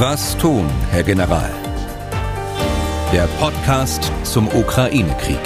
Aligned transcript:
Was 0.00 0.38
tun, 0.38 0.70
Herr 0.92 1.02
General? 1.02 1.50
Der 3.12 3.26
Podcast 3.40 4.12
zum 4.22 4.46
Ukraine-Krieg. 4.46 5.40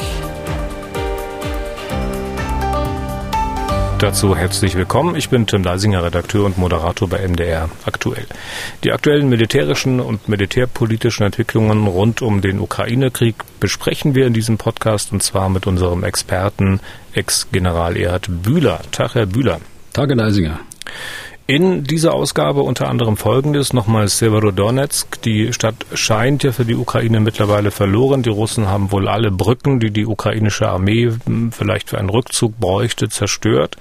Dazu 3.98 4.36
herzlich 4.36 4.74
willkommen. 4.74 5.16
Ich 5.16 5.30
bin 5.30 5.46
Tim 5.46 5.62
Leisinger, 5.62 6.04
Redakteur 6.04 6.44
und 6.44 6.58
Moderator 6.58 7.08
bei 7.08 7.26
MDR 7.26 7.70
aktuell. 7.86 8.26
Die 8.84 8.92
aktuellen 8.92 9.30
militärischen 9.30 10.00
und 10.00 10.28
militärpolitischen 10.28 11.24
Entwicklungen 11.24 11.86
rund 11.86 12.20
um 12.20 12.42
den 12.42 12.60
Ukraine-Krieg 12.60 13.36
besprechen 13.58 14.14
wir 14.14 14.26
in 14.26 14.34
diesem 14.34 14.58
Podcast 14.58 15.12
und 15.12 15.22
zwar 15.22 15.48
mit 15.48 15.66
unserem 15.66 16.04
Experten, 16.04 16.80
Ex-General 17.14 17.96
Erhard 17.96 18.26
Bühler. 18.28 18.82
Tag, 18.90 19.14
Herr 19.14 19.24
Bühler. 19.24 19.62
Tag, 19.94 20.10
Herr 20.10 20.16
Leisinger. 20.16 20.60
In 21.52 21.84
dieser 21.84 22.14
Ausgabe 22.14 22.62
unter 22.62 22.88
anderem 22.88 23.18
folgendes, 23.18 23.74
nochmal 23.74 24.08
Severodonetsk. 24.08 25.20
Die 25.20 25.52
Stadt 25.52 25.74
scheint 25.92 26.44
ja 26.44 26.52
für 26.52 26.64
die 26.64 26.74
Ukraine 26.74 27.20
mittlerweile 27.20 27.70
verloren. 27.70 28.22
Die 28.22 28.30
Russen 28.30 28.68
haben 28.68 28.90
wohl 28.90 29.06
alle 29.06 29.30
Brücken, 29.30 29.78
die 29.78 29.90
die 29.90 30.06
ukrainische 30.06 30.66
Armee 30.66 31.12
hm, 31.26 31.52
vielleicht 31.52 31.90
für 31.90 31.98
einen 31.98 32.08
Rückzug 32.08 32.58
bräuchte, 32.58 33.10
zerstört. 33.10 33.76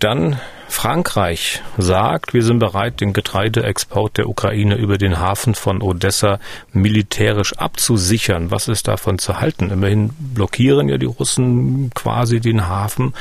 Dann 0.00 0.38
Frankreich 0.72 1.62
sagt, 1.76 2.32
wir 2.34 2.42
sind 2.42 2.58
bereit, 2.58 3.00
den 3.00 3.12
Getreideexport 3.12 4.16
der 4.16 4.28
Ukraine 4.28 4.74
über 4.76 4.98
den 4.98 5.20
Hafen 5.20 5.54
von 5.54 5.82
Odessa 5.82 6.40
militärisch 6.72 7.52
abzusichern. 7.52 8.50
Was 8.50 8.68
ist 8.68 8.88
davon 8.88 9.18
zu 9.18 9.38
halten? 9.38 9.70
Immerhin 9.70 10.10
blockieren 10.18 10.88
ja 10.88 10.96
die 10.96 11.06
Russen 11.06 11.90
quasi 11.94 12.40
den 12.40 12.68
Hafen 12.68 13.12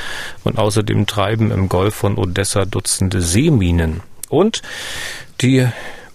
und 0.44 0.58
außerdem 0.58 1.06
treiben 1.06 1.52
im 1.52 1.68
Golf 1.70 1.94
von 1.94 2.18
Odessa 2.18 2.66
Dutzende 2.66 3.22
Seeminen. 3.22 4.02
Und 4.30 4.64
die 5.42 5.68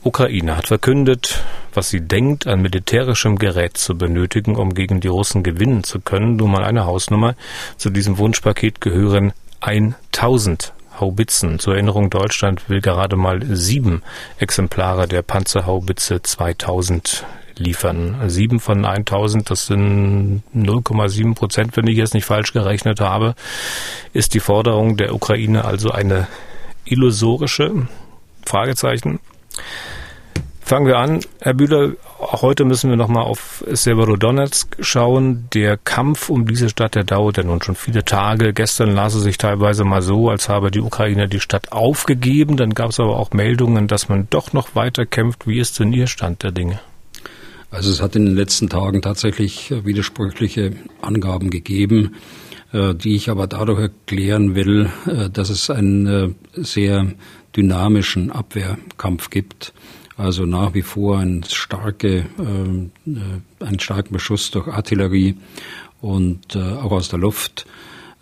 Ukraine 0.02 0.56
hat 0.56 0.68
verkündet, 0.68 1.44
was 1.74 1.90
sie 1.90 2.00
denkt, 2.00 2.46
an 2.46 2.62
militärischem 2.62 3.38
Gerät 3.38 3.76
zu 3.76 3.96
benötigen, 3.96 4.56
um 4.56 4.74
gegen 4.74 5.00
die 5.00 5.08
Russen 5.08 5.42
gewinnen 5.42 5.84
zu 5.84 6.00
können. 6.00 6.36
Nur 6.36 6.48
mal 6.48 6.64
eine 6.64 6.86
Hausnummer. 6.86 7.36
Zu 7.76 7.90
diesem 7.90 8.18
Wunschpaket 8.18 8.80
gehören 8.80 9.32
1000 9.60 10.72
Haubitzen. 11.00 11.58
Zur 11.58 11.74
Erinnerung, 11.74 12.10
Deutschland 12.10 12.68
will 12.68 12.80
gerade 12.80 13.16
mal 13.16 13.40
sieben 13.44 14.02
Exemplare 14.38 15.08
der 15.08 15.22
Panzerhaubitze 15.22 16.22
2000 16.22 17.24
liefern. 17.58 18.16
Sieben 18.28 18.60
von 18.60 18.84
1000, 18.84 19.50
das 19.50 19.66
sind 19.66 20.42
0,7 20.54 21.34
Prozent, 21.34 21.76
wenn 21.76 21.86
ich 21.86 21.96
jetzt 21.96 22.14
nicht 22.14 22.24
falsch 22.24 22.52
gerechnet 22.52 23.00
habe, 23.00 23.34
ist 24.12 24.34
die 24.34 24.40
Forderung 24.40 24.96
der 24.96 25.14
Ukraine 25.14 25.64
also 25.64 25.90
eine 25.90 26.26
illusorische? 26.84 27.88
Fragezeichen. 28.44 29.18
Fangen 30.66 30.88
wir 30.88 30.98
an. 30.98 31.20
Herr 31.38 31.54
Bühler, 31.54 31.92
heute 32.18 32.64
müssen 32.64 32.90
wir 32.90 32.96
nochmal 32.96 33.22
auf 33.22 33.62
Severodonetsk 33.70 34.78
schauen. 34.80 35.46
Der 35.54 35.76
Kampf 35.76 36.28
um 36.28 36.44
diese 36.44 36.68
Stadt, 36.68 36.96
der 36.96 37.04
dauert 37.04 37.36
ja 37.36 37.44
nun 37.44 37.62
schon 37.62 37.76
viele 37.76 38.04
Tage. 38.04 38.52
Gestern 38.52 38.92
las 38.92 39.14
es 39.14 39.22
sich 39.22 39.38
teilweise 39.38 39.84
mal 39.84 40.02
so, 40.02 40.28
als 40.28 40.48
habe 40.48 40.72
die 40.72 40.80
Ukraine 40.80 41.28
die 41.28 41.38
Stadt 41.38 41.70
aufgegeben. 41.70 42.56
Dann 42.56 42.74
gab 42.74 42.90
es 42.90 42.98
aber 42.98 43.16
auch 43.16 43.30
Meldungen, 43.30 43.86
dass 43.86 44.08
man 44.08 44.26
doch 44.28 44.52
noch 44.52 44.74
weiter 44.74 45.06
kämpft. 45.06 45.46
Wie 45.46 45.60
ist 45.60 45.78
denn 45.78 45.92
Ihr 45.92 46.08
Stand 46.08 46.42
der 46.42 46.50
Dinge? 46.50 46.80
Also 47.70 47.92
es 47.92 48.02
hat 48.02 48.16
in 48.16 48.26
den 48.26 48.34
letzten 48.34 48.68
Tagen 48.68 49.02
tatsächlich 49.02 49.72
widersprüchliche 49.84 50.72
Angaben 51.00 51.50
gegeben, 51.50 52.16
äh, 52.72 52.92
die 52.92 53.14
ich 53.14 53.30
aber 53.30 53.46
dadurch 53.46 53.78
erklären 53.82 54.56
will, 54.56 54.90
äh, 55.06 55.30
dass 55.30 55.48
es 55.48 55.70
einen 55.70 56.06
äh, 56.08 56.30
sehr 56.54 57.12
dynamischen 57.54 58.32
Abwehrkampf 58.32 59.30
gibt. 59.30 59.72
Also 60.16 60.46
nach 60.46 60.72
wie 60.74 60.82
vor 60.82 61.18
ein 61.18 61.44
starke, 61.44 62.26
äh, 62.38 63.64
einen 63.64 63.78
starken 63.78 64.14
Beschuss 64.14 64.50
durch 64.50 64.68
Artillerie 64.68 65.36
und 66.00 66.56
äh, 66.56 66.60
auch 66.60 66.92
aus 66.92 67.08
der 67.08 67.18
Luft 67.18 67.66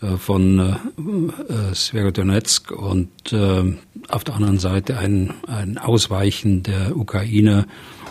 äh, 0.03 0.17
von 0.17 0.59
äh, 0.59 1.75
Sverodonetsk 1.75 2.73
und 2.73 3.33
äh, 3.33 3.77
auf 4.09 4.25
der 4.25 4.35
anderen 4.35 4.59
Seite 4.59 4.99
ein, 4.99 5.35
ein 5.47 5.79
Ausweichen 5.79 6.65
der 6.65 6.97
Ukraine 6.97 7.67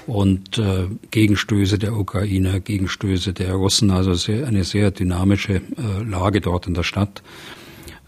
und 0.08 0.58
äh, 0.58 0.88
Gegenstöße 1.12 1.78
der 1.78 1.94
Ukraine, 1.94 2.62
Gegenstöße 2.62 3.34
der 3.34 3.54
Russen, 3.54 3.92
also 3.92 4.14
sehr, 4.14 4.48
eine 4.48 4.64
sehr 4.64 4.92
dynamische 4.92 5.56
äh, 5.56 6.04
Lage 6.04 6.42
dort 6.42 6.68
in 6.68 6.74
der 6.74 6.84
Stadt. 6.84 7.22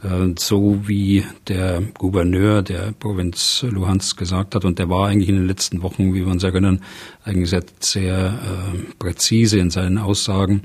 Äh, 0.05 0.35
so 0.37 0.87
wie 0.87 1.23
der 1.47 1.81
Gouverneur 1.97 2.61
der 2.61 2.91
Provinz 2.91 3.65
Luhansk 3.67 4.17
gesagt 4.17 4.55
hat, 4.55 4.65
und 4.65 4.79
der 4.79 4.89
war 4.89 5.07
eigentlich 5.07 5.29
in 5.29 5.35
den 5.35 5.47
letzten 5.47 5.81
Wochen, 5.81 6.13
wie 6.13 6.25
wir 6.25 6.31
uns 6.31 6.43
erinnern, 6.43 6.81
eigentlich 7.23 7.49
sehr, 7.49 7.63
sehr 7.79 8.15
äh, 8.15 8.93
präzise 8.99 9.59
in 9.59 9.71
seinen 9.71 9.97
Aussagen, 9.97 10.63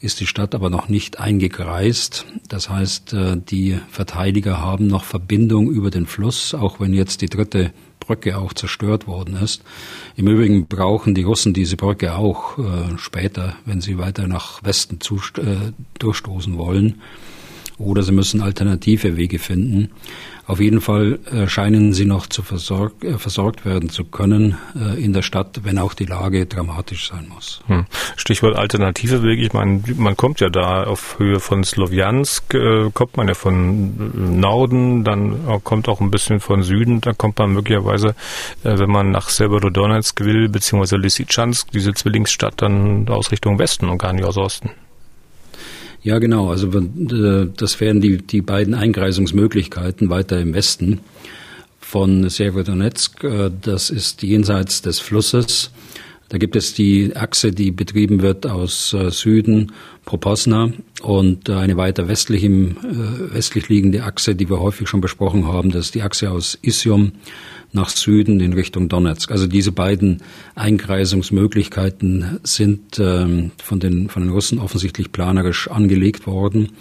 ist 0.00 0.20
die 0.20 0.26
Stadt 0.26 0.54
aber 0.54 0.70
noch 0.70 0.88
nicht 0.88 1.18
eingekreist. 1.18 2.26
Das 2.48 2.68
heißt, 2.68 3.12
äh, 3.12 3.36
die 3.36 3.78
Verteidiger 3.90 4.60
haben 4.60 4.86
noch 4.86 5.04
Verbindung 5.04 5.70
über 5.70 5.90
den 5.90 6.06
Fluss, 6.06 6.54
auch 6.54 6.78
wenn 6.78 6.92
jetzt 6.92 7.22
die 7.22 7.28
dritte 7.28 7.72
Brücke 7.98 8.38
auch 8.38 8.52
zerstört 8.52 9.08
worden 9.08 9.36
ist. 9.36 9.62
Im 10.14 10.28
Übrigen 10.28 10.66
brauchen 10.68 11.14
die 11.14 11.24
Russen 11.24 11.54
diese 11.54 11.76
Brücke 11.76 12.14
auch 12.14 12.56
äh, 12.58 12.98
später, 12.98 13.56
wenn 13.64 13.80
sie 13.80 13.98
weiter 13.98 14.28
nach 14.28 14.62
Westen 14.62 14.98
äh, 15.38 15.72
durchstoßen 15.98 16.56
wollen 16.56 17.00
oder 17.78 18.02
sie 18.02 18.12
müssen 18.12 18.42
alternative 18.42 19.16
Wege 19.16 19.38
finden. 19.38 19.90
Auf 20.46 20.60
jeden 20.60 20.80
Fall 20.80 21.18
äh, 21.32 21.48
scheinen 21.48 21.92
sie 21.92 22.04
noch 22.04 22.28
zu 22.28 22.42
versorg, 22.42 23.02
äh, 23.02 23.18
versorgt 23.18 23.64
werden 23.64 23.90
zu 23.90 24.04
können 24.04 24.56
äh, 24.76 25.02
in 25.02 25.12
der 25.12 25.22
Stadt, 25.22 25.62
wenn 25.64 25.76
auch 25.76 25.92
die 25.92 26.04
Lage 26.04 26.46
dramatisch 26.46 27.08
sein 27.08 27.26
muss. 27.28 27.62
Hm. 27.66 27.86
Stichwort 28.14 28.54
alternative 28.54 29.24
Wege. 29.24 29.42
Ich 29.42 29.52
meine, 29.52 29.82
man 29.96 30.16
kommt 30.16 30.38
ja 30.38 30.48
da 30.48 30.84
auf 30.84 31.18
Höhe 31.18 31.40
von 31.40 31.64
Sloviansk, 31.64 32.56
kommt 32.94 33.16
man 33.16 33.26
ja 33.26 33.34
von 33.34 34.38
Norden, 34.40 35.02
dann 35.02 35.36
kommt 35.64 35.88
auch 35.88 36.00
ein 36.00 36.10
bisschen 36.10 36.38
von 36.38 36.62
Süden, 36.62 37.00
dann 37.00 37.18
kommt 37.18 37.38
man 37.38 37.52
möglicherweise, 37.52 38.14
wenn 38.62 38.90
man 38.90 39.10
nach 39.10 39.28
Severodonetsk 39.28 40.20
will, 40.20 40.48
beziehungsweise 40.48 40.96
Lysychansk, 40.96 41.70
diese 41.72 41.92
Zwillingsstadt, 41.92 42.62
dann 42.62 43.08
aus 43.08 43.32
Richtung 43.32 43.58
Westen 43.58 43.88
und 43.88 43.98
gar 43.98 44.12
nicht 44.12 44.24
aus 44.24 44.36
Osten. 44.36 44.70
Ja, 46.06 46.20
genau. 46.20 46.50
Also 46.50 46.68
äh, 46.68 47.48
das 47.56 47.80
wären 47.80 48.00
die, 48.00 48.18
die 48.18 48.40
beiden 48.40 48.74
Eingreisungsmöglichkeiten 48.74 50.08
weiter 50.08 50.40
im 50.40 50.54
Westen 50.54 51.00
von 51.80 52.28
Severodonetsk. 52.28 53.24
Äh, 53.24 53.50
das 53.60 53.90
ist 53.90 54.22
jenseits 54.22 54.82
des 54.82 55.00
Flusses. 55.00 55.72
Da 56.28 56.38
gibt 56.38 56.54
es 56.54 56.74
die 56.74 57.16
Achse, 57.16 57.50
die 57.50 57.72
betrieben 57.72 58.22
wird 58.22 58.46
aus 58.46 58.92
äh, 58.92 59.10
Süden, 59.10 59.72
Proposna, 60.04 60.70
und 61.02 61.50
eine 61.50 61.76
weiter 61.76 62.06
westlich, 62.06 62.44
im, 62.44 62.76
westlich 63.32 63.68
liegende 63.68 64.04
Achse, 64.04 64.36
die 64.36 64.48
wir 64.48 64.60
häufig 64.60 64.88
schon 64.88 65.00
besprochen 65.00 65.48
haben, 65.48 65.72
das 65.72 65.86
ist 65.86 65.96
die 65.96 66.02
Achse 66.02 66.30
aus 66.30 66.56
Isium 66.62 67.12
nach 67.72 67.88
Süden 67.88 68.40
in 68.40 68.52
Richtung 68.52 68.88
Donetsk. 68.88 69.30
Also 69.30 69.46
diese 69.46 69.72
beiden 69.72 70.22
Einkreisungsmöglichkeiten 70.54 72.40
sind 72.42 72.98
ähm, 72.98 73.52
von, 73.62 73.80
den, 73.80 74.08
von 74.08 74.22
den 74.22 74.32
Russen 74.32 74.58
offensichtlich 74.58 75.12
planerisch 75.12 75.68
angelegt 75.68 76.26
worden. 76.26 76.72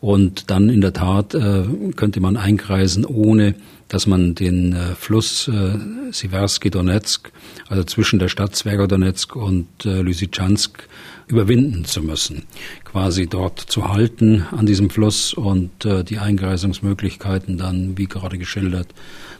Und 0.00 0.50
dann 0.50 0.68
in 0.68 0.80
der 0.80 0.92
Tat 0.92 1.34
äh, 1.34 1.64
könnte 1.96 2.20
man 2.20 2.36
einkreisen, 2.36 3.04
ohne 3.04 3.54
dass 3.88 4.06
man 4.06 4.34
den 4.34 4.72
äh, 4.72 4.94
Fluss 4.94 5.48
äh, 5.48 5.78
Siversky 6.10 6.70
Donetsk, 6.70 7.30
also 7.68 7.84
zwischen 7.84 8.18
der 8.18 8.28
Stadt 8.28 8.56
Zverodonetsk 8.56 9.36
und 9.36 9.68
äh, 9.84 10.00
Lysychansk, 10.00 10.88
überwinden 11.26 11.84
zu 11.84 12.02
müssen. 12.02 12.44
Quasi 12.84 13.26
dort 13.26 13.58
zu 13.60 13.88
halten 13.88 14.46
an 14.50 14.66
diesem 14.66 14.90
Fluss 14.90 15.34
und 15.34 15.84
äh, 15.84 16.04
die 16.04 16.18
Eingreisungsmöglichkeiten 16.18 17.58
dann, 17.58 17.96
wie 17.96 18.06
gerade 18.06 18.38
geschildert, 18.38 18.88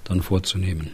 dann 0.04 0.22
vorzunehmen. 0.22 0.90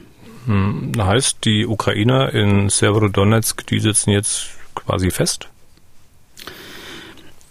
Hm, 0.46 0.92
heißt, 0.98 1.44
die 1.44 1.66
Ukrainer 1.66 2.33
in 2.33 2.68
Severodonetsk, 2.68 3.66
die 3.66 3.80
sitzen 3.80 4.10
jetzt 4.10 4.48
quasi 4.74 5.10
fest? 5.10 5.48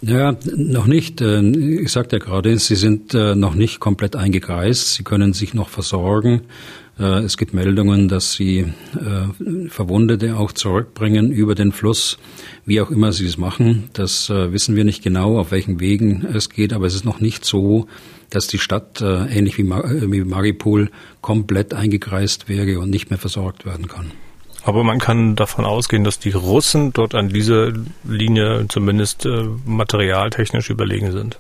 Ja, 0.02 0.36
noch 0.56 0.86
nicht. 0.86 1.22
Äh, 1.22 1.42
ich 1.42 1.92
sagte 1.92 2.18
ja 2.18 2.24
gerade, 2.24 2.58
sie 2.60 2.76
sind 2.76 3.14
äh, 3.14 3.36
noch 3.36 3.56
nicht 3.56 3.80
komplett 3.80 4.16
eingekreist. 4.16 4.94
Sie 4.94 5.04
können 5.04 5.34
sich 5.34 5.54
noch 5.54 5.70
versorgen. 5.70 6.42
Äh, 7.00 7.24
es 7.24 7.38
gibt 7.38 7.54
Meldungen, 7.54 8.08
dass 8.08 8.34
sie 8.34 8.74
Verwundete 9.70 10.38
auch 10.38 10.52
zurückbringen 10.52 11.32
über 11.32 11.56
den 11.56 11.72
Fluss. 11.72 12.20
Wie 12.66 12.80
auch 12.80 12.92
immer 12.92 13.12
sie 13.12 13.26
es 13.26 13.38
machen, 13.38 13.90
das 13.94 14.30
wissen 14.30 14.76
wir 14.76 14.84
nicht 14.84 15.04
genau, 15.04 15.40
auf 15.40 15.52
welchen 15.52 15.80
Wegen 15.80 16.26
es 16.34 16.50
geht, 16.50 16.74
aber 16.74 16.86
es 16.86 16.96
ist 16.96 17.06
noch 17.06 17.20
nicht 17.20 17.46
so, 17.46 17.88
dass 18.30 18.48
die 18.48 18.60
Stadt 18.60 19.02
ähnlich 19.02 19.58
wie 19.58 19.64
Maripol 19.64 20.90
komplett 21.22 21.74
eingekreist 21.74 22.50
wäre 22.50 22.80
und 22.80 22.90
nicht 22.90 23.10
mehr 23.10 23.20
versorgt 23.20 23.66
werden 23.66 23.88
kann. 23.88 24.12
Aber 24.68 24.84
man 24.84 25.00
kann 25.00 25.38
davon 25.38 25.64
ausgehen, 25.64 26.04
dass 26.04 26.20
die 26.20 26.32
Russen 26.32 26.92
dort 26.92 27.16
an 27.16 27.30
dieser 27.30 27.72
Linie 28.04 28.66
zumindest 28.68 29.26
äh, 29.26 29.46
materialtechnisch 29.66 30.70
überlegen 30.70 31.14
sind. 31.14 31.40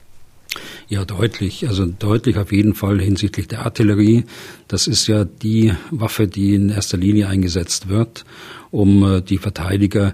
Ja, 0.87 1.03
deutlich. 1.03 1.67
Also 1.67 1.85
deutlich 1.85 2.37
auf 2.37 2.53
jeden 2.53 2.73
Fall 2.73 3.01
hinsichtlich 3.01 3.49
der 3.49 3.65
Artillerie. 3.65 4.23
Das 4.69 4.87
ist 4.87 5.07
ja 5.07 5.25
die 5.25 5.73
Waffe, 5.91 6.29
die 6.29 6.55
in 6.55 6.69
erster 6.69 6.97
Linie 6.97 7.27
eingesetzt 7.27 7.89
wird, 7.89 8.23
um 8.71 9.03
äh, 9.03 9.21
die 9.21 9.39
Verteidiger 9.39 10.07
äh, 10.07 10.13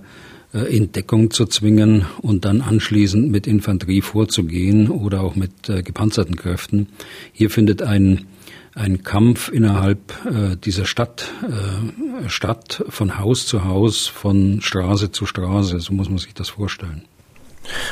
in 0.60 0.92
Deckung 0.92 1.32
zu 1.32 1.46
zwingen 1.46 2.06
und 2.22 2.46
dann 2.46 2.62
anschließend 2.62 3.32
mit 3.32 3.48
Infanterie 3.48 4.02
vorzugehen 4.02 4.90
oder 4.90 5.22
auch 5.22 5.36
mit 5.36 5.70
äh, 5.70 5.82
gepanzerten 5.82 6.36
Kräften. 6.36 6.88
Hier 7.32 7.50
findet 7.50 7.82
ein 7.82 8.28
ein 8.76 9.04
Kampf 9.04 9.50
innerhalb 9.50 10.14
äh, 10.26 10.56
dieser 10.58 10.86
Stadt 10.86 11.32
äh, 11.44 12.28
statt, 12.28 12.84
von 12.90 13.20
Haus 13.20 13.46
zu 13.46 13.66
Haus, 13.66 14.08
von 14.08 14.62
Straße 14.62 15.12
zu 15.12 15.28
Straße. 15.28 15.80
So 15.80 15.94
muss 15.94 16.10
man 16.10 16.18
sich 16.18 16.34
das 16.34 16.50
vorstellen. 16.50 17.04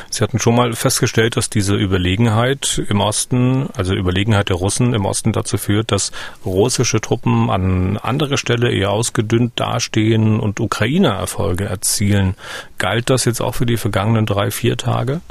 Sie 0.09 0.23
hatten 0.23 0.39
schon 0.39 0.56
mal 0.56 0.73
festgestellt, 0.73 1.38
dass 1.38 1.50
diese 1.50 1.75
Überlegenheit 1.75 2.81
im 2.89 3.00
Osten, 3.00 3.69
also 3.73 3.94
Überlegenheit 3.94 4.50
der 4.50 4.57
Russen 4.57 4.94
im 4.94 5.06
Osten 5.06 5.31
dazu 5.31 5.57
führt, 5.57 5.91
dass 5.91 6.12
russische 6.45 7.01
Truppen 7.01 7.50
an 7.50 7.97
anderer 7.97 8.38
Stelle 8.38 8.71
eher 8.71 8.91
ausgedünnt 8.91 9.53
dastehen 9.56 10.39
und 10.39 10.59
Ukrainer 10.59 11.12
Erfolge 11.12 11.65
erzielen. 11.65 12.35
Galt 12.77 13.09
das 13.09 13.25
jetzt 13.25 13.41
auch 13.41 13.56
für 13.56 13.65
die 13.65 13.77
vergangenen 13.77 14.25
drei, 14.25 14.51
vier 14.51 14.77
Tage? 14.77 15.21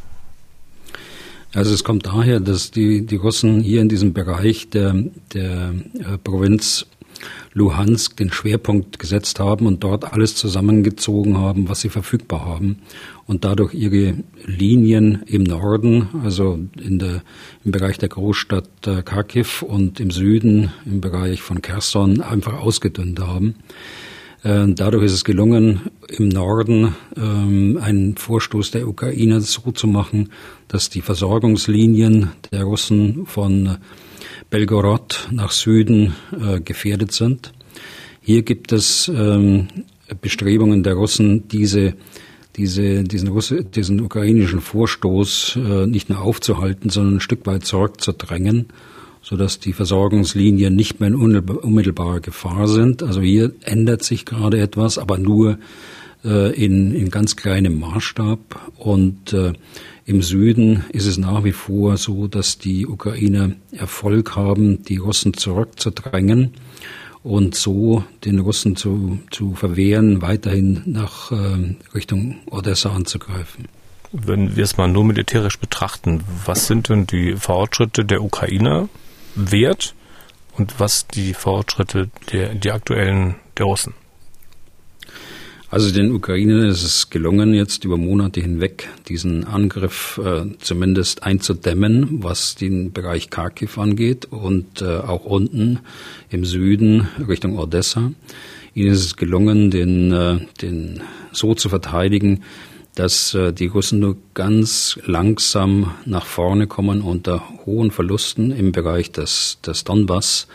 Also 1.52 1.74
es 1.74 1.82
kommt 1.82 2.06
daher, 2.06 2.38
dass 2.38 2.70
die, 2.70 3.04
die 3.04 3.16
Russen 3.16 3.60
hier 3.60 3.80
in 3.80 3.88
diesem 3.88 4.12
Bereich 4.12 4.70
der, 4.70 4.94
der 5.34 5.74
äh, 5.98 6.18
Provinz 6.22 6.86
Luhansk 7.52 8.16
den 8.16 8.32
Schwerpunkt 8.32 8.98
gesetzt 8.98 9.40
haben 9.40 9.66
und 9.66 9.82
dort 9.84 10.12
alles 10.12 10.34
zusammengezogen 10.34 11.38
haben, 11.38 11.68
was 11.68 11.80
sie 11.80 11.88
verfügbar 11.88 12.44
haben 12.44 12.78
und 13.26 13.44
dadurch 13.44 13.74
ihre 13.74 14.14
Linien 14.44 15.22
im 15.26 15.44
Norden, 15.44 16.08
also 16.24 16.58
in 16.80 16.98
der, 16.98 17.22
im 17.64 17.72
Bereich 17.72 17.98
der 17.98 18.08
Großstadt 18.08 18.86
äh, 18.86 19.02
Kharkiv 19.02 19.62
und 19.62 20.00
im 20.00 20.10
Süden, 20.10 20.72
im 20.84 21.00
Bereich 21.00 21.40
von 21.42 21.62
Kherson, 21.62 22.20
einfach 22.20 22.54
ausgedünnt 22.60 23.20
haben. 23.20 23.54
Äh, 24.42 24.66
dadurch 24.68 25.04
ist 25.04 25.12
es 25.12 25.24
gelungen, 25.24 25.90
im 26.08 26.28
Norden 26.28 26.94
ähm, 27.16 27.78
einen 27.80 28.16
Vorstoß 28.16 28.70
der 28.70 28.88
Ukraine 28.88 29.40
so 29.40 29.70
zu 29.72 29.86
machen, 29.86 30.30
dass 30.68 30.88
die 30.88 31.02
Versorgungslinien 31.02 32.30
der 32.50 32.64
Russen 32.64 33.26
von 33.26 33.78
Belgorod 34.50 35.28
nach 35.30 35.52
Süden 35.52 36.14
äh, 36.32 36.60
gefährdet 36.60 37.12
sind. 37.12 37.52
Hier 38.20 38.42
gibt 38.42 38.72
es 38.72 39.08
ähm, 39.08 39.68
Bestrebungen 40.20 40.82
der 40.82 40.94
Russen, 40.94 41.48
diese, 41.48 41.94
diese, 42.56 43.04
diesen, 43.04 43.28
Russe, 43.28 43.64
diesen 43.64 44.00
ukrainischen 44.00 44.60
Vorstoß 44.60 45.56
äh, 45.56 45.86
nicht 45.86 46.10
nur 46.10 46.20
aufzuhalten, 46.20 46.90
sondern 46.90 47.16
ein 47.16 47.20
Stück 47.20 47.46
weit 47.46 47.64
zurückzudrängen, 47.64 48.66
sodass 49.22 49.60
die 49.60 49.72
Versorgungslinien 49.72 50.74
nicht 50.74 51.00
mehr 51.00 51.08
in 51.08 51.14
unmittelbarer 51.14 52.20
Gefahr 52.20 52.68
sind. 52.68 53.02
Also 53.02 53.20
hier 53.20 53.52
ändert 53.62 54.02
sich 54.02 54.24
gerade 54.26 54.60
etwas, 54.60 54.98
aber 54.98 55.18
nur 55.18 55.58
äh, 56.24 56.52
in, 56.52 56.94
in 56.94 57.10
ganz 57.10 57.36
kleinem 57.36 57.78
Maßstab. 57.80 58.72
Und 58.76 59.32
äh, 59.32 59.52
im 60.10 60.22
Süden 60.22 60.84
ist 60.88 61.06
es 61.06 61.18
nach 61.18 61.44
wie 61.44 61.52
vor 61.52 61.96
so, 61.96 62.26
dass 62.26 62.58
die 62.58 62.84
Ukrainer 62.84 63.52
Erfolg 63.70 64.34
haben, 64.34 64.82
die 64.82 64.96
Russen 64.96 65.34
zurückzudrängen 65.34 66.54
und 67.22 67.54
so 67.54 68.02
den 68.24 68.40
Russen 68.40 68.74
zu, 68.74 69.20
zu 69.30 69.54
verwehren, 69.54 70.20
weiterhin 70.20 70.82
nach 70.86 71.30
äh, 71.30 71.76
Richtung 71.94 72.40
Odessa 72.50 72.90
anzugreifen. 72.90 73.68
Wenn 74.10 74.56
wir 74.56 74.64
es 74.64 74.76
mal 74.76 74.88
nur 74.88 75.04
militärisch 75.04 75.60
betrachten, 75.60 76.24
was 76.44 76.66
sind 76.66 76.88
denn 76.88 77.06
die 77.06 77.36
Fortschritte 77.36 78.04
der 78.04 78.24
Ukrainer 78.24 78.88
wert 79.36 79.94
und 80.58 80.80
was 80.80 81.06
die 81.06 81.34
Fortschritte 81.34 82.10
der 82.32 82.56
die 82.56 82.72
aktuellen 82.72 83.36
der 83.58 83.66
Russen? 83.66 83.94
Also 85.72 85.92
den 85.92 86.12
Ukrainern 86.12 86.66
ist 86.66 86.82
es 86.82 87.10
gelungen, 87.10 87.54
jetzt 87.54 87.84
über 87.84 87.96
Monate 87.96 88.40
hinweg 88.40 88.88
diesen 89.08 89.44
Angriff 89.44 90.20
äh, 90.22 90.46
zumindest 90.58 91.22
einzudämmen, 91.22 92.24
was 92.24 92.56
den 92.56 92.92
Bereich 92.92 93.30
Kharkiv 93.30 93.78
angeht 93.78 94.26
und 94.32 94.82
äh, 94.82 94.96
auch 94.96 95.24
unten 95.24 95.78
im 96.28 96.44
Süden 96.44 97.06
Richtung 97.28 97.56
Odessa. 97.56 98.10
Ihnen 98.74 98.90
ist 98.90 99.04
es 99.04 99.16
gelungen, 99.16 99.70
den, 99.70 100.10
äh, 100.10 100.40
den 100.60 101.02
so 101.30 101.54
zu 101.54 101.68
verteidigen, 101.68 102.42
dass 102.96 103.34
äh, 103.34 103.52
die 103.52 103.68
Russen 103.68 104.00
nur 104.00 104.16
ganz 104.34 104.98
langsam 105.06 105.94
nach 106.04 106.26
vorne 106.26 106.66
kommen 106.66 107.00
unter 107.00 107.44
hohen 107.64 107.92
Verlusten 107.92 108.50
im 108.50 108.72
Bereich 108.72 109.12
des, 109.12 109.58
des 109.64 109.84
Donbass 109.84 110.48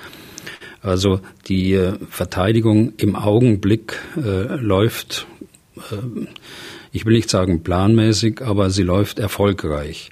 also 0.86 1.20
die 1.48 1.74
äh, 1.74 1.94
Verteidigung 2.10 2.94
im 2.98 3.16
Augenblick 3.16 3.98
äh, 4.18 4.56
läuft, 4.56 5.28
äh, 5.78 6.28
ich 6.92 7.06
will 7.06 7.16
nicht 7.16 7.30
sagen 7.30 7.64
planmäßig, 7.64 8.42
aber 8.42 8.70
sie 8.70 8.84
läuft 8.84 9.20
erfolgreich. 9.20 10.12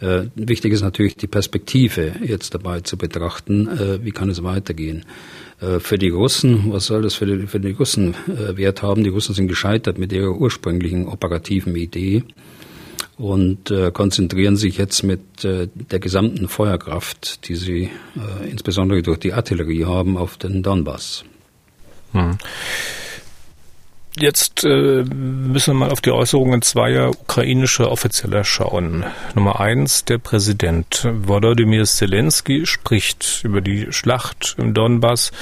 Äh, 0.00 0.26
wichtig 0.34 0.72
ist 0.72 0.82
natürlich 0.82 1.16
die 1.16 1.26
Perspektive 1.26 2.12
jetzt 2.24 2.54
dabei 2.54 2.80
zu 2.80 2.96
betrachten, 2.96 3.68
äh, 3.68 4.04
wie 4.04 4.10
kann 4.10 4.30
es 4.30 4.42
weitergehen. 4.42 5.04
Äh, 5.60 5.78
für 5.78 5.98
die 5.98 6.08
Russen, 6.08 6.72
was 6.72 6.86
soll 6.86 7.02
das 7.02 7.14
für 7.14 7.26
die, 7.26 7.46
für 7.46 7.60
die 7.60 7.72
Russen 7.72 8.14
Wert 8.26 8.82
haben? 8.82 9.04
Die 9.04 9.10
Russen 9.10 9.34
sind 9.34 9.48
gescheitert 9.48 9.98
mit 9.98 10.12
ihrer 10.12 10.36
ursprünglichen 10.36 11.06
operativen 11.06 11.76
Idee 11.76 12.24
und 13.22 13.70
äh, 13.70 13.92
konzentrieren 13.92 14.56
sich 14.56 14.78
jetzt 14.78 15.04
mit 15.04 15.44
äh, 15.44 15.68
der 15.72 16.00
gesamten 16.00 16.48
Feuerkraft, 16.48 17.46
die 17.46 17.54
sie 17.54 17.88
äh, 18.16 18.50
insbesondere 18.50 19.00
durch 19.00 19.18
die 19.18 19.32
Artillerie 19.32 19.84
haben, 19.84 20.16
auf 20.16 20.36
den 20.38 20.64
Donbass. 20.64 21.24
Hm. 22.10 22.36
Jetzt 24.18 24.64
äh, 24.64 25.04
müssen 25.04 25.72
wir 25.72 25.86
mal 25.86 25.90
auf 25.90 26.02
die 26.02 26.10
Äußerungen 26.10 26.60
zweier 26.60 27.10
ukrainischer 27.10 27.90
Offizieller 27.90 28.44
schauen. 28.44 29.04
Nummer 29.34 29.58
eins, 29.58 30.04
der 30.04 30.18
Präsident 30.18 31.08
Volodymyr 31.10 31.84
Zelensky 31.84 32.66
spricht 32.66 33.40
über 33.42 33.62
die 33.62 33.90
Schlacht 33.90 34.56
im 34.58 34.74
Donbass, 34.74 35.32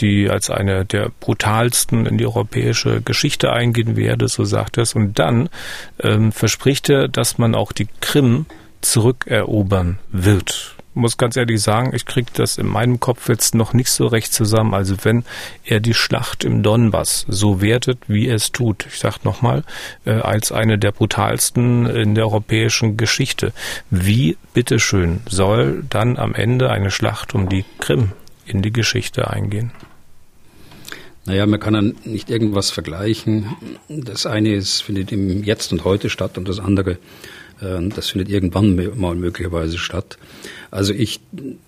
die 0.00 0.28
als 0.28 0.50
eine 0.50 0.84
der 0.84 1.10
brutalsten 1.20 2.04
in 2.06 2.18
die 2.18 2.26
europäische 2.26 3.00
Geschichte 3.00 3.52
eingehen 3.52 3.96
werde, 3.96 4.26
so 4.26 4.44
sagt 4.44 4.76
er 4.76 4.82
es. 4.82 4.94
Und 4.94 5.20
dann 5.20 5.48
ähm, 6.00 6.32
verspricht 6.32 6.88
er, 6.88 7.06
dass 7.06 7.38
man 7.38 7.54
auch 7.54 7.70
die 7.70 7.88
Krim 8.00 8.46
zurückerobern 8.80 9.98
wird 10.10 10.75
muss 10.96 11.18
ganz 11.18 11.36
ehrlich 11.36 11.62
sagen, 11.62 11.94
ich 11.94 12.06
kriege 12.06 12.30
das 12.32 12.58
in 12.58 12.66
meinem 12.66 12.98
Kopf 12.98 13.28
jetzt 13.28 13.54
noch 13.54 13.72
nicht 13.72 13.90
so 13.90 14.06
recht 14.06 14.32
zusammen. 14.32 14.74
Also 14.74 14.96
wenn 15.02 15.24
er 15.64 15.80
die 15.80 15.94
Schlacht 15.94 16.42
im 16.42 16.62
Donbass 16.62 17.26
so 17.28 17.60
wertet, 17.60 17.98
wie 18.08 18.26
er 18.26 18.36
es 18.36 18.50
tut, 18.50 18.86
ich 18.86 18.98
sage 18.98 19.16
nochmal, 19.24 19.62
äh, 20.04 20.12
als 20.12 20.52
eine 20.52 20.78
der 20.78 20.92
brutalsten 20.92 21.86
in 21.86 22.14
der 22.14 22.24
europäischen 22.24 22.96
Geschichte, 22.96 23.52
wie 23.90 24.36
bitteschön 24.54 25.20
soll 25.28 25.84
dann 25.88 26.16
am 26.16 26.34
Ende 26.34 26.70
eine 26.70 26.90
Schlacht 26.90 27.34
um 27.34 27.48
die 27.48 27.64
Krim 27.78 28.12
in 28.46 28.62
die 28.62 28.72
Geschichte 28.72 29.30
eingehen? 29.30 29.72
Naja, 31.26 31.44
man 31.44 31.58
kann 31.58 31.74
dann 31.74 31.96
nicht 32.04 32.30
irgendwas 32.30 32.70
vergleichen. 32.70 33.56
Das 33.88 34.26
eine 34.26 34.54
ist, 34.54 34.82
findet 34.82 35.10
im 35.10 35.42
Jetzt 35.42 35.72
und 35.72 35.84
Heute 35.84 36.08
statt 36.08 36.38
und 36.38 36.48
das 36.48 36.60
andere 36.60 36.98
das 37.60 38.10
findet 38.10 38.28
irgendwann 38.28 38.76
mal 38.98 39.14
möglicherweise 39.14 39.78
statt. 39.78 40.18
Also 40.70 40.92
ich 40.92 41.20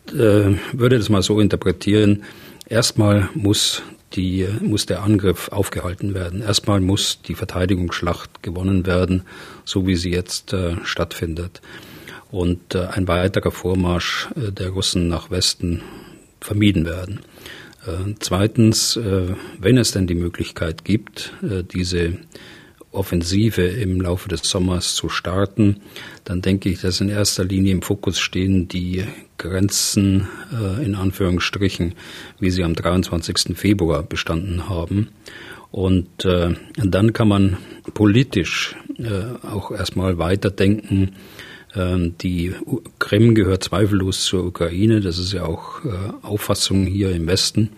äh, 0.09 0.54
würde 0.73 0.99
das 0.99 1.09
mal 1.09 1.23
so 1.23 1.40
interpretieren. 1.40 2.25
Erstmal 2.68 3.30
muss 3.35 3.83
die, 4.14 4.47
muss 4.61 4.87
der 4.87 5.02
Angriff 5.02 5.49
aufgehalten 5.49 6.14
werden. 6.14 6.42
Erstmal 6.42 6.80
muss 6.80 7.23
die 7.23 7.35
Verteidigungsschlacht 7.35 8.42
gewonnen 8.42 8.87
werden, 8.87 9.23
so 9.64 9.87
wie 9.87 9.97
sie 9.97 10.11
jetzt 10.11 10.52
äh, 10.52 10.76
stattfindet. 10.85 11.62
Und 12.30 12.75
äh, 12.75 12.87
ein 12.87 13.09
weiterer 13.09 13.50
Vormarsch 13.50 14.28
der 14.37 14.68
Russen 14.71 15.09
nach 15.09 15.30
Westen 15.30 15.83
vermieden 16.40 16.85
werden. 16.85 17.21
Zweitens, 18.18 19.00
wenn 19.59 19.78
es 19.78 19.92
denn 19.92 20.07
die 20.07 20.14
Möglichkeit 20.14 20.85
gibt, 20.85 21.33
diese 21.40 22.18
Offensive 22.99 23.62
im 23.62 24.00
Laufe 24.00 24.28
des 24.28 24.43
Sommers 24.43 24.95
zu 24.95 25.09
starten, 25.09 25.81
dann 26.25 26.43
denke 26.43 26.69
ich, 26.69 26.81
dass 26.81 27.00
in 27.00 27.09
erster 27.09 27.45
Linie 27.45 27.73
im 27.73 27.83
Fokus 27.83 28.19
stehen 28.19 28.69
die 28.69 29.05
Grenzen 29.38 30.28
äh, 30.52 30.85
in 30.85 30.95
Anführungsstrichen, 30.95 31.95
wie 32.40 32.50
sie 32.50 32.64
am 32.64 32.75
23. 32.75 33.57
Februar 33.57 34.02
bestanden 34.02 34.69
haben. 34.69 35.09
Und 35.71 36.25
äh, 36.25 36.55
dann 36.76 37.12
kann 37.12 37.28
man 37.28 37.57
politisch 37.95 38.75
äh, 38.99 39.47
auch 39.47 39.71
erstmal 39.71 40.19
weiterdenken. 40.19 41.12
Ähm, 41.75 42.17
die 42.19 42.55
Krim 42.99 43.35
gehört 43.35 43.64
zweifellos 43.64 44.25
zur 44.25 44.45
Ukraine. 44.45 45.00
Das 45.00 45.19
ist 45.19 45.33
ja 45.33 45.45
auch 45.45 45.85
äh, 45.85 45.90
Auffassung 46.23 46.87
hier 46.87 47.12
im 47.12 47.26
Westen. 47.26 47.71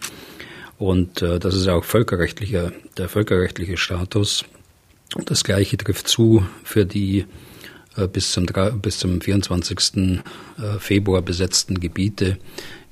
Und 0.79 1.21
äh, 1.21 1.39
das 1.39 1.55
ist 1.55 1.67
ja 1.67 1.75
auch 1.75 1.85
völkerrechtlicher, 1.85 2.73
der 2.97 3.09
völkerrechtliche 3.09 3.77
Status. 3.77 4.45
Das 5.26 5.45
Gleiche 5.45 5.76
trifft 5.76 6.09
zu 6.09 6.47
für 6.62 6.85
die 6.85 7.26
äh, 7.97 8.07
bis 8.07 8.33
zum, 8.33 8.47
bis 8.81 8.99
zum 8.99 9.21
24. 9.21 9.79
Äh, 9.97 10.79
Februar 10.79 11.23
besetzten 11.23 11.81
Gebiete 11.81 12.38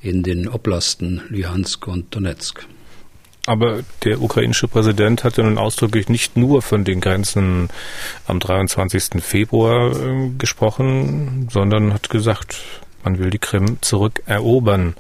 in 0.01 0.23
den 0.23 0.49
Oblasten 0.49 1.23
Luhansk 1.29 1.87
und 1.87 2.15
Donetsk. 2.15 2.67
Aber 3.47 3.83
der 4.05 4.21
ukrainische 4.21 4.69
Präsident 4.69 5.25
hat 5.25 5.39
ja 5.39 5.45
nun 5.45 5.57
ausdrücklich 5.57 6.11
nicht 6.11 6.37
nur 6.37 6.61
von 6.61 6.85
den 6.85 7.01
Grenzen 7.01 7.71
am 8.27 8.41
23. 8.41 9.23
Februar 9.23 9.97
äh, 9.97 10.31
gesprochen, 10.37 11.49
sondern 11.51 11.95
hat 11.95 12.11
gesagt, 12.11 12.61
man 13.05 13.19
will 13.19 13.31
die 13.31 13.39
Krim 13.39 13.79
zurückerobern. 13.81 14.95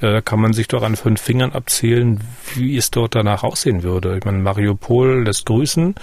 Äh, 0.00 0.12
da 0.12 0.20
kann 0.20 0.40
man 0.40 0.52
sich 0.52 0.68
doch 0.68 0.82
an 0.82 0.96
fünf 0.96 1.20
Fingern 1.20 1.52
abzählen, 1.52 2.20
wie 2.54 2.76
es 2.76 2.90
dort 2.90 3.14
danach 3.14 3.42
aussehen 3.44 3.82
würde. 3.82 4.16
Ich 4.16 4.24
meine, 4.24 4.38
Mariupol 4.38 5.24
lässt 5.24 5.46
grüßen. 5.46 5.94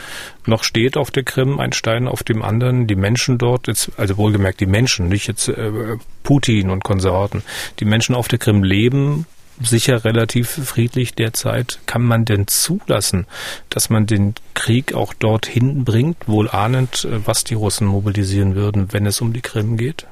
Noch 0.45 0.63
steht 0.63 0.97
auf 0.97 1.11
der 1.11 1.23
Krim 1.23 1.59
ein 1.59 1.73
Stein 1.73 2.07
auf 2.07 2.23
dem 2.23 2.41
anderen. 2.41 2.87
Die 2.87 2.95
Menschen 2.95 3.37
dort, 3.37 3.67
jetzt, 3.67 3.91
also 3.97 4.17
wohlgemerkt 4.17 4.59
die 4.59 4.65
Menschen, 4.65 5.09
nicht 5.09 5.27
jetzt 5.27 5.49
äh, 5.49 5.97
Putin 6.23 6.69
und 6.69 6.83
Konsorten. 6.83 7.43
Die 7.79 7.85
Menschen 7.85 8.15
auf 8.15 8.27
der 8.27 8.39
Krim 8.39 8.63
leben 8.63 9.25
sicher 9.61 10.03
relativ 10.03 10.49
friedlich 10.49 11.13
derzeit. 11.13 11.79
Kann 11.85 12.03
man 12.03 12.25
denn 12.25 12.47
zulassen, 12.47 13.27
dass 13.69 13.89
man 13.89 14.05
den 14.05 14.33
Krieg 14.53 14.93
auch 14.93 15.13
dorthin 15.13 15.83
bringt, 15.83 16.27
wohl 16.27 16.49
ahnend, 16.49 17.05
äh, 17.05 17.25
was 17.25 17.43
die 17.43 17.55
Russen 17.55 17.87
mobilisieren 17.87 18.55
würden, 18.55 18.91
wenn 18.91 19.05
es 19.05 19.21
um 19.21 19.33
die 19.33 19.41
Krim 19.41 19.77
geht? 19.77 20.07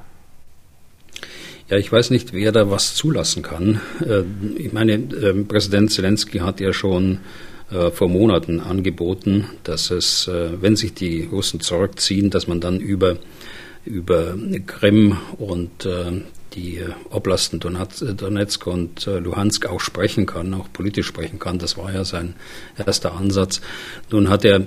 Ja, 1.68 1.78
ich 1.78 1.90
weiß 1.90 2.10
nicht, 2.10 2.32
wer 2.32 2.52
da 2.52 2.70
was 2.70 2.94
zulassen 2.94 3.42
kann. 3.42 3.80
Äh, 4.00 4.22
ich 4.56 4.72
meine, 4.72 4.94
ähm, 4.94 5.46
Präsident 5.46 5.90
Zelensky 5.90 6.38
hat 6.38 6.60
ja 6.60 6.72
schon 6.72 7.20
äh, 7.70 7.90
vor 7.90 8.08
Monaten 8.08 8.60
angeboten, 8.60 9.46
dass 9.64 9.90
es, 9.90 10.28
äh, 10.28 10.50
wenn 10.60 10.76
sich 10.76 10.94
die 10.94 11.22
Russen 11.22 11.60
zurückziehen, 11.60 12.30
dass 12.30 12.46
man 12.46 12.60
dann 12.60 12.80
über, 12.80 13.16
über 13.84 14.36
Krim 14.66 15.16
und 15.38 15.88
die 16.54 16.80
Oblasten 17.10 17.58
Donetsk 17.58 18.66
und 18.66 19.06
Luhansk 19.06 19.66
auch 19.66 19.80
sprechen 19.80 20.26
kann, 20.26 20.54
auch 20.54 20.70
politisch 20.72 21.06
sprechen 21.08 21.40
kann. 21.40 21.58
Das 21.58 21.76
war 21.76 21.92
ja 21.92 22.04
sein 22.04 22.34
erster 22.76 23.14
Ansatz. 23.14 23.60
Nun 24.10 24.28
hat 24.28 24.44
er, 24.44 24.60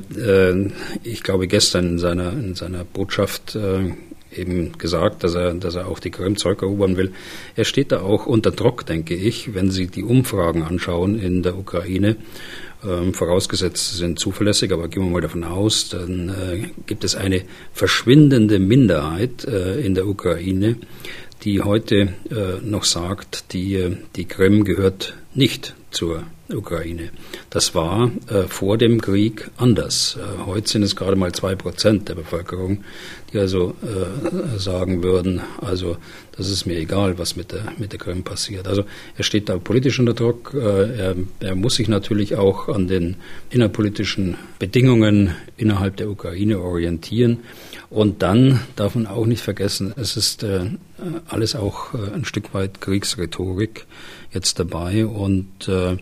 ich 1.04 1.24
glaube, 1.24 1.48
gestern 1.48 1.92
in 1.92 2.00
seiner, 2.00 2.34
in 2.34 2.56
seiner 2.56 2.84
Botschaft 2.84 3.58
eben 4.38 4.78
gesagt, 4.78 5.24
dass 5.24 5.36
er, 5.36 5.54
dass 5.54 5.76
er 5.76 5.88
auch 5.88 6.00
die 6.00 6.12
Krim 6.12 6.38
zurückerobern 6.38 6.98
will. 6.98 7.12
Er 7.56 7.66
steht 7.66 7.92
da 7.92 8.02
auch 8.02 8.26
unter 8.26 8.52
Druck, 8.52 8.86
denke 8.86 9.16
ich, 9.16 9.54
wenn 9.54 9.72
Sie 9.72 9.88
die 9.88 10.04
Umfragen 10.04 10.64
anschauen 10.64 11.20
in 11.20 11.44
der 11.44 11.58
Ukraine. 11.58 12.18
Ähm, 12.84 13.14
vorausgesetzt 13.14 13.92
sie 13.92 13.98
sind 13.98 14.20
zuverlässig, 14.20 14.72
aber 14.72 14.88
gehen 14.88 15.04
wir 15.04 15.10
mal 15.10 15.22
davon 15.22 15.44
aus, 15.44 15.90
dann 15.90 16.30
äh, 16.30 16.68
gibt 16.86 17.04
es 17.04 17.16
eine 17.16 17.42
verschwindende 17.74 18.60
Minderheit 18.60 19.46
äh, 19.46 19.80
in 19.80 19.96
der 19.96 20.08
Ukraine, 20.08 20.78
die 21.44 21.62
heute 21.62 22.14
äh, 22.30 22.62
noch 22.64 22.84
sagt, 22.84 23.54
die, 23.54 23.98
die 24.16 24.26
Krim 24.26 24.66
gehört 24.66 25.16
nicht 25.34 25.76
zur 25.96 26.24
Ukraine. 26.54 27.10
Das 27.50 27.74
war 27.74 28.12
äh, 28.28 28.44
vor 28.44 28.78
dem 28.78 29.02
Krieg 29.02 29.50
anders. 29.58 30.18
Äh, 30.20 30.46
heute 30.46 30.70
sind 30.70 30.84
es 30.84 30.96
gerade 30.96 31.16
mal 31.16 31.32
zwei 31.32 31.56
Prozent 31.56 32.10
der 32.10 32.16
Bevölkerung, 32.16 32.84
die 33.32 33.40
also 33.40 33.76
äh, 33.82 34.60
sagen 34.60 35.02
würden, 35.02 35.42
also 35.62 35.98
das 36.38 36.50
ist 36.50 36.66
mir 36.66 36.78
egal, 36.78 37.18
was 37.18 37.36
mit 37.36 37.54
der, 37.54 37.72
mit 37.78 37.94
der 37.94 38.00
Krim 38.00 38.24
passiert. 38.24 38.68
Also 38.68 38.84
er 39.18 39.24
steht 39.24 39.48
da 39.48 39.58
politisch 39.58 40.00
unter 40.00 40.14
Druck. 40.14 40.54
Äh, 40.54 40.98
er, 40.98 41.16
er 41.40 41.56
muss 41.56 41.76
sich 41.76 41.88
natürlich 41.88 42.36
auch 42.36 42.68
an 42.68 42.88
den 42.88 43.16
innerpolitischen 43.50 44.38
Bedingungen 44.60 45.34
innerhalb 45.56 45.96
der 45.98 46.10
Ukraine 46.10 46.60
orientieren. 46.60 47.40
Und 47.90 48.22
dann 48.22 48.60
darf 48.76 48.96
man 48.96 49.08
auch 49.08 49.26
nicht 49.26 49.42
vergessen, 49.42 49.94
es 49.96 50.18
ist 50.18 50.44
äh, 50.44 50.66
alles 51.28 51.56
auch 51.56 51.94
äh, 51.94 52.14
ein 52.14 52.26
Stück 52.26 52.54
weit 52.54 52.82
Kriegsrhetorik 52.82 53.86
jetzt 54.36 54.60
dabei 54.60 55.06
und 55.06 55.68
äh, 55.68 55.98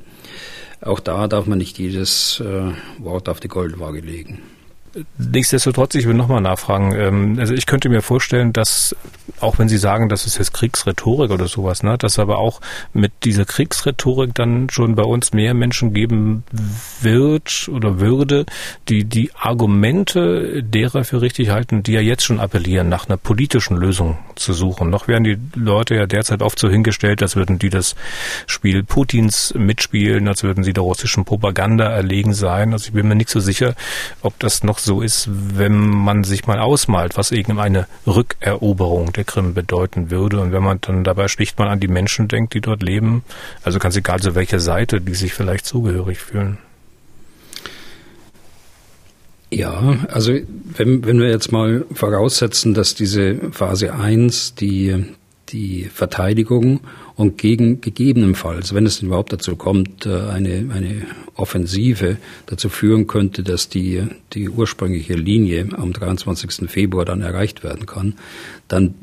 auch 0.82 1.00
da 1.00 1.28
darf 1.28 1.46
man 1.46 1.60
nicht 1.60 1.80
jedes 1.80 2.42
äh, 2.42 2.72
Wort 2.98 3.30
auf 3.30 3.40
die 3.40 3.48
Goldwaage 3.48 4.02
legen. 4.02 4.42
Nichtsdestotrotz, 5.18 5.96
ich 5.96 6.08
will 6.08 6.14
nochmal 6.14 6.42
nachfragen. 6.42 6.94
Ähm, 6.96 7.38
also 7.40 7.54
ich 7.54 7.66
könnte 7.66 7.90
mir 7.90 8.04
vorstellen, 8.04 8.54
dass, 8.54 8.96
auch 9.40 9.58
wenn 9.58 9.68
Sie 9.68 9.78
sagen, 9.78 10.08
das 10.08 10.28
ist 10.28 10.38
jetzt 10.38 10.54
Kriegsrhetorik 10.54 11.32
oder 11.32 11.48
sowas, 11.48 11.82
ne, 11.82 11.98
dass 11.98 12.20
aber 12.20 12.38
auch 12.38 12.62
mit 12.94 13.12
dieser 13.24 13.46
Kriegsrhetorik 13.46 14.36
dann 14.36 14.70
schon 14.70 14.94
bei 14.94 15.04
uns 15.04 15.34
mehr 15.34 15.56
Menschen 15.56 15.94
geben 15.94 16.44
wird 17.02 17.70
oder 17.72 18.00
würde, 18.00 18.46
die 18.88 19.06
die 19.06 19.32
Argumente 19.34 20.62
derer 20.62 21.04
für 21.04 21.22
richtig 21.22 21.50
halten, 21.50 21.82
die 21.82 21.94
ja 21.94 22.02
jetzt 22.02 22.24
schon 22.24 22.40
appellieren, 22.40 22.88
nach 22.88 23.08
einer 23.08 23.18
politischen 23.18 23.78
Lösung 23.78 24.20
zu 24.36 24.54
suchen. 24.54 24.92
Noch 24.92 25.08
werden 25.08 25.24
die 25.24 25.40
Leute 25.56 25.96
ja 25.96 26.06
derzeit 26.06 26.44
oft 26.44 26.60
so 26.60 26.70
hingestellt, 26.70 27.24
als 27.24 27.36
würden 27.36 27.58
die 27.58 27.72
das 27.72 27.96
Spiel 28.46 28.84
Putins 28.84 29.56
mitspielen, 29.58 30.28
als 30.28 30.44
würden 30.44 30.64
sie 30.64 30.74
der 30.74 30.84
russischen 30.84 31.26
Propaganda 31.26 31.90
erlegen 31.90 32.36
sein. 32.36 32.74
Also 32.74 32.88
ich 32.88 32.94
bin 32.94 33.08
mir 33.08 33.16
nicht 33.16 33.30
so 33.30 33.40
sicher, 33.40 33.74
ob 34.22 34.38
das 34.38 34.64
noch 34.64 34.83
so 34.84 35.02
ist, 35.02 35.30
wenn 35.32 35.88
man 35.90 36.24
sich 36.24 36.48
mal 36.48 36.60
ausmalt, 36.60 37.18
was 37.18 37.32
irgendeine 37.32 37.88
Rückeroberung 38.06 39.14
der 39.14 39.24
Krim 39.24 39.54
bedeuten 39.54 40.12
würde. 40.12 40.40
Und 40.40 40.52
wenn 40.52 40.64
man 40.64 40.80
dann 40.82 41.04
dabei 41.04 41.28
schlicht 41.28 41.60
mal 41.60 41.68
an 41.68 41.80
die 41.80 41.88
Menschen 41.88 42.28
denkt, 42.28 42.54
die 42.54 42.62
dort 42.62 42.84
leben, 42.84 43.24
also 43.64 43.80
ganz 43.80 43.96
egal 43.96 44.20
zu 44.20 44.36
welcher 44.36 44.60
Seite, 44.60 45.02
die 45.02 45.16
sich 45.16 45.34
vielleicht 45.34 45.66
zugehörig 45.66 46.20
fühlen. 46.20 46.58
Ja, 49.54 50.00
also 50.08 50.34
wenn, 50.34 51.06
wenn 51.06 51.20
wir 51.20 51.30
jetzt 51.30 51.52
mal 51.52 51.86
voraussetzen, 51.94 52.74
dass 52.74 52.96
diese 52.96 53.36
Phase 53.52 53.94
1 53.94 54.56
die, 54.56 55.06
die 55.50 55.84
Verteidigung 55.94 56.80
und 57.16 57.38
gegen 57.38 57.82
gegebenenfalls, 57.82 58.74
wenn 58.74 58.86
es 58.86 59.00
denn 59.00 59.08
überhaupt 59.08 59.34
dazu 59.34 59.56
kommt, 59.56 60.06
äh, 60.06 60.22
eine, 60.30 60.70
eine 60.74 61.04
Offensive 61.36 62.18
dazu 62.46 62.70
führen 62.70 63.08
könnte, 63.08 63.44
dass 63.44 63.70
die, 63.70 64.04
die 64.34 64.50
ursprüngliche 64.50 65.14
Linie 65.14 65.70
am 65.78 65.94
23. 65.94 66.70
Februar 66.70 67.06
dann 67.06 67.22
erreicht 67.22 67.64
werden 67.64 67.86
kann, 67.86 68.16
dann 68.68 68.96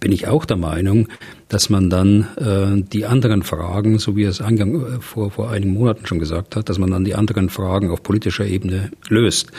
bin 0.00 0.12
ich 0.12 0.26
auch 0.26 0.44
der 0.44 0.56
Meinung, 0.56 1.08
dass 1.48 1.70
man 1.70 1.90
dann 1.90 2.28
äh, 2.36 2.82
die 2.90 3.06
anderen 3.06 3.42
Fragen, 3.42 3.98
so 3.98 4.16
wie 4.16 4.24
es 4.24 4.40
eingang, 4.40 4.74
äh, 4.74 5.00
vor, 5.00 5.30
vor 5.30 5.50
einigen 5.50 5.74
Monaten 5.74 6.06
schon 6.06 6.18
gesagt 6.18 6.56
hat, 6.56 6.68
dass 6.68 6.78
man 6.78 6.90
dann 6.90 7.04
die 7.04 7.14
anderen 7.14 7.50
Fragen 7.50 7.90
auf 7.90 8.02
politischer 8.02 8.46
Ebene 8.46 8.90
löst. 9.08 9.52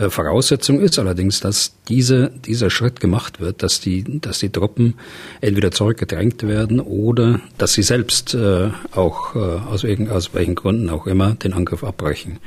Äh, 0.00 0.08
Voraussetzung 0.08 0.80
ist 0.80 0.98
allerdings, 0.98 1.40
dass 1.40 1.74
diese, 1.88 2.32
dieser 2.46 2.70
Schritt 2.70 3.00
gemacht 3.00 3.40
wird, 3.40 3.62
dass 3.62 3.80
die, 3.80 4.20
dass 4.20 4.38
die 4.38 4.50
Truppen 4.50 4.94
entweder 5.40 5.70
zurückgedrängt 5.70 6.42
werden 6.42 6.80
oder 6.80 7.40
dass 7.58 7.74
sie 7.74 7.82
selbst 7.82 8.34
äh, 8.34 8.70
auch 8.92 9.36
äh, 9.36 9.38
aus, 9.38 9.84
irgend, 9.84 10.10
aus 10.10 10.32
welchen 10.32 10.54
Gründen 10.54 10.88
auch 10.88 11.06
immer 11.06 11.34
den 11.34 11.52
Angriff 11.52 11.84
abbrechen. 11.84 12.38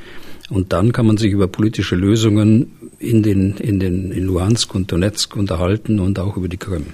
Und 0.50 0.74
dann 0.74 0.92
kann 0.92 1.06
man 1.06 1.18
sich 1.18 1.32
über 1.32 1.48
politische 1.48 1.96
Lösungen 1.96 2.74
in 3.00 3.24
den, 3.24 3.58
in 3.58 3.80
den, 3.80 4.12
in 4.12 4.24
Luhansk 4.24 4.74
und 4.76 4.92
Donetsk 4.92 5.36
unterhalten 5.36 6.00
und 6.00 6.20
auch 6.20 6.38
über 6.38 6.50
die 6.50 6.58
Krim. 6.58 6.88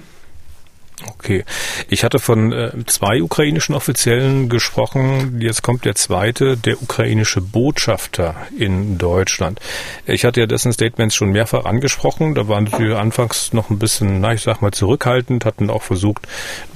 Okay. 1.06 1.44
Ich 1.88 2.04
hatte 2.04 2.18
von 2.18 2.52
äh, 2.52 2.72
zwei 2.86 3.22
ukrainischen 3.22 3.74
Offiziellen 3.74 4.48
gesprochen. 4.48 5.40
Jetzt 5.40 5.62
kommt 5.62 5.84
der 5.84 5.94
zweite, 5.94 6.56
der 6.56 6.82
ukrainische 6.82 7.40
Botschafter 7.40 8.34
in 8.56 8.98
Deutschland. 8.98 9.60
Ich 10.06 10.24
hatte 10.24 10.40
ja 10.40 10.46
dessen 10.46 10.72
Statements 10.72 11.14
schon 11.14 11.30
mehrfach 11.30 11.64
angesprochen. 11.64 12.34
Da 12.34 12.48
waren 12.48 12.66
sie 12.66 12.96
anfangs 12.96 13.52
noch 13.52 13.70
ein 13.70 13.78
bisschen, 13.78 14.20
na, 14.20 14.32
ich 14.32 14.42
sag 14.42 14.60
mal, 14.62 14.72
zurückhaltend, 14.72 15.44
hatten 15.44 15.70
auch 15.70 15.82
versucht, 15.82 16.26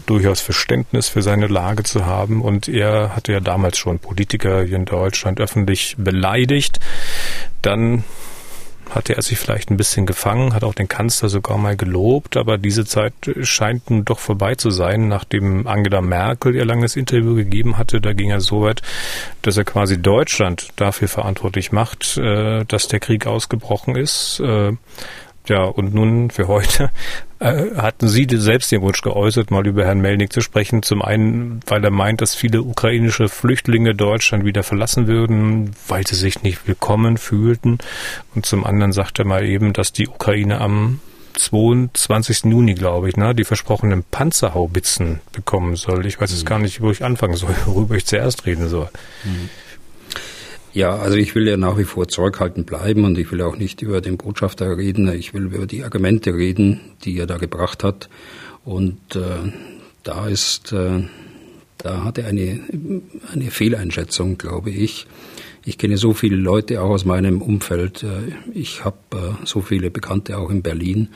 durchaus 0.06 0.40
Verständnis 0.40 1.08
für 1.08 1.22
seine 1.22 1.46
Lage 1.46 1.82
zu 1.82 2.06
haben. 2.06 2.42
Und 2.42 2.68
er 2.68 3.14
hatte 3.14 3.32
ja 3.32 3.40
damals 3.40 3.78
schon 3.78 3.98
Politiker 3.98 4.62
hier 4.62 4.76
in 4.76 4.84
Deutschland 4.84 5.40
öffentlich 5.40 5.96
beleidigt. 5.98 6.80
Dann 7.62 8.04
hatte 8.90 9.16
er 9.16 9.22
sich 9.22 9.38
vielleicht 9.38 9.70
ein 9.70 9.76
bisschen 9.76 10.06
gefangen, 10.06 10.54
hat 10.54 10.64
auch 10.64 10.74
den 10.74 10.88
Kanzler 10.88 11.28
sogar 11.28 11.58
mal 11.58 11.76
gelobt, 11.76 12.36
aber 12.36 12.58
diese 12.58 12.84
Zeit 12.84 13.12
scheint 13.42 13.90
nun 13.90 14.04
doch 14.04 14.18
vorbei 14.18 14.54
zu 14.54 14.70
sein, 14.70 15.08
nachdem 15.08 15.66
Angela 15.66 16.00
Merkel 16.00 16.54
ihr 16.54 16.64
langes 16.64 16.96
Interview 16.96 17.34
gegeben 17.34 17.78
hatte. 17.78 18.00
Da 18.00 18.12
ging 18.12 18.30
er 18.30 18.40
so 18.40 18.62
weit, 18.62 18.82
dass 19.42 19.56
er 19.56 19.64
quasi 19.64 20.00
Deutschland 20.00 20.68
dafür 20.76 21.08
verantwortlich 21.08 21.72
macht, 21.72 22.16
äh, 22.16 22.64
dass 22.66 22.88
der 22.88 23.00
Krieg 23.00 23.26
ausgebrochen 23.26 23.96
ist. 23.96 24.40
Ja, 25.46 25.64
und 25.64 25.92
nun 25.92 26.30
für 26.30 26.48
heute 26.48 26.90
äh, 27.38 27.74
hatten 27.76 28.08
Sie 28.08 28.26
selbst 28.30 28.72
den 28.72 28.80
Wunsch 28.80 29.02
geäußert, 29.02 29.50
mal 29.50 29.66
über 29.66 29.84
Herrn 29.84 30.00
Melnik 30.00 30.32
zu 30.32 30.40
sprechen. 30.40 30.82
Zum 30.82 31.02
einen, 31.02 31.60
weil 31.66 31.84
er 31.84 31.90
meint, 31.90 32.22
dass 32.22 32.34
viele 32.34 32.62
ukrainische 32.62 33.28
Flüchtlinge 33.28 33.94
Deutschland 33.94 34.46
wieder 34.46 34.62
verlassen 34.62 35.06
würden, 35.06 35.72
weil 35.86 36.06
sie 36.06 36.14
sich 36.14 36.42
nicht 36.42 36.66
willkommen 36.66 37.18
fühlten. 37.18 37.78
Und 38.34 38.46
zum 38.46 38.64
anderen 38.64 38.92
sagt 38.92 39.18
er 39.18 39.26
mal 39.26 39.44
eben, 39.44 39.74
dass 39.74 39.92
die 39.92 40.08
Ukraine 40.08 40.62
am 40.62 41.00
22. 41.34 42.44
Juni, 42.44 42.74
glaube 42.74 43.10
ich, 43.10 43.16
ne, 43.16 43.34
die 43.34 43.44
versprochenen 43.44 44.02
Panzerhaubitzen 44.02 45.20
bekommen 45.32 45.76
soll. 45.76 46.06
Ich 46.06 46.20
weiß 46.20 46.30
jetzt 46.30 46.46
gar 46.46 46.58
nicht, 46.58 46.80
wo 46.80 46.90
ich 46.90 47.04
anfangen 47.04 47.36
soll, 47.36 47.54
worüber 47.66 47.96
ich 47.96 48.06
zuerst 48.06 48.46
reden 48.46 48.68
soll. 48.68 48.88
Mhm. 49.24 49.50
Ja, 50.74 50.96
also 50.96 51.16
ich 51.16 51.36
will 51.36 51.46
ja 51.46 51.56
nach 51.56 51.78
wie 51.78 51.84
vor 51.84 52.08
zurückhaltend 52.08 52.66
bleiben 52.66 53.04
und 53.04 53.16
ich 53.16 53.30
will 53.30 53.40
auch 53.42 53.56
nicht 53.56 53.80
über 53.80 54.00
den 54.00 54.16
Botschafter 54.16 54.76
reden. 54.76 55.06
Ich 55.12 55.32
will 55.32 55.44
über 55.44 55.66
die 55.66 55.84
Argumente 55.84 56.34
reden, 56.34 56.80
die 57.04 57.16
er 57.16 57.28
da 57.28 57.36
gebracht 57.36 57.84
hat. 57.84 58.08
Und 58.64 59.14
äh, 59.14 59.52
da 60.02 60.26
ist, 60.26 60.72
äh, 60.72 61.04
da 61.78 62.02
hat 62.02 62.18
er 62.18 62.26
eine, 62.26 62.58
eine 63.32 63.50
Fehleinschätzung, 63.52 64.36
glaube 64.36 64.70
ich. 64.70 65.06
Ich 65.64 65.78
kenne 65.78 65.96
so 65.96 66.12
viele 66.12 66.34
Leute 66.36 66.82
auch 66.82 66.90
aus 66.90 67.04
meinem 67.04 67.40
Umfeld. 67.40 68.02
Äh, 68.02 68.32
ich 68.52 68.84
habe 68.84 68.96
äh, 69.12 69.46
so 69.46 69.60
viele 69.60 69.92
Bekannte 69.92 70.38
auch 70.38 70.50
in 70.50 70.62
Berlin. 70.62 71.08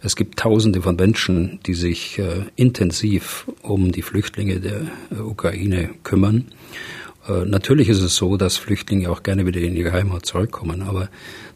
Es 0.00 0.16
gibt 0.16 0.38
Tausende 0.38 0.80
von 0.80 0.96
Menschen, 0.96 1.60
die 1.66 1.74
sich 1.74 2.18
äh, 2.18 2.44
intensiv 2.56 3.50
um 3.60 3.92
die 3.92 4.02
Flüchtlinge 4.02 4.60
der 4.60 4.80
Ukraine 5.22 5.90
kümmern. 6.04 6.46
Äh, 7.28 7.44
natürlich 7.44 7.88
ist 7.88 8.02
es 8.02 8.16
so, 8.16 8.36
dass 8.36 8.56
Flüchtlinge 8.56 9.10
auch 9.10 9.22
gerne 9.22 9.46
wieder 9.46 9.60
in 9.60 9.76
ihre 9.76 9.92
Heimat 9.92 10.26
zurückkommen, 10.26 10.82
aber 10.82 11.08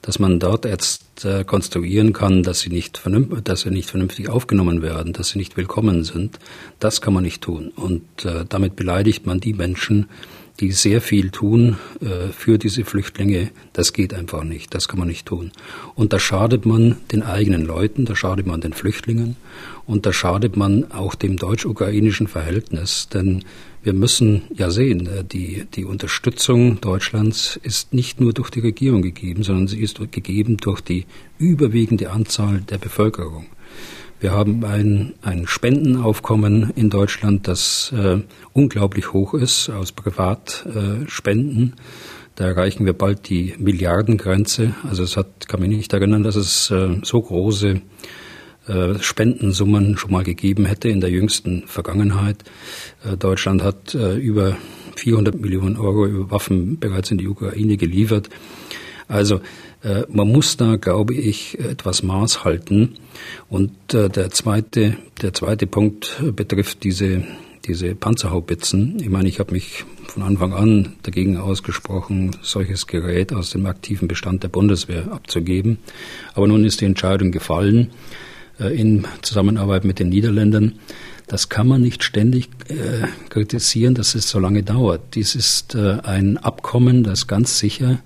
dass 0.02 0.18
man 0.18 0.38
dort 0.38 0.64
jetzt 0.64 1.24
äh, 1.24 1.44
konstruieren 1.44 2.12
kann, 2.12 2.42
dass 2.42 2.60
sie 2.60 2.70
nicht 2.70 3.02
dass 3.44 3.60
sie 3.62 3.70
nicht 3.70 3.90
vernünftig 3.90 4.28
aufgenommen 4.28 4.82
werden, 4.82 5.12
dass 5.12 5.30
sie 5.30 5.38
nicht 5.38 5.56
willkommen 5.56 6.04
sind, 6.04 6.38
das 6.78 7.00
kann 7.00 7.14
man 7.14 7.24
nicht 7.24 7.42
tun. 7.42 7.72
Und 7.74 8.24
äh, 8.24 8.44
damit 8.48 8.76
beleidigt 8.76 9.26
man 9.26 9.40
die 9.40 9.54
Menschen, 9.54 10.08
die 10.60 10.72
sehr 10.72 11.00
viel 11.00 11.30
tun 11.30 11.76
äh, 12.00 12.32
für 12.32 12.58
diese 12.58 12.84
Flüchtlinge. 12.84 13.50
Das 13.72 13.92
geht 13.92 14.12
einfach 14.12 14.42
nicht. 14.42 14.74
Das 14.74 14.88
kann 14.88 14.98
man 14.98 15.08
nicht 15.08 15.26
tun. 15.26 15.52
Und 15.94 16.12
da 16.12 16.18
schadet 16.18 16.66
man 16.66 16.96
den 17.12 17.22
eigenen 17.22 17.64
Leuten, 17.64 18.04
da 18.04 18.16
schadet 18.16 18.46
man 18.46 18.60
den 18.60 18.72
Flüchtlingen 18.72 19.36
und 19.86 20.04
da 20.04 20.12
schadet 20.12 20.56
man 20.56 20.90
auch 20.90 21.14
dem 21.14 21.36
deutsch-ukrainischen 21.36 22.26
Verhältnis. 22.26 23.08
Denn 23.08 23.44
wir 23.88 23.94
müssen 23.94 24.42
ja 24.54 24.70
sehen, 24.70 25.06
äh, 25.06 25.24
die, 25.24 25.64
die 25.74 25.86
Unterstützung 25.86 26.78
Deutschlands 26.78 27.58
ist 27.62 27.94
nicht 27.94 28.20
nur 28.20 28.34
durch 28.34 28.50
die 28.50 28.60
Regierung 28.60 29.00
gegeben, 29.00 29.42
sondern 29.42 29.66
sie 29.66 29.80
ist 29.80 29.98
gegeben 30.12 30.58
durch 30.58 30.82
die 30.82 31.06
überwiegende 31.38 32.10
Anzahl 32.10 32.60
der 32.60 32.76
Bevölkerung. 32.76 33.46
Wir 34.20 34.32
haben 34.32 34.62
ein, 34.66 35.14
ein 35.22 35.46
Spendenaufkommen 35.46 36.70
in 36.76 36.90
Deutschland, 36.90 37.48
das 37.48 37.90
äh, 37.96 38.18
unglaublich 38.52 39.14
hoch 39.14 39.32
ist 39.32 39.70
aus 39.70 39.92
Privatspenden. 39.92 41.72
Äh, 41.74 41.80
da 42.34 42.44
erreichen 42.44 42.84
wir 42.84 42.92
bald 42.92 43.30
die 43.30 43.54
Milliardengrenze. 43.58 44.74
Also 44.86 45.02
es 45.02 45.16
hat, 45.16 45.48
kann 45.48 45.60
mich 45.60 45.70
nicht 45.70 45.94
erinnern, 45.94 46.24
dass 46.24 46.36
es 46.36 46.70
äh, 46.70 46.98
so 47.02 47.22
große 47.22 47.80
äh, 48.68 48.98
Spendensummen 49.00 49.96
schon 49.96 50.12
mal 50.12 50.24
gegeben 50.24 50.66
hätte 50.66 50.88
in 50.88 51.00
der 51.00 51.10
jüngsten 51.10 51.64
Vergangenheit. 51.66 52.44
Äh, 53.04 53.16
Deutschland 53.16 53.62
hat 53.62 53.94
äh, 53.94 54.16
über 54.16 54.56
400 54.96 55.40
Millionen 55.40 55.76
Euro 55.76 56.06
über 56.06 56.30
Waffen 56.30 56.78
bereits 56.78 57.10
in 57.10 57.18
die 57.18 57.28
Ukraine 57.28 57.76
geliefert. 57.76 58.28
Also 59.06 59.40
man 60.08 60.26
muss 60.26 60.56
da, 60.56 60.74
glaube 60.74 61.14
ich, 61.14 61.56
etwas 61.60 62.02
Maß 62.02 62.44
halten. 62.44 62.94
Und 63.48 63.70
der 63.92 64.30
zweite, 64.30 64.96
der 65.22 65.32
zweite 65.32 65.68
Punkt 65.68 66.20
betrifft 66.34 66.82
diese 66.82 67.22
diese 67.68 67.94
Panzerhaubitzen. 67.94 68.98
Ich 69.00 69.08
meine, 69.08 69.28
ich 69.28 69.38
habe 69.38 69.52
mich 69.52 69.84
von 70.06 70.22
Anfang 70.22 70.52
an 70.54 70.96
dagegen 71.02 71.36
ausgesprochen, 71.36 72.36
solches 72.42 72.86
Gerät 72.86 73.32
aus 73.32 73.50
dem 73.50 73.66
aktiven 73.66 74.08
Bestand 74.08 74.42
der 74.42 74.48
Bundeswehr 74.48 75.12
abzugeben. 75.12 75.78
Aber 76.34 76.48
nun 76.48 76.64
ist 76.64 76.80
die 76.80 76.86
Entscheidung 76.86 77.30
gefallen. 77.30 77.90
Äh, 78.58 78.78
in 78.78 79.06
Zusammenarbeit 79.22 79.84
mit 79.84 79.98
den 79.98 80.08
Niederländern. 80.08 80.74
Das 81.26 81.48
kann 81.48 81.68
man 81.68 81.82
nicht 81.82 82.02
ständig 82.04 82.48
äh, 82.68 83.06
kritisieren, 83.28 83.94
dass 83.94 84.14
es 84.14 84.28
so 84.30 84.38
lange 84.38 84.62
dauert. 84.62 85.14
Dies 85.14 85.34
ist 85.34 85.74
äh, 85.74 85.98
ein 86.02 86.38
Abkommen, 86.38 87.04
das 87.04 87.26
ganz 87.26 87.58
sicher 87.58 87.98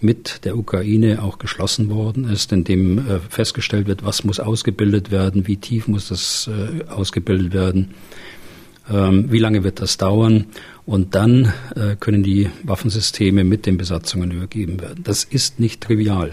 mit 0.00 0.44
der 0.44 0.56
Ukraine 0.56 1.22
auch 1.22 1.38
geschlossen 1.38 1.90
worden 1.90 2.30
ist, 2.30 2.52
in 2.52 2.62
dem 2.62 2.98
äh, 2.98 3.18
festgestellt 3.28 3.88
wird, 3.88 4.04
was 4.04 4.22
muss 4.22 4.38
ausgebildet 4.38 5.10
werden, 5.10 5.48
wie 5.48 5.56
tief 5.56 5.88
muss 5.88 6.08
das 6.08 6.48
äh, 6.48 6.88
ausgebildet 6.88 7.52
werden, 7.52 7.94
ähm, 8.88 9.32
wie 9.32 9.40
lange 9.40 9.64
wird 9.64 9.80
das 9.80 9.96
dauern 9.96 10.46
und 10.86 11.16
dann 11.16 11.52
äh, 11.74 11.96
können 11.98 12.22
die 12.22 12.48
Waffensysteme 12.62 13.42
mit 13.42 13.66
den 13.66 13.76
Besatzungen 13.76 14.30
übergeben 14.30 14.80
werden. 14.80 15.02
Das 15.02 15.24
ist 15.24 15.58
nicht 15.58 15.80
trivial. 15.80 16.32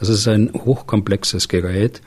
Das 0.00 0.08
ist 0.08 0.26
ein 0.26 0.50
hochkomplexes 0.52 1.46
Gerät 1.46 2.02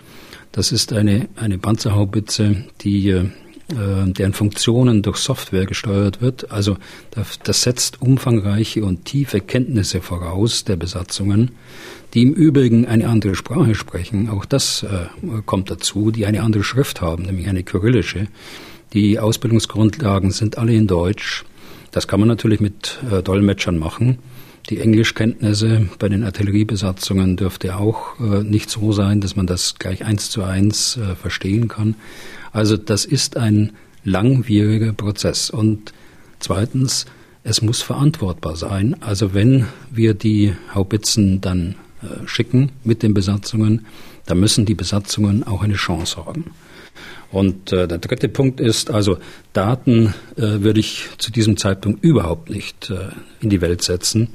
das 0.57 0.71
ist 0.71 0.91
eine, 0.91 1.29
eine 1.35 1.59
Panzerhaubitze, 1.59 2.63
die, 2.81 3.09
äh, 3.09 3.25
deren 3.69 4.33
Funktionen 4.33 5.03
durch 5.03 5.17
Software 5.17 5.67
gesteuert 5.67 6.19
wird. 6.19 6.51
Also 6.51 6.77
das, 7.11 7.37
das 7.43 7.61
setzt 7.61 8.01
umfangreiche 8.01 8.83
und 8.83 9.05
tiefe 9.05 9.39
Kenntnisse 9.39 10.01
voraus 10.01 10.63
der 10.63 10.75
Besatzungen, 10.75 11.51
die 12.15 12.23
im 12.23 12.33
Übrigen 12.33 12.87
eine 12.87 13.07
andere 13.07 13.35
Sprache 13.35 13.75
sprechen. 13.75 14.29
Auch 14.31 14.45
das 14.45 14.81
äh, 14.81 15.05
kommt 15.45 15.69
dazu, 15.69 16.09
die 16.09 16.25
eine 16.25 16.41
andere 16.41 16.63
Schrift 16.63 17.01
haben, 17.01 17.25
nämlich 17.25 17.47
eine 17.47 17.61
kyrillische. 17.61 18.25
Die 18.93 19.19
Ausbildungsgrundlagen 19.19 20.31
sind 20.31 20.57
alle 20.57 20.73
in 20.73 20.87
Deutsch. 20.87 21.45
Das 21.91 22.07
kann 22.07 22.19
man 22.19 22.29
natürlich 22.29 22.61
mit 22.61 22.97
äh, 23.11 23.21
Dolmetschern 23.21 23.77
machen. 23.77 24.17
Die 24.69 24.79
Englischkenntnisse 24.79 25.87
bei 25.97 26.09
den 26.09 26.25
Artilleriebesatzungen 26.25 27.37
dürfte 27.37 27.77
auch 27.77 28.19
äh, 28.19 28.43
nicht 28.43 28.69
so 28.69 28.91
sein, 28.91 29.21
dass 29.21 29.37
man 29.37 29.47
das 29.47 29.75
gleich 29.75 30.03
eins 30.03 30.29
zu 30.29 30.43
eins 30.43 30.97
äh, 30.97 31.15
verstehen 31.15 31.69
kann. 31.69 31.95
Also 32.51 32.75
das 32.75 33.05
ist 33.05 33.37
ein 33.37 33.71
langwieriger 34.03 34.91
Prozess. 34.91 35.49
Und 35.49 35.93
zweitens, 36.39 37.05
es 37.43 37.61
muss 37.61 37.81
verantwortbar 37.81 38.57
sein. 38.57 38.97
Also 39.01 39.33
wenn 39.33 39.67
wir 39.89 40.13
die 40.13 40.53
Haubitzen 40.75 41.39
dann 41.39 41.75
äh, 42.01 42.27
schicken 42.27 42.71
mit 42.83 43.03
den 43.03 43.13
Besatzungen, 43.13 43.85
dann 44.25 44.39
müssen 44.39 44.65
die 44.65 44.75
Besatzungen 44.75 45.43
auch 45.47 45.63
eine 45.63 45.75
Chance 45.75 46.25
haben. 46.25 46.51
Und 47.31 47.73
äh, 47.73 47.87
der 47.87 47.97
dritte 47.97 48.29
Punkt 48.29 48.59
ist 48.59 48.89
also, 48.89 49.17
Daten 49.53 50.13
äh, 50.37 50.61
würde 50.61 50.79
ich 50.79 51.09
zu 51.17 51.31
diesem 51.31 51.57
Zeitpunkt 51.57 52.03
überhaupt 52.03 52.49
nicht 52.49 52.89
äh, 52.89 53.09
in 53.41 53.49
die 53.49 53.61
Welt 53.61 53.81
setzen. 53.81 54.29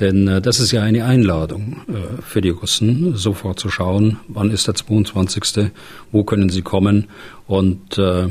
Denn 0.00 0.26
äh, 0.26 0.42
das 0.42 0.58
ist 0.58 0.72
ja 0.72 0.82
eine 0.82 1.04
Einladung 1.04 1.82
äh, 1.88 2.22
für 2.22 2.40
die 2.40 2.48
Russen, 2.48 3.16
sofort 3.16 3.60
zu 3.60 3.70
schauen, 3.70 4.18
wann 4.26 4.50
ist 4.50 4.66
der 4.66 4.74
22., 4.74 5.70
wo 6.10 6.24
können 6.24 6.48
sie 6.48 6.62
kommen 6.62 7.06
und 7.46 7.98
äh, 7.98 8.24
äh, 8.24 8.30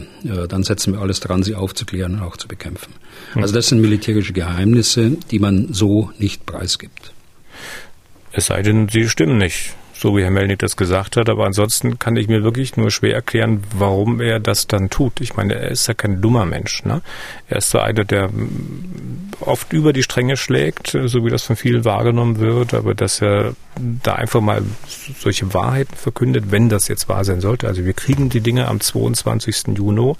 dann 0.49 0.63
setzen 0.63 0.93
wir 0.93 1.01
alles 1.01 1.21
dran, 1.21 1.43
sie 1.43 1.55
aufzuklären 1.55 2.15
und 2.15 2.21
auch 2.21 2.35
zu 2.35 2.49
bekämpfen. 2.49 2.93
Hm. 3.33 3.43
Also 3.43 3.53
das 3.53 3.67
sind 3.67 3.79
militärische 3.79 4.33
Geheimnisse, 4.33 5.11
die 5.31 5.39
man 5.39 5.73
so 5.73 6.11
nicht 6.17 6.45
preisgibt. 6.45 7.13
Es 8.33 8.47
sei 8.47 8.61
denn, 8.61 8.89
sie 8.89 9.07
stimmen 9.07 9.37
nicht 9.37 9.75
so 10.03 10.17
wie 10.17 10.23
Herr 10.23 10.31
Melnik 10.31 10.59
das 10.59 10.75
gesagt 10.75 11.15
hat. 11.15 11.29
Aber 11.29 11.45
ansonsten 11.45 11.97
kann 11.97 12.17
ich 12.17 12.27
mir 12.27 12.43
wirklich 12.43 12.75
nur 12.75 12.91
schwer 12.91 13.15
erklären, 13.15 13.63
warum 13.73 14.19
er 14.19 14.41
das 14.41 14.67
dann 14.67 14.89
tut. 14.89 15.21
Ich 15.21 15.37
meine, 15.37 15.55
er 15.55 15.71
ist 15.71 15.87
ja 15.87 15.93
kein 15.93 16.21
dummer 16.21 16.43
Mensch. 16.45 16.83
Ne? 16.83 17.01
Er 17.47 17.59
ist 17.59 17.69
so 17.69 17.79
einer, 17.79 18.03
der 18.03 18.27
mm, 18.27 19.31
oft 19.39 19.71
über 19.71 19.93
die 19.93 20.03
Stränge 20.03 20.35
schlägt, 20.35 20.97
so 21.05 21.23
wie 21.23 21.29
das 21.29 21.43
von 21.43 21.55
vielen 21.55 21.85
wahrgenommen 21.85 22.39
wird, 22.39 22.73
aber 22.73 22.93
dass 22.95 23.21
er 23.21 23.55
da 23.77 24.15
einfach 24.15 24.41
mal 24.41 24.61
solche 25.17 25.53
Wahrheiten 25.53 25.95
verkündet, 25.95 26.51
wenn 26.51 26.67
das 26.67 26.89
jetzt 26.89 27.07
wahr 27.07 27.23
sein 27.23 27.39
sollte. 27.39 27.69
Also 27.69 27.85
wir 27.85 27.93
kriegen 27.93 28.27
die 28.27 28.41
Dinge 28.41 28.67
am 28.67 28.81
22. 28.81 29.77
Juni, 29.77 30.15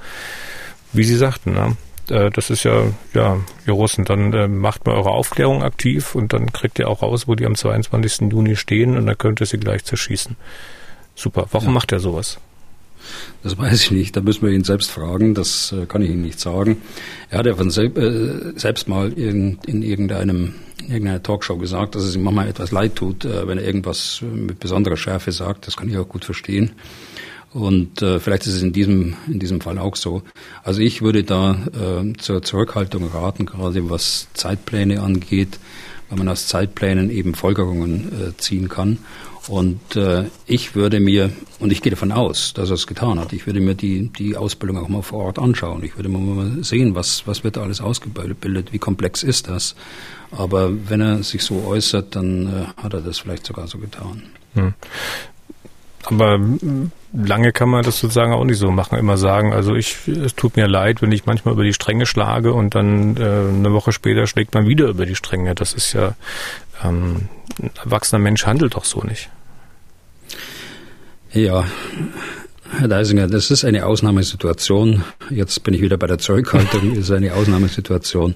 wie 0.94 1.04
Sie 1.04 1.18
sagten, 1.18 1.52
ne? 1.52 1.76
Äh, 2.10 2.30
das 2.32 2.50
ist 2.50 2.64
ja, 2.64 2.86
ja, 3.14 3.40
ihr 3.66 3.74
Russen, 3.74 4.06
dann 4.06 4.34
äh, 4.34 4.48
macht 4.48 4.86
mal 4.86 4.96
eure 4.96 5.12
Aufklärung 5.12 5.64
aktiv 5.64 6.16
und 6.16 6.34
dann 6.34 6.52
kriegt 6.52 6.80
ihr 6.80 6.88
auch 6.88 7.02
raus, 7.02 7.28
wo 7.28 7.36
die 7.36 7.46
am 7.46 7.56
22. 7.56 8.32
Juni 8.32 8.56
stehen 8.56 8.98
und 8.98 9.06
dann 9.06 9.18
könnt 9.18 9.42
ihr 9.42 9.46
sie 9.46 9.58
gleich 9.58 9.86
zerschießen. 9.86 10.36
Super. 11.16 11.48
Warum 11.52 11.68
ja. 11.68 11.74
macht 11.74 11.92
er 11.92 12.00
sowas? 12.00 12.40
Das 13.44 13.58
weiß 13.58 13.84
ich 13.84 13.92
nicht. 13.92 14.16
Da 14.16 14.22
müssen 14.22 14.44
wir 14.44 14.54
ihn 14.54 14.64
selbst 14.64 14.90
fragen. 14.90 15.34
Das 15.34 15.74
äh, 15.74 15.86
kann 15.86 16.02
ich 16.02 16.10
Ihnen 16.10 16.22
nicht 16.22 16.40
sagen. 16.40 16.82
Er 17.30 17.40
hat 17.40 17.46
ja 17.46 17.56
von 17.56 17.70
sel 17.70 17.88
äh, 17.98 18.58
selbst 18.58 18.88
mal 18.88 19.12
in, 19.12 19.60
in 19.66 19.84
irgendeinem 19.84 20.56
in 20.80 20.92
irgendeiner 20.92 21.24
Talkshow 21.24 21.58
gesagt, 21.58 21.96
dass 21.96 22.04
es 22.04 22.16
ihm 22.16 22.24
manchmal 22.24 22.50
etwas 22.50 22.72
leid 22.72 22.96
tut, 22.96 23.24
wenn 23.24 23.58
er 23.58 23.64
irgendwas 23.64 24.22
mit 24.22 24.60
besonderer 24.60 24.98
Schärfe 24.98 25.32
sagt. 25.32 25.66
Das 25.66 25.78
kann 25.78 25.88
ich 25.88 25.98
auch 25.98 26.10
gut 26.10 26.26
verstehen. 26.26 26.72
Und 27.54 28.02
äh, 28.02 28.20
vielleicht 28.20 28.48
ist 28.48 28.56
es 28.56 28.64
in 28.64 28.74
diesem, 28.74 29.16
in 29.28 29.40
diesem 29.40 29.62
Fall 29.62 29.78
auch 29.78 29.96
so. 29.96 30.24
Also 30.64 30.82
ich 30.82 31.02
würde 31.02 31.24
da 31.24 31.54
äh, 31.54 32.14
zur 32.18 32.42
Zurückhaltung 32.42 33.08
raten, 33.08 33.46
gerade 33.46 33.90
was 33.90 34.28
Zeitpläne 34.34 35.02
angeht, 35.02 35.60
weil 36.10 36.18
man 36.18 36.30
aus 36.30 36.48
Zeitplänen 36.48 37.12
eben 37.12 37.36
Folgerungen 37.36 38.12
äh, 38.12 38.38
ziehen 38.38 38.70
kann. 38.70 38.98
Und 39.50 39.96
äh, 39.96 40.26
ich 40.48 40.74
würde 40.74 41.00
mir, 41.00 41.30
und 41.60 41.72
ich 41.72 41.82
gehe 41.82 41.92
davon 41.92 42.12
aus, 42.12 42.54
dass 42.54 42.70
er 42.70 42.76
es 42.76 42.88
getan 42.88 43.20
hat, 43.20 43.34
ich 43.34 43.46
würde 43.46 43.60
mir 43.60 43.76
die, 43.76 44.08
die 44.08 44.38
Ausbildung 44.38 44.78
auch 44.78 44.88
mal 44.88 45.02
vor 45.02 45.26
Ort 45.26 45.38
anschauen. 45.38 45.84
Ich 45.84 45.98
würde 45.98 46.10
mal 46.10 46.64
sehen, 46.64 46.96
was, 46.96 47.28
was 47.28 47.44
wird 47.44 47.58
da 47.58 47.62
alles 47.62 47.82
ausgebildet, 47.82 48.72
wie 48.72 48.80
komplex 48.80 49.22
ist 49.22 49.50
das. 49.50 49.76
Aber 50.32 50.72
wenn 50.90 51.02
er 51.02 51.24
sich 51.24 51.44
so 51.44 51.66
äußert, 51.68 52.16
dann 52.16 52.48
äh, 52.48 52.82
hat 52.82 52.94
er 52.94 53.02
das 53.02 53.20
vielleicht 53.20 53.46
sogar 53.46 53.68
so 53.68 53.78
getan. 53.78 54.24
Hm. 54.54 54.74
Aber 56.04 56.40
lange 57.14 57.52
kann 57.52 57.70
man 57.70 57.84
das 57.84 58.00
sozusagen 58.00 58.34
auch 58.34 58.44
nicht 58.44 58.58
so 58.58 58.72
machen. 58.72 58.98
Immer 58.98 59.18
sagen, 59.18 59.54
also 59.54 59.76
ich, 59.76 60.08
es 60.08 60.36
tut 60.36 60.56
mir 60.56 60.68
leid, 60.68 61.02
wenn 61.02 61.12
ich 61.12 61.26
manchmal 61.26 61.54
über 61.54 61.64
die 61.64 61.74
Stränge 61.74 62.06
schlage 62.06 62.54
und 62.54 62.76
dann 62.76 63.16
äh, 63.18 63.22
eine 63.22 63.72
Woche 63.74 63.92
später 63.92 64.28
schlägt 64.28 64.54
man 64.54 64.68
wieder 64.68 64.88
über 64.88 65.06
die 65.06 65.16
Stränge. 65.16 65.56
Das 65.56 65.74
ist 65.74 65.94
ja, 65.94 66.16
ähm, 66.84 67.30
ein 67.62 67.72
erwachsener 67.84 68.20
Mensch 68.20 68.46
handelt 68.46 68.76
doch 68.76 68.86
so 68.86 69.02
nicht. 69.02 69.30
Ja, 71.32 71.66
Herr 72.78 72.88
Deisinger, 72.88 73.28
das 73.28 73.52
ist 73.52 73.66
eine 73.66 73.86
Ausnahmesituation. 73.86 75.04
Jetzt 75.30 75.64
bin 75.64 75.74
ich 75.74 75.82
wieder 75.82 75.98
bei 75.98 76.08
der 76.08 76.18
Zurückhaltung. 76.18 76.94
Es 76.94 76.98
ist 77.10 77.12
eine 77.12 77.34
Ausnahmesituation. 77.34 78.36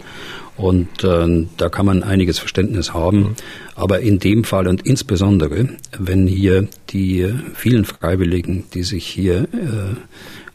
Und 0.57 1.03
äh, 1.03 1.45
da 1.57 1.69
kann 1.69 1.85
man 1.85 2.03
einiges 2.03 2.39
Verständnis 2.39 2.93
haben. 2.93 3.35
Aber 3.75 3.99
in 3.99 4.19
dem 4.19 4.43
Fall 4.43 4.67
und 4.67 4.85
insbesondere, 4.85 5.69
wenn 5.97 6.27
hier 6.27 6.67
die 6.89 7.31
vielen 7.53 7.85
Freiwilligen, 7.85 8.65
die 8.73 8.83
sich 8.83 9.05
hier 9.05 9.43
äh, 9.53 9.95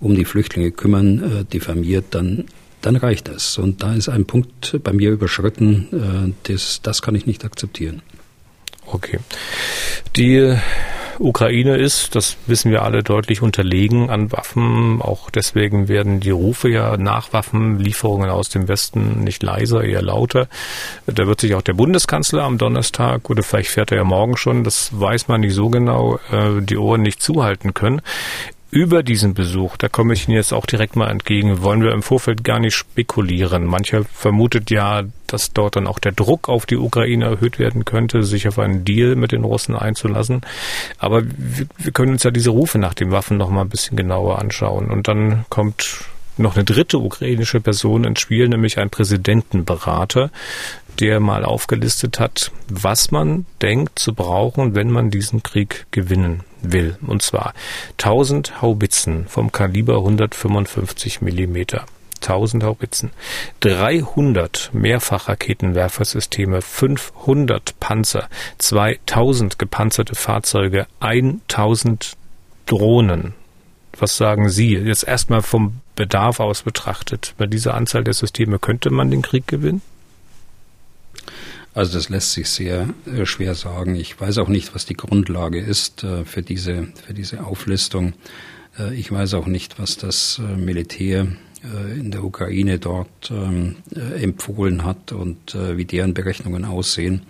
um 0.00 0.14
die 0.16 0.24
Flüchtlinge 0.24 0.72
kümmern, 0.72 1.40
äh, 1.40 1.44
diffamiert, 1.44 2.06
dann 2.10 2.46
dann 2.82 2.96
reicht 2.96 3.28
das. 3.28 3.58
Und 3.58 3.82
da 3.82 3.94
ist 3.94 4.08
ein 4.08 4.26
Punkt 4.26 4.76
bei 4.82 4.92
mir 4.92 5.10
überschritten, 5.10 5.86
äh, 5.92 6.52
das, 6.52 6.82
das 6.82 7.00
kann 7.00 7.14
ich 7.14 7.26
nicht 7.26 7.44
akzeptieren. 7.44 8.02
Okay. 8.86 9.20
Die 10.16 10.56
Ukraine 11.22 11.76
ist, 11.76 12.14
das 12.14 12.36
wissen 12.46 12.70
wir 12.70 12.82
alle, 12.82 13.02
deutlich 13.02 13.42
unterlegen 13.42 14.10
an 14.10 14.32
Waffen. 14.32 15.00
Auch 15.00 15.30
deswegen 15.30 15.88
werden 15.88 16.20
die 16.20 16.30
Rufe 16.30 16.68
ja 16.68 16.96
nach 16.96 17.32
Waffenlieferungen 17.32 18.28
aus 18.28 18.48
dem 18.48 18.68
Westen 18.68 19.22
nicht 19.22 19.42
leiser, 19.42 19.84
eher 19.84 20.02
lauter. 20.02 20.48
Da 21.06 21.26
wird 21.26 21.40
sich 21.40 21.54
auch 21.54 21.62
der 21.62 21.74
Bundeskanzler 21.74 22.42
am 22.42 22.58
Donnerstag 22.58 23.30
oder 23.30 23.42
vielleicht 23.42 23.70
fährt 23.70 23.92
er 23.92 23.98
ja 23.98 24.04
morgen 24.04 24.36
schon, 24.36 24.64
das 24.64 24.90
weiß 24.98 25.28
man 25.28 25.42
nicht 25.42 25.54
so 25.54 25.68
genau, 25.70 26.18
äh, 26.30 26.60
die 26.60 26.76
Ohren 26.76 27.02
nicht 27.02 27.22
zuhalten 27.22 27.72
können 27.72 28.02
über 28.72 29.02
diesen 29.02 29.34
Besuch, 29.34 29.76
da 29.76 29.90
komme 29.90 30.14
ich 30.14 30.26
Ihnen 30.26 30.36
jetzt 30.38 30.54
auch 30.54 30.64
direkt 30.64 30.96
mal 30.96 31.10
entgegen, 31.10 31.62
wollen 31.62 31.82
wir 31.82 31.92
im 31.92 32.02
Vorfeld 32.02 32.42
gar 32.42 32.58
nicht 32.58 32.74
spekulieren. 32.74 33.66
Mancher 33.66 34.04
vermutet 34.14 34.70
ja, 34.70 35.02
dass 35.26 35.52
dort 35.52 35.76
dann 35.76 35.86
auch 35.86 35.98
der 35.98 36.12
Druck 36.12 36.48
auf 36.48 36.64
die 36.64 36.78
Ukraine 36.78 37.26
erhöht 37.26 37.58
werden 37.58 37.84
könnte, 37.84 38.22
sich 38.22 38.48
auf 38.48 38.58
einen 38.58 38.82
Deal 38.82 39.14
mit 39.14 39.32
den 39.32 39.44
Russen 39.44 39.76
einzulassen. 39.76 40.40
Aber 40.96 41.22
wir, 41.22 41.66
wir 41.76 41.92
können 41.92 42.12
uns 42.12 42.22
ja 42.22 42.30
diese 42.30 42.48
Rufe 42.48 42.78
nach 42.78 42.94
den 42.94 43.10
Waffen 43.10 43.36
noch 43.36 43.50
mal 43.50 43.60
ein 43.60 43.68
bisschen 43.68 43.94
genauer 43.94 44.38
anschauen. 44.38 44.90
Und 44.90 45.06
dann 45.06 45.44
kommt 45.50 46.06
noch 46.38 46.56
eine 46.56 46.64
dritte 46.64 46.98
ukrainische 46.98 47.60
Person 47.60 48.04
ins 48.04 48.20
Spiel, 48.20 48.48
nämlich 48.48 48.78
ein 48.78 48.88
Präsidentenberater, 48.88 50.30
der 51.00 51.20
mal 51.20 51.44
aufgelistet 51.44 52.20
hat, 52.20 52.52
was 52.68 53.10
man 53.10 53.46
denkt 53.60 53.98
zu 53.98 54.14
brauchen, 54.14 54.74
wenn 54.74 54.90
man 54.90 55.10
diesen 55.10 55.42
Krieg 55.42 55.86
gewinnen 55.90 56.44
will. 56.62 56.96
Und 57.06 57.22
zwar 57.22 57.54
1000 57.98 58.62
Haubitzen 58.62 59.26
vom 59.28 59.52
Kaliber 59.52 59.96
155 59.98 61.20
Millimeter. 61.20 61.86
1000 62.22 62.62
Haubitzen, 62.62 63.10
300 63.60 64.70
Mehrfachraketenwerfersysteme, 64.72 66.62
500 66.62 67.78
Panzer, 67.80 68.28
2000 68.58 69.58
gepanzerte 69.58 70.14
Fahrzeuge, 70.14 70.86
1000 71.00 72.16
Drohnen. 72.66 73.34
Was 73.98 74.16
sagen 74.16 74.48
Sie? 74.48 74.76
Jetzt 74.76 75.06
erstmal 75.06 75.42
vom 75.42 75.80
Bedarf 75.96 76.40
aus 76.40 76.62
betrachtet. 76.62 77.34
Bei 77.36 77.46
dieser 77.46 77.74
Anzahl 77.74 78.04
der 78.04 78.14
Systeme 78.14 78.58
könnte 78.58 78.90
man 78.90 79.10
den 79.10 79.22
Krieg 79.22 79.46
gewinnen? 79.46 79.82
Also 81.74 81.94
das 81.94 82.10
lässt 82.10 82.32
sich 82.32 82.48
sehr 82.48 82.88
äh, 83.06 83.24
schwer 83.24 83.54
sagen. 83.54 83.94
Ich 83.94 84.20
weiß 84.20 84.38
auch 84.38 84.48
nicht, 84.48 84.74
was 84.74 84.84
die 84.84 84.94
Grundlage 84.94 85.58
ist 85.58 86.04
äh, 86.04 86.24
für 86.24 86.42
diese, 86.42 86.88
für 87.06 87.14
diese 87.14 87.44
Auflistung. 87.44 88.12
Äh, 88.78 88.94
ich 88.94 89.10
weiß 89.10 89.34
auch 89.34 89.46
nicht, 89.46 89.78
was 89.78 89.96
das 89.96 90.40
Militär 90.56 91.28
in 91.96 92.10
der 92.10 92.24
Ukraine 92.24 92.80
dort 92.80 93.30
ähm, 93.30 93.76
äh, 93.94 94.20
empfohlen 94.20 94.84
hat 94.84 95.12
und 95.12 95.54
wie 95.54 95.84
deren 95.84 96.12
Berechnungen 96.12 96.64
aussehen. 96.64 97.22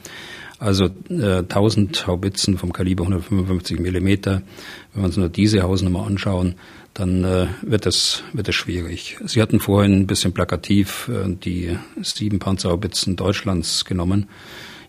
Also 0.58 0.88
1000 1.10 2.06
Haubitzen 2.06 2.56
vom 2.56 2.72
Kaliber 2.72 3.02
155 3.02 3.78
Millimeter. 3.78 4.40
Wenn 4.94 5.02
wir 5.02 5.06
uns 5.06 5.18
nur 5.18 5.28
diese 5.28 5.62
Hausnummer 5.62 6.06
anschauen, 6.06 6.54
dann 6.94 7.24
äh, 7.24 7.46
wird 7.62 7.86
es 7.86 8.22
wird 8.32 8.48
es 8.48 8.54
schwierig. 8.54 9.18
Sie 9.24 9.40
hatten 9.40 9.60
vorhin 9.60 10.00
ein 10.00 10.06
bisschen 10.06 10.32
plakativ 10.32 11.08
äh, 11.08 11.28
die 11.28 11.78
sieben 12.02 12.38
Panzerhaubitzen 12.38 13.16
Deutschlands 13.16 13.84
genommen. 13.84 14.28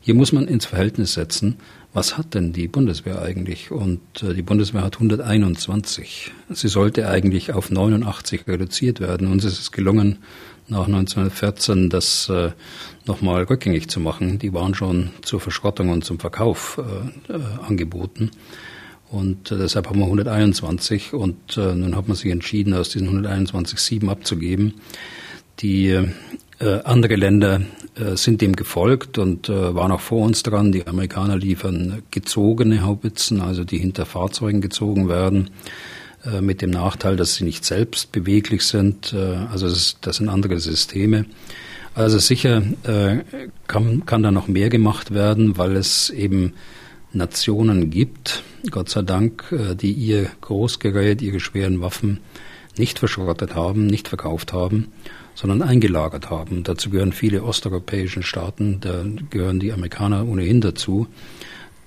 Hier 0.01 0.15
muss 0.15 0.33
man 0.33 0.47
ins 0.47 0.65
Verhältnis 0.65 1.13
setzen, 1.13 1.57
was 1.93 2.17
hat 2.17 2.33
denn 2.33 2.53
die 2.53 2.67
Bundeswehr 2.67 3.21
eigentlich? 3.21 3.71
Und 3.71 4.01
äh, 4.21 4.33
die 4.33 4.41
Bundeswehr 4.41 4.81
hat 4.81 4.95
121. 4.95 6.31
Sie 6.49 6.67
sollte 6.67 7.07
eigentlich 7.07 7.53
auf 7.53 7.71
89 7.71 8.47
reduziert 8.47 8.99
werden. 8.99 9.27
Uns 9.27 9.45
ist 9.45 9.59
es 9.59 9.71
gelungen, 9.71 10.17
nach 10.67 10.87
1914 10.87 11.89
das 11.89 12.29
äh, 12.29 12.51
nochmal 13.05 13.43
rückgängig 13.43 13.89
zu 13.89 13.99
machen. 13.99 14.39
Die 14.39 14.53
waren 14.53 14.73
schon 14.73 15.11
zur 15.21 15.39
Verschrottung 15.39 15.89
und 15.89 16.03
zum 16.03 16.19
Verkauf 16.19 16.79
äh, 16.79 17.33
äh, 17.33 17.39
angeboten. 17.65 18.31
Und 19.13 19.51
äh, 19.51 19.57
deshalb 19.57 19.87
haben 19.89 19.99
wir 19.99 20.05
121 20.05 21.13
und 21.13 21.55
äh, 21.55 21.75
nun 21.75 21.95
hat 21.95 22.07
man 22.07 22.17
sich 22.17 22.31
entschieden, 22.31 22.73
aus 22.73 22.89
diesen 22.89 23.07
121 23.09 23.77
sieben 23.77 24.09
abzugeben. 24.09 24.73
Die 25.59 25.89
äh, 25.89 26.79
andere 26.83 27.15
Länder 27.15 27.61
äh, 27.93 28.17
sind 28.17 28.41
dem 28.41 28.55
gefolgt 28.55 29.19
und 29.19 29.49
äh, 29.49 29.75
waren 29.75 29.91
auch 29.91 30.01
vor 30.01 30.25
uns 30.25 30.41
dran. 30.41 30.71
Die 30.71 30.87
Amerikaner 30.87 31.37
liefern 31.37 32.01
gezogene 32.09 32.81
Haubitzen, 32.83 33.39
also 33.39 33.63
die 33.63 33.77
hinter 33.77 34.07
Fahrzeugen 34.07 34.61
gezogen 34.61 35.07
werden, 35.09 35.51
äh, 36.25 36.41
mit 36.41 36.63
dem 36.63 36.71
Nachteil, 36.71 37.15
dass 37.15 37.35
sie 37.35 37.43
nicht 37.43 37.65
selbst 37.65 38.11
beweglich 38.11 38.63
sind. 38.63 39.13
Also 39.13 39.69
das, 39.69 39.97
das 40.01 40.17
sind 40.17 40.27
andere 40.27 40.59
Systeme. 40.59 41.25
Also 41.93 42.17
sicher 42.17 42.63
kann, 43.67 44.05
kann 44.07 44.23
da 44.23 44.31
noch 44.31 44.47
mehr 44.47 44.69
gemacht 44.69 45.13
werden, 45.13 45.59
weil 45.59 45.75
es 45.75 46.09
eben 46.09 46.53
Nationen 47.13 47.89
gibt, 47.89 48.43
Gott 48.69 48.89
sei 48.89 49.01
Dank, 49.03 49.51
äh, 49.51 49.75
die 49.75 49.91
ihr 49.91 50.29
Großgerät, 50.41 51.21
ihre 51.21 51.39
schweren 51.39 51.81
Waffen 51.81 52.19
nicht 52.77 52.99
verschrottet 52.99 53.55
haben, 53.55 53.85
nicht 53.85 54.07
verkauft 54.07 54.51
haben, 54.53 54.87
sondern 55.35 55.61
eingelagert 55.61 56.29
haben. 56.29 56.63
Dazu 56.63 56.89
gehören 56.89 57.13
viele 57.13 57.43
osteuropäische 57.43 58.23
Staaten, 58.23 58.79
da 58.81 59.05
gehören 59.29 59.59
die 59.59 59.73
Amerikaner 59.73 60.27
ohnehin 60.27 60.61
dazu. 60.61 61.07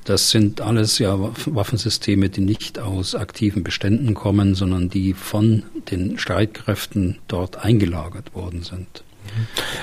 Das 0.04 0.30
sind 0.30 0.60
alles 0.60 1.00
ja 1.00 1.18
Waffensysteme, 1.46 2.28
die 2.28 2.40
nicht 2.40 2.78
aus 2.78 3.16
aktiven 3.16 3.64
Beständen 3.64 4.14
kommen, 4.14 4.54
sondern 4.54 4.88
die 4.88 5.14
von 5.14 5.64
den 5.90 6.16
Streitkräften 6.18 7.18
dort 7.26 7.64
eingelagert 7.64 8.32
worden 8.32 8.62
sind. 8.62 9.02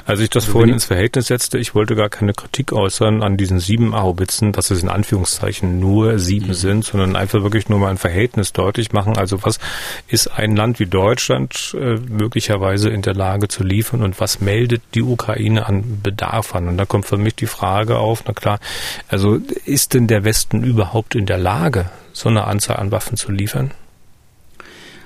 Als 0.06 0.20
ich 0.20 0.30
das 0.30 0.44
also 0.44 0.54
vorhin 0.54 0.74
ins 0.74 0.86
Verhältnis 0.86 1.28
setzte, 1.28 1.58
ich 1.58 1.76
wollte 1.76 1.96
gar 1.96 2.10
keine 2.10 2.34
Kritik 2.34 2.74
äußern 2.74 3.24
an 3.24 3.38
diesen 3.38 3.60
sieben 3.60 3.96
Haubitzen, 3.96 4.52
dass 4.52 4.72
es 4.72 4.84
in 4.84 4.90
Anführungszeichen 4.90 5.80
nur 5.80 6.20
sieben 6.20 6.48
mhm. 6.48 6.54
sind, 6.54 6.86
sondern 6.86 7.16
einfach 7.16 7.42
wirklich 7.44 7.70
nur 7.70 7.80
mal 7.80 7.90
ein 7.90 7.98
Verhältnis 7.98 8.54
deutlich 8.54 8.92
machen. 8.92 9.18
Also 9.18 9.44
was 9.44 9.60
ist 10.08 10.28
ein 10.28 10.56
Land 10.56 10.80
wie 10.80 10.86
Deutschland 10.86 11.76
äh, 11.80 11.96
möglicherweise 11.96 12.90
in 12.90 13.02
der 13.02 13.14
Lage 13.14 13.48
zu 13.48 13.64
liefern 13.64 14.04
und 14.04 14.20
was 14.20 14.42
meldet 14.42 14.82
die 14.94 15.04
Ukraine 15.04 15.66
an 15.66 16.02
Bedarf 16.02 16.56
an? 16.56 16.68
Und 16.68 16.78
da 16.78 16.86
kommt 16.86 17.06
für 17.06 17.18
mich 17.18 17.36
die 17.36 17.48
Frage 17.48 17.98
auf, 17.98 18.24
na 18.28 18.34
klar, 18.34 18.60
also 19.08 19.40
ist 19.66 19.94
denn 19.94 20.08
der 20.08 20.24
Westen 20.24 20.64
überhaupt 20.64 21.16
in 21.16 21.26
der 21.26 21.38
Lage, 21.38 21.90
so 22.12 22.30
eine 22.30 22.46
Anzahl 22.46 22.78
an 22.78 22.92
Waffen 22.92 23.18
zu 23.18 23.32
liefern? 23.32 23.72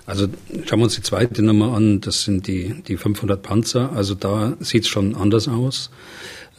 Also 0.08 0.28
schauen 0.65 0.80
wir 0.80 0.86
uns 0.86 0.96
die 0.96 1.02
zweite 1.02 1.43
Nummer 1.43 1.74
an, 1.74 2.00
das 2.00 2.24
sind 2.24 2.48
die, 2.48 2.82
die 2.88 2.96
500 2.96 3.41
Panzer. 3.43 3.91
Also 3.91 4.15
da 4.15 4.56
sieht 4.62 4.84
es 4.84 4.88
schon 4.88 5.15
anders 5.15 5.50
aus. 5.50 5.91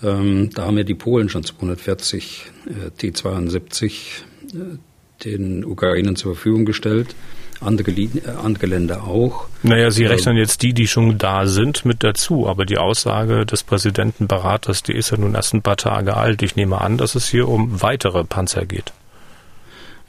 Ähm, 0.02 0.50
da 0.54 0.66
haben 0.66 0.76
ja 0.76 0.84
die 0.84 0.94
Polen 0.94 1.30
schon 1.30 1.44
240 1.44 2.44
äh, 2.66 2.90
T-72 2.90 3.86
äh, 4.52 4.78
den 5.24 5.64
Ukrainern 5.64 6.14
zur 6.14 6.34
Verfügung 6.34 6.66
gestellt. 6.66 7.16
Andere, 7.60 7.90
äh, 7.90 8.10
andere 8.44 8.66
Länder 8.66 9.04
auch. 9.04 9.46
Naja, 9.62 9.90
Sie 9.90 10.04
rechnen 10.04 10.36
jetzt 10.36 10.62
die, 10.62 10.74
die 10.74 10.86
schon 10.86 11.16
da 11.16 11.46
sind, 11.46 11.86
mit 11.86 12.04
dazu. 12.04 12.46
Aber 12.46 12.66
die 12.66 12.76
Aussage 12.76 13.46
des 13.46 13.62
Präsidentenberaters, 13.62 14.82
die 14.82 14.92
ist 14.92 15.10
ja 15.10 15.16
nun 15.16 15.34
erst 15.34 15.54
ein 15.54 15.62
paar 15.62 15.78
Tage 15.78 16.18
alt. 16.18 16.42
Ich 16.42 16.54
nehme 16.54 16.82
an, 16.82 16.98
dass 16.98 17.14
es 17.14 17.26
hier 17.28 17.48
um 17.48 17.80
weitere 17.80 18.24
Panzer 18.24 18.66
geht. 18.66 18.92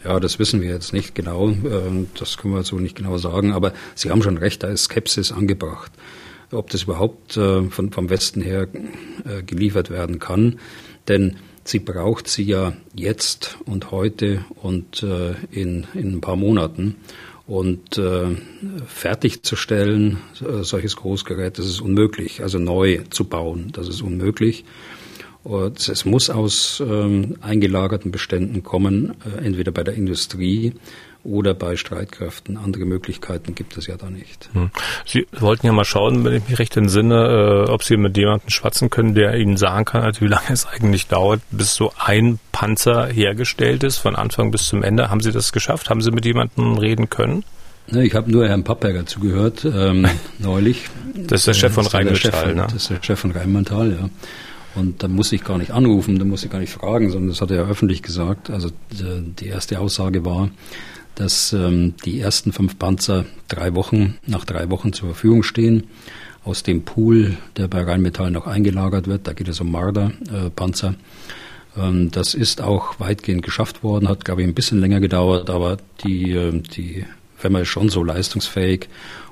Ja, 0.03 0.19
das 0.19 0.39
wissen 0.39 0.62
wir 0.62 0.69
jetzt 0.69 0.93
nicht 0.93 1.13
genau. 1.13 1.49
Ähm, 1.49 2.07
das 2.17 2.38
können 2.38 2.53
wir 2.53 2.63
so 2.63 2.77
nicht 2.77 2.95
genau 2.95 3.17
sagen. 3.17 3.51
Aber 3.51 3.73
Sie 3.95 4.09
haben 4.09 4.23
schon 4.23 4.38
recht, 4.38 4.63
da 4.63 4.67
ist 4.67 4.85
Skepsis 4.85 5.31
angebracht. 5.31 5.91
Ob 6.51 6.69
das 6.69 6.83
überhaupt 6.83 7.38
äh, 7.38 7.63
von, 7.63 7.91
vom 7.91 8.09
Westen 8.09 8.41
her 8.41 8.67
äh, 9.25 9.43
geliefert 9.43 9.89
werden 9.89 10.19
kann. 10.19 10.59
Denn 11.07 11.35
sie 11.63 11.79
braucht 11.79 12.27
sie 12.27 12.43
ja 12.43 12.73
jetzt 12.95 13.57
und 13.65 13.91
heute 13.91 14.45
und 14.55 15.03
äh, 15.03 15.33
in, 15.51 15.85
in 15.93 16.15
ein 16.15 16.21
paar 16.21 16.35
Monaten. 16.35 16.95
Und 17.45 17.99
fertigzustellen, 18.85 20.17
solches 20.62 20.95
Großgerät, 20.97 21.57
das 21.57 21.65
ist 21.65 21.81
unmöglich. 21.81 22.43
Also 22.43 22.59
neu 22.59 22.99
zu 23.09 23.23
bauen, 23.23 23.71
das 23.73 23.88
ist 23.88 24.03
unmöglich. 24.03 24.65
Und 25.43 25.88
es 25.88 26.06
muss 26.06 26.30
aus 26.30 26.84
ähm, 26.86 27.38
eingelagerten 27.41 28.12
Beständen 28.12 28.62
kommen, 28.62 29.15
äh, 29.25 29.45
entweder 29.45 29.71
bei 29.71 29.84
der 29.84 29.93
Industrie 29.93 30.73
oder 31.23 31.54
bei 31.54 31.75
Streitkräften. 31.75 32.58
Andere 32.58 32.86
Möglichkeiten 32.86 33.56
gibt 33.56 33.78
es 33.78 33.88
ja 33.88 33.97
da 33.97 34.10
nicht. 34.10 34.49
Hm. 34.54 34.69
Sie 35.06 35.28
wollten 35.32 35.65
ja 35.65 35.73
mal 35.73 35.86
schauen, 35.86 36.23
wenn 36.23 36.34
ich 36.34 36.47
mich 36.47 36.60
recht 36.60 36.75
entsinne, 36.78 37.65
äh, 37.67 37.71
ob 37.71 37.84
Sie 37.84 37.97
mit 37.97 38.17
jemandem 38.17 38.49
schwatzen 38.49 38.89
können, 38.89 39.15
der 39.15 39.36
Ihnen 39.36 39.58
sagen 39.58 39.86
kann, 39.86 40.02
also 40.04 40.21
wie 40.21 40.28
lange 40.28 40.49
es 40.49 40.65
eigentlich 40.65 41.08
dauert, 41.08 41.41
bis 41.52 41.75
so 41.75 41.91
ein 41.97 42.39
Panzer 42.52 43.08
hergestellt 43.08 43.84
ist, 43.84 43.97
von 43.97 44.15
Anfang 44.15 44.52
bis 44.52 44.67
zum 44.67 44.84
Ende. 44.84 45.10
Haben 45.10 45.21
Sie 45.21 45.32
das 45.32 45.52
geschafft? 45.52 45.89
Haben 45.89 46.02
Sie 46.02 46.12
mit 46.12 46.25
jemandem 46.25 46.78
reden 46.78 47.10
können? 47.10 47.43
Ne, 47.88 48.06
ich 48.06 48.13
habe 48.13 48.32
nur 48.32 48.47
Herrn 48.47 48.63
Pappberger 48.63 49.06
zugehört, 49.06 49.65
ähm, 49.65 50.08
neulich. 50.39 50.89
Das 51.15 51.41
ist 51.41 51.47
der 51.47 51.54
Chef 51.54 51.73
von 51.73 51.88
Rheinmetall, 51.88 52.56
ne? 52.56 52.63
Das 52.63 52.73
ist 52.73 52.89
der 52.89 53.02
Chef 53.02 53.19
von 53.19 53.32
Rheinmetall, 53.32 53.91
ja. 53.91 54.10
Und 54.75 55.01
da 55.01 55.08
muss 55.08 55.32
ich 55.32 55.43
gar 55.43 55.58
nicht 55.58 55.71
anrufen, 55.71 56.19
da 56.19 56.25
muss 56.25 56.43
ich 56.43 56.51
gar 56.51 56.60
nicht 56.60 56.71
fragen, 56.71 57.10
sondern 57.10 57.29
das 57.29 57.41
hat 57.41 57.51
er 57.51 57.58
ja 57.58 57.67
öffentlich 57.67 58.01
gesagt. 58.01 58.49
Also 58.49 58.69
die 58.91 59.47
erste 59.47 59.79
Aussage 59.79 60.25
war, 60.25 60.49
dass 61.15 61.53
ähm, 61.53 61.95
die 62.05 62.19
ersten 62.19 62.53
fünf 62.53 62.79
Panzer 62.79 63.25
drei 63.47 63.75
Wochen, 63.75 64.17
nach 64.25 64.45
drei 64.45 64.69
Wochen 64.69 64.93
zur 64.93 65.10
Verfügung 65.10 65.43
stehen. 65.43 65.84
Aus 66.45 66.63
dem 66.63 66.84
Pool, 66.84 67.38
der 67.58 67.67
bei 67.67 67.84
Rheinmetall 67.84 68.32
noch 68.32 68.47
eingelagert 68.47 69.08
wird, 69.08 69.27
da 69.27 69.34
geht 69.34 69.49
es 69.49 69.60
um 69.60 69.71
Marder-Panzer. 69.71 70.95
Äh, 71.75 71.79
ähm, 71.79 72.12
das 72.12 72.34
ist 72.34 72.62
auch 72.62 72.99
weitgehend 72.99 73.43
geschafft 73.43 73.84
worden, 73.84 74.08
hat, 74.08 74.23
glaube 74.23 74.41
ich, 74.41 74.47
ein 74.47 74.53
bisschen 74.53 74.79
länger 74.79 74.99
gedauert, 74.99 75.49
aber 75.49 75.77
die, 76.03 76.32
äh, 76.32 76.62
die 76.62 77.05
Firma 77.36 77.60
ist 77.60 77.67
schon 77.67 77.89
so 77.89 78.03
leistungsfähig 78.03 78.88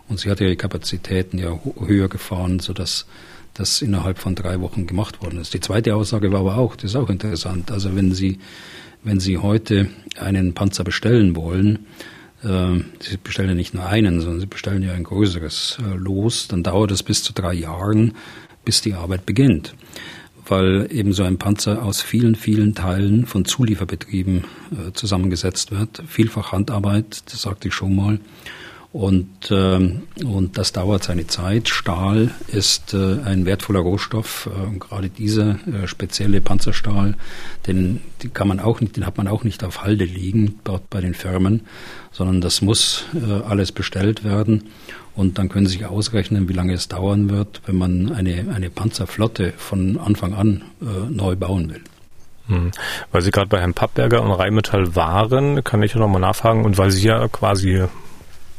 und 0.09 0.19
sie 0.19 0.29
hat 0.29 0.41
ihre 0.41 0.55
Kapazitäten 0.55 1.37
ja 1.37 1.57
höher 1.85 2.09
gefahren, 2.09 2.59
sodass 2.59 3.05
das 3.57 3.81
innerhalb 3.81 4.19
von 4.19 4.35
drei 4.35 4.61
Wochen 4.61 4.85
gemacht 4.85 5.21
worden 5.21 5.39
ist. 5.41 5.53
Die 5.53 5.59
zweite 5.59 5.95
Aussage 5.95 6.31
war 6.31 6.41
aber 6.41 6.57
auch, 6.57 6.75
das 6.75 6.91
ist 6.91 6.95
auch 6.95 7.09
interessant. 7.09 7.71
Also 7.71 7.95
wenn 7.95 8.13
Sie, 8.13 8.37
wenn 9.03 9.19
Sie 9.19 9.39
heute 9.39 9.89
einen 10.19 10.53
Panzer 10.53 10.83
bestellen 10.83 11.35
wollen, 11.35 11.87
äh, 12.43 12.79
Sie 12.99 13.17
bestellen 13.17 13.49
ja 13.49 13.55
nicht 13.55 13.73
nur 13.73 13.87
einen, 13.87 14.21
sondern 14.21 14.39
Sie 14.39 14.45
bestellen 14.45 14.83
ja 14.83 14.93
ein 14.93 15.03
größeres 15.03 15.79
äh, 15.79 15.95
Los, 15.95 16.47
dann 16.47 16.61
dauert 16.61 16.91
es 16.91 17.01
bis 17.01 17.23
zu 17.23 17.33
drei 17.33 17.53
Jahren, 17.53 18.13
bis 18.63 18.81
die 18.81 18.93
Arbeit 18.93 19.25
beginnt. 19.25 19.73
Weil 20.45 20.87
eben 20.91 21.11
so 21.11 21.23
ein 21.23 21.39
Panzer 21.39 21.83
aus 21.83 22.01
vielen, 22.01 22.35
vielen 22.35 22.75
Teilen 22.75 23.25
von 23.25 23.43
Zulieferbetrieben 23.43 24.43
äh, 24.71 24.93
zusammengesetzt 24.93 25.71
wird. 25.71 26.03
Vielfach 26.07 26.51
Handarbeit, 26.51 27.23
das 27.31 27.41
sagte 27.41 27.69
ich 27.69 27.73
schon 27.73 27.95
mal. 27.95 28.19
Und, 28.97 29.51
ähm, 29.51 30.07
und 30.25 30.57
das 30.57 30.73
dauert 30.73 31.03
seine 31.03 31.27
Zeit. 31.27 31.69
Stahl 31.69 32.31
ist 32.47 32.95
äh, 32.95 33.19
ein 33.23 33.45
wertvoller 33.45 33.81
Rohstoff. 33.81 34.49
Äh, 34.51 34.79
gerade 34.79 35.09
dieser 35.09 35.59
äh, 35.67 35.85
spezielle 35.85 36.41
Panzerstahl, 36.41 37.13
den, 37.67 38.01
den 38.23 38.33
kann 38.33 38.47
man 38.47 38.59
auch 38.59 38.81
nicht, 38.81 38.97
den 38.97 39.05
hat 39.05 39.15
man 39.15 39.27
auch 39.27 39.43
nicht 39.43 39.63
auf 39.63 39.83
Halde 39.83 40.03
liegen 40.03 40.57
dort 40.63 40.89
bei 40.89 40.99
den 40.99 41.13
Firmen, 41.13 41.67
sondern 42.11 42.41
das 42.41 42.63
muss 42.63 43.05
alles 43.47 43.71
bestellt 43.71 44.23
werden. 44.23 44.63
Und 45.13 45.37
dann 45.37 45.49
können 45.49 45.67
Sie 45.67 45.73
sich 45.73 45.85
ausrechnen, 45.85 46.49
wie 46.49 46.53
lange 46.53 46.73
es 46.73 46.87
dauern 46.87 47.29
wird, 47.29 47.61
wenn 47.67 47.77
man 47.77 48.11
eine, 48.11 48.47
eine 48.51 48.71
Panzerflotte 48.71 49.53
von 49.57 49.99
Anfang 49.99 50.33
an 50.33 50.63
äh, 50.81 51.07
neu 51.11 51.35
bauen 51.35 51.69
will. 51.69 51.83
Hm. 52.47 52.71
Weil 53.11 53.21
Sie 53.21 53.29
gerade 53.29 53.47
bei 53.47 53.59
Herrn 53.59 53.75
Pappberger 53.75 54.23
und 54.23 54.31
Rheinmetall 54.31 54.95
waren, 54.95 55.63
kann 55.63 55.83
ich 55.83 55.93
noch 55.93 56.07
mal 56.07 56.17
nachfragen. 56.17 56.65
Und 56.65 56.79
weil 56.79 56.89
Sie 56.89 57.05
ja 57.05 57.27
quasi 57.27 57.85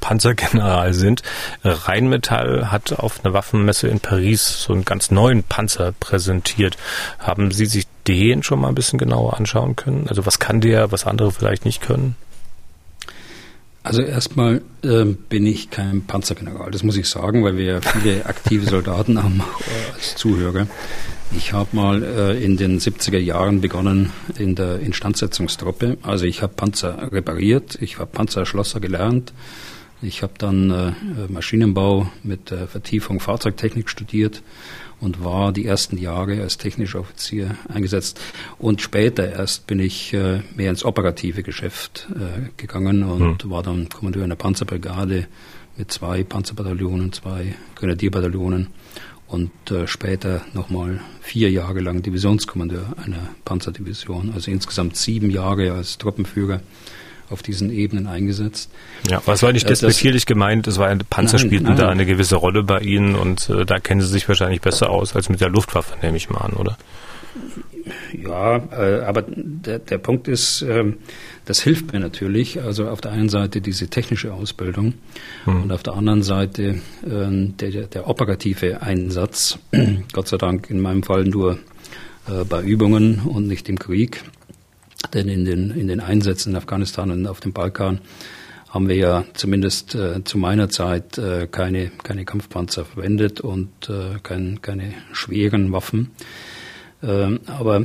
Panzergeneral 0.00 0.94
sind. 0.94 1.22
Rheinmetall 1.64 2.70
hat 2.70 2.92
auf 2.98 3.24
einer 3.24 3.34
Waffenmesse 3.34 3.88
in 3.88 4.00
Paris 4.00 4.62
so 4.62 4.72
einen 4.72 4.84
ganz 4.84 5.10
neuen 5.10 5.42
Panzer 5.42 5.92
präsentiert. 5.98 6.76
Haben 7.18 7.50
Sie 7.50 7.66
sich 7.66 7.86
den 8.06 8.42
schon 8.42 8.60
mal 8.60 8.68
ein 8.68 8.74
bisschen 8.74 8.98
genauer 8.98 9.36
anschauen 9.36 9.76
können? 9.76 10.06
Also 10.08 10.26
was 10.26 10.38
kann 10.38 10.60
der, 10.60 10.92
was 10.92 11.06
andere 11.06 11.32
vielleicht 11.32 11.64
nicht 11.64 11.82
können? 11.82 12.16
Also 13.82 14.02
erstmal 14.02 14.60
äh, 14.82 15.04
bin 15.04 15.46
ich 15.46 15.70
kein 15.70 16.02
Panzergeneral, 16.02 16.70
das 16.70 16.82
muss 16.82 16.98
ich 16.98 17.08
sagen, 17.08 17.42
weil 17.42 17.56
wir 17.56 17.64
ja 17.64 17.80
viele 17.80 18.26
aktive 18.26 18.68
Soldaten 18.68 19.22
haben 19.22 19.40
äh, 19.40 19.94
als 19.94 20.14
Zuhörer. 20.14 20.66
Ich 21.34 21.52
habe 21.52 21.74
mal 21.74 22.02
äh, 22.02 22.44
in 22.44 22.56
den 22.56 22.80
70er 22.80 23.18
Jahren 23.18 23.60
begonnen 23.60 24.12
in 24.36 24.54
der 24.54 24.80
Instandsetzungstruppe. 24.80 25.96
Also 26.02 26.24
ich 26.24 26.42
habe 26.42 26.52
Panzer 26.54 27.12
repariert, 27.12 27.78
ich 27.80 27.98
habe 27.98 28.10
Panzerschlosser 28.10 28.80
gelernt, 28.80 29.32
ich 30.02 30.22
habe 30.22 30.34
dann 30.38 30.70
äh, 30.70 30.92
Maschinenbau 31.28 32.10
mit 32.22 32.52
äh, 32.52 32.66
Vertiefung 32.66 33.20
Fahrzeugtechnik 33.20 33.88
studiert 33.88 34.42
und 35.00 35.24
war 35.24 35.52
die 35.52 35.66
ersten 35.66 35.96
Jahre 35.96 36.40
als 36.40 36.58
technischer 36.58 37.00
Offizier 37.00 37.56
eingesetzt. 37.68 38.20
Und 38.58 38.80
später 38.80 39.30
erst 39.30 39.66
bin 39.66 39.80
ich 39.80 40.12
äh, 40.14 40.40
mehr 40.56 40.70
ins 40.70 40.84
operative 40.84 41.42
Geschäft 41.42 42.08
äh, 42.14 42.48
gegangen 42.56 43.02
und 43.02 43.42
hm. 43.42 43.50
war 43.50 43.62
dann 43.62 43.88
Kommandeur 43.88 44.24
einer 44.24 44.36
Panzerbrigade 44.36 45.26
mit 45.76 45.92
zwei 45.92 46.24
Panzerbataillonen, 46.24 47.12
zwei 47.12 47.54
Grenadierbataillonen 47.76 48.68
und 49.28 49.50
äh, 49.70 49.86
später 49.86 50.42
nochmal 50.54 51.00
vier 51.20 51.50
Jahre 51.50 51.80
lang 51.80 52.02
Divisionskommandeur 52.02 52.94
einer 53.04 53.28
Panzerdivision. 53.44 54.32
Also 54.34 54.50
insgesamt 54.50 54.96
sieben 54.96 55.30
Jahre 55.30 55.72
als 55.72 55.98
Truppenführer 55.98 56.60
auf 57.30 57.42
diesen 57.42 57.70
Ebenen 57.70 58.06
eingesetzt. 58.06 58.70
Ja, 59.08 59.22
was 59.26 59.42
war 59.42 59.52
nicht 59.52 59.66
äh, 59.66 59.68
despektierlich 59.68 60.26
gemeint? 60.26 60.66
Es 60.66 60.78
war 60.78 60.88
ein 60.88 61.00
Panzer 61.08 61.36
nein, 61.36 61.46
spielten 61.46 61.66
nein. 61.66 61.76
da 61.76 61.88
eine 61.88 62.06
gewisse 62.06 62.36
Rolle 62.36 62.62
bei 62.62 62.80
Ihnen 62.80 63.14
und 63.14 63.48
äh, 63.50 63.64
da 63.64 63.78
kennen 63.78 64.00
Sie 64.00 64.08
sich 64.08 64.28
wahrscheinlich 64.28 64.60
besser 64.60 64.90
aus 64.90 65.14
als 65.14 65.28
mit 65.28 65.40
der 65.40 65.48
Luftwaffe, 65.48 65.94
nehme 66.02 66.16
ich 66.16 66.30
mal 66.30 66.40
an, 66.40 66.52
oder? 66.52 66.76
Ja, 68.12 68.56
äh, 68.56 69.00
aber 69.02 69.24
der, 69.26 69.78
der 69.78 69.98
Punkt 69.98 70.28
ist, 70.28 70.62
äh, 70.62 70.92
das 71.44 71.60
hilft 71.60 71.92
mir 71.92 72.00
natürlich. 72.00 72.60
Also 72.60 72.88
auf 72.88 73.00
der 73.00 73.12
einen 73.12 73.28
Seite 73.28 73.60
diese 73.60 73.88
technische 73.88 74.32
Ausbildung 74.32 74.94
hm. 75.44 75.62
und 75.62 75.72
auf 75.72 75.82
der 75.82 75.94
anderen 75.94 76.22
Seite 76.22 76.80
äh, 77.04 77.30
der, 77.30 77.86
der 77.86 78.08
operative 78.08 78.82
Einsatz. 78.82 79.58
Gott 80.12 80.28
sei 80.28 80.36
Dank 80.36 80.70
in 80.70 80.80
meinem 80.80 81.02
Fall 81.02 81.24
nur 81.24 81.58
äh, 82.28 82.44
bei 82.44 82.62
Übungen 82.62 83.20
und 83.20 83.46
nicht 83.46 83.68
im 83.68 83.78
Krieg. 83.78 84.22
Denn 85.14 85.28
in 85.28 85.44
den, 85.44 85.70
in 85.70 85.88
den 85.88 86.00
Einsätzen 86.00 86.50
in 86.50 86.56
Afghanistan 86.56 87.10
und 87.10 87.26
auf 87.26 87.40
dem 87.40 87.52
Balkan 87.52 88.00
haben 88.68 88.88
wir 88.88 88.96
ja 88.96 89.24
zumindest 89.32 89.94
äh, 89.94 90.22
zu 90.24 90.36
meiner 90.36 90.68
Zeit 90.68 91.16
äh, 91.16 91.46
keine, 91.46 91.90
keine 92.02 92.24
Kampfpanzer 92.24 92.84
verwendet 92.84 93.40
und 93.40 93.88
äh, 93.88 94.18
kein, 94.22 94.60
keine 94.60 94.92
schweren 95.12 95.72
Waffen. 95.72 96.10
Ähm, 97.02 97.40
aber 97.46 97.80
äh, 97.80 97.84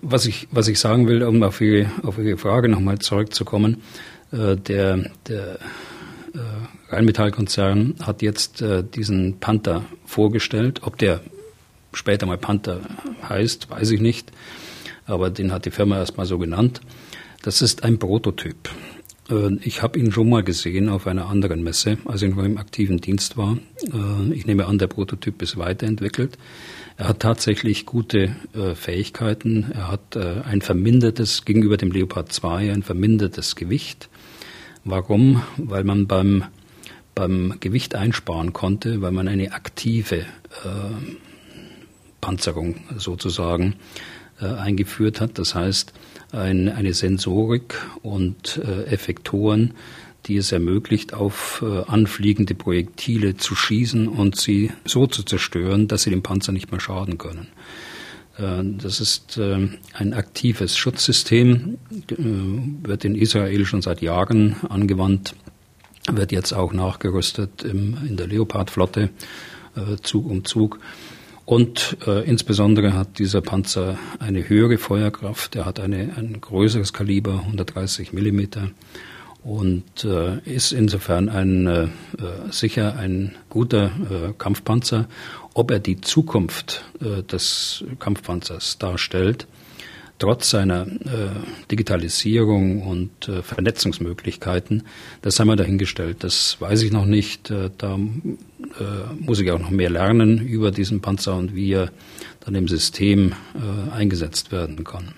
was 0.00 0.26
ich, 0.26 0.46
was 0.52 0.68
ich 0.68 0.78
sagen 0.78 1.08
will, 1.08 1.24
um 1.24 1.42
auf 1.42 1.60
Ihre, 1.60 1.90
auf 2.02 2.18
Ihre 2.18 2.38
Frage 2.38 2.68
nochmal 2.68 3.00
zurückzukommen, 3.00 3.82
äh, 4.30 4.56
der, 4.56 5.10
der 5.26 5.58
äh, 6.34 6.90
Rheinmetallkonzern 6.90 7.96
hat 8.02 8.22
jetzt 8.22 8.62
diesen 8.94 9.40
Panther 9.40 9.82
vorgestellt. 10.04 10.82
Ob 10.84 10.98
der 10.98 11.20
später 11.92 12.26
mal 12.26 12.38
Panther 12.38 12.80
heißt, 13.28 13.70
weiß 13.70 13.90
ich 13.90 14.00
nicht 14.00 14.30
aber 15.06 15.30
den 15.30 15.52
hat 15.52 15.64
die 15.64 15.70
Firma 15.70 15.98
erstmal 15.98 16.26
so 16.26 16.38
genannt. 16.38 16.80
Das 17.42 17.62
ist 17.62 17.84
ein 17.84 17.98
Prototyp. 17.98 18.70
Äh, 19.30 19.56
ich 19.62 19.82
habe 19.82 19.98
ihn 19.98 20.12
schon 20.12 20.28
mal 20.28 20.42
gesehen 20.42 20.88
auf 20.88 21.06
einer 21.06 21.26
anderen 21.26 21.62
Messe, 21.62 21.98
als 22.04 22.22
ich 22.22 22.34
noch 22.34 22.44
im 22.44 22.58
aktiven 22.58 22.98
Dienst 22.98 23.36
war. 23.36 23.58
Äh, 23.82 24.32
ich 24.32 24.46
nehme 24.46 24.66
an, 24.66 24.78
der 24.78 24.86
Prototyp 24.86 25.40
ist 25.42 25.56
weiterentwickelt. 25.56 26.38
Er 26.96 27.08
hat 27.08 27.20
tatsächlich 27.20 27.86
gute 27.86 28.36
äh, 28.54 28.74
Fähigkeiten. 28.74 29.70
Er 29.72 29.90
hat 29.90 30.16
ein 30.16 30.62
vermindertes, 30.62 31.44
gegenüber 31.44 31.76
dem 31.76 31.90
Leopard 31.90 32.32
2, 32.32 32.72
ein 32.72 32.82
vermindertes 32.82 33.54
Gewicht. 33.54 34.08
Warum? 34.84 35.42
Weil 35.58 35.84
man 35.84 36.06
beim, 36.06 36.44
beim 37.14 37.56
Gewicht 37.60 37.94
einsparen 37.94 38.52
konnte, 38.52 39.02
weil 39.02 39.12
man 39.12 39.28
eine 39.28 39.52
aktive 39.52 40.24
Panzerung 42.20 42.76
sozusagen 42.96 43.74
eingeführt 44.38 45.20
hat. 45.20 45.38
Das 45.38 45.54
heißt, 45.54 45.92
ein, 46.32 46.68
eine 46.68 46.92
Sensorik 46.92 47.74
und 48.02 48.58
äh, 48.58 48.84
Effektoren, 48.84 49.72
die 50.26 50.36
es 50.36 50.52
ermöglicht, 50.52 51.14
auf 51.14 51.64
äh, 51.64 51.82
anfliegende 51.90 52.54
Projektile 52.54 53.36
zu 53.36 53.54
schießen 53.54 54.08
und 54.08 54.36
sie 54.36 54.72
so 54.84 55.06
zu 55.06 55.22
zerstören, 55.22 55.88
dass 55.88 56.02
sie 56.02 56.10
dem 56.10 56.22
Panzer 56.22 56.52
nicht 56.52 56.70
mehr 56.70 56.80
schaden 56.80 57.16
können. 57.16 57.48
Äh, 58.38 58.62
das 58.78 59.00
ist 59.00 59.38
äh, 59.38 59.68
ein 59.94 60.14
aktives 60.14 60.76
Schutzsystem, 60.76 61.78
äh, 62.10 62.14
wird 62.16 63.04
in 63.04 63.14
Israel 63.14 63.64
schon 63.64 63.82
seit 63.82 64.02
Jahren 64.02 64.56
angewandt, 64.68 65.34
wird 66.10 66.32
jetzt 66.32 66.52
auch 66.52 66.72
nachgerüstet 66.72 67.64
in 67.64 68.16
der 68.16 68.28
Leopardflotte 68.28 69.10
Zug 70.02 70.30
um 70.30 70.44
Zug. 70.44 70.78
Und 71.46 71.96
äh, 72.08 72.28
insbesondere 72.28 72.94
hat 72.94 73.20
dieser 73.20 73.40
Panzer 73.40 73.96
eine 74.18 74.48
höhere 74.48 74.78
Feuerkraft, 74.78 75.54
er 75.54 75.64
hat 75.64 75.78
eine, 75.78 76.14
ein 76.16 76.40
größeres 76.40 76.92
Kaliber, 76.92 77.44
130 77.44 78.12
Millimeter 78.12 78.72
und 79.44 80.04
äh, 80.04 80.40
ist 80.40 80.72
insofern 80.72 81.28
ein, 81.28 81.68
äh, 81.68 81.86
sicher 82.50 82.96
ein 82.96 83.36
guter 83.48 83.86
äh, 83.86 84.32
Kampfpanzer. 84.36 85.06
Ob 85.54 85.70
er 85.70 85.78
die 85.78 86.00
Zukunft 86.00 86.84
äh, 87.00 87.22
des 87.22 87.84
Kampfpanzers 88.00 88.78
darstellt, 88.78 89.46
trotz 90.18 90.50
seiner 90.50 90.86
äh, 90.86 91.30
Digitalisierung 91.70 92.82
und 92.82 93.28
äh, 93.28 93.42
Vernetzungsmöglichkeiten, 93.42 94.84
das 95.22 95.36
sei 95.36 95.44
mal 95.44 95.56
dahingestellt. 95.56 96.24
Das 96.24 96.56
weiß 96.60 96.82
ich 96.82 96.92
noch 96.92 97.04
nicht. 97.04 97.50
Äh, 97.50 97.70
da 97.76 97.94
äh, 97.96 97.98
muss 99.18 99.40
ich 99.40 99.50
auch 99.50 99.58
noch 99.58 99.70
mehr 99.70 99.90
lernen 99.90 100.46
über 100.46 100.70
diesen 100.70 101.00
Panzer 101.00 101.36
und 101.36 101.54
wie 101.54 101.72
er 101.72 101.90
dann 102.40 102.54
im 102.54 102.68
System 102.68 103.34
äh, 103.54 103.92
eingesetzt 103.92 104.52
werden 104.52 104.84
kann. 104.84 105.12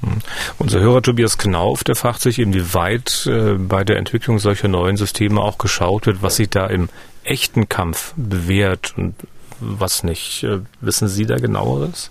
Hm. 0.00 0.18
Unser 0.58 0.80
Hörer 0.80 1.02
Tobias 1.02 1.38
Knauf, 1.38 1.84
der 1.84 1.94
fragt 1.94 2.20
sich, 2.20 2.38
inwieweit 2.38 3.26
äh, 3.26 3.54
bei 3.54 3.84
der 3.84 3.96
Entwicklung 3.96 4.38
solcher 4.38 4.68
neuen 4.68 4.96
Systeme 4.96 5.40
auch 5.40 5.58
geschaut 5.58 6.06
wird, 6.06 6.22
was 6.22 6.36
sich 6.36 6.50
da 6.50 6.66
im 6.66 6.88
echten 7.22 7.68
Kampf 7.68 8.12
bewährt 8.16 8.94
und 8.98 9.14
was 9.60 10.02
nicht. 10.02 10.46
Wissen 10.80 11.08
Sie 11.08 11.24
da 11.24 11.36
genaueres? 11.36 12.10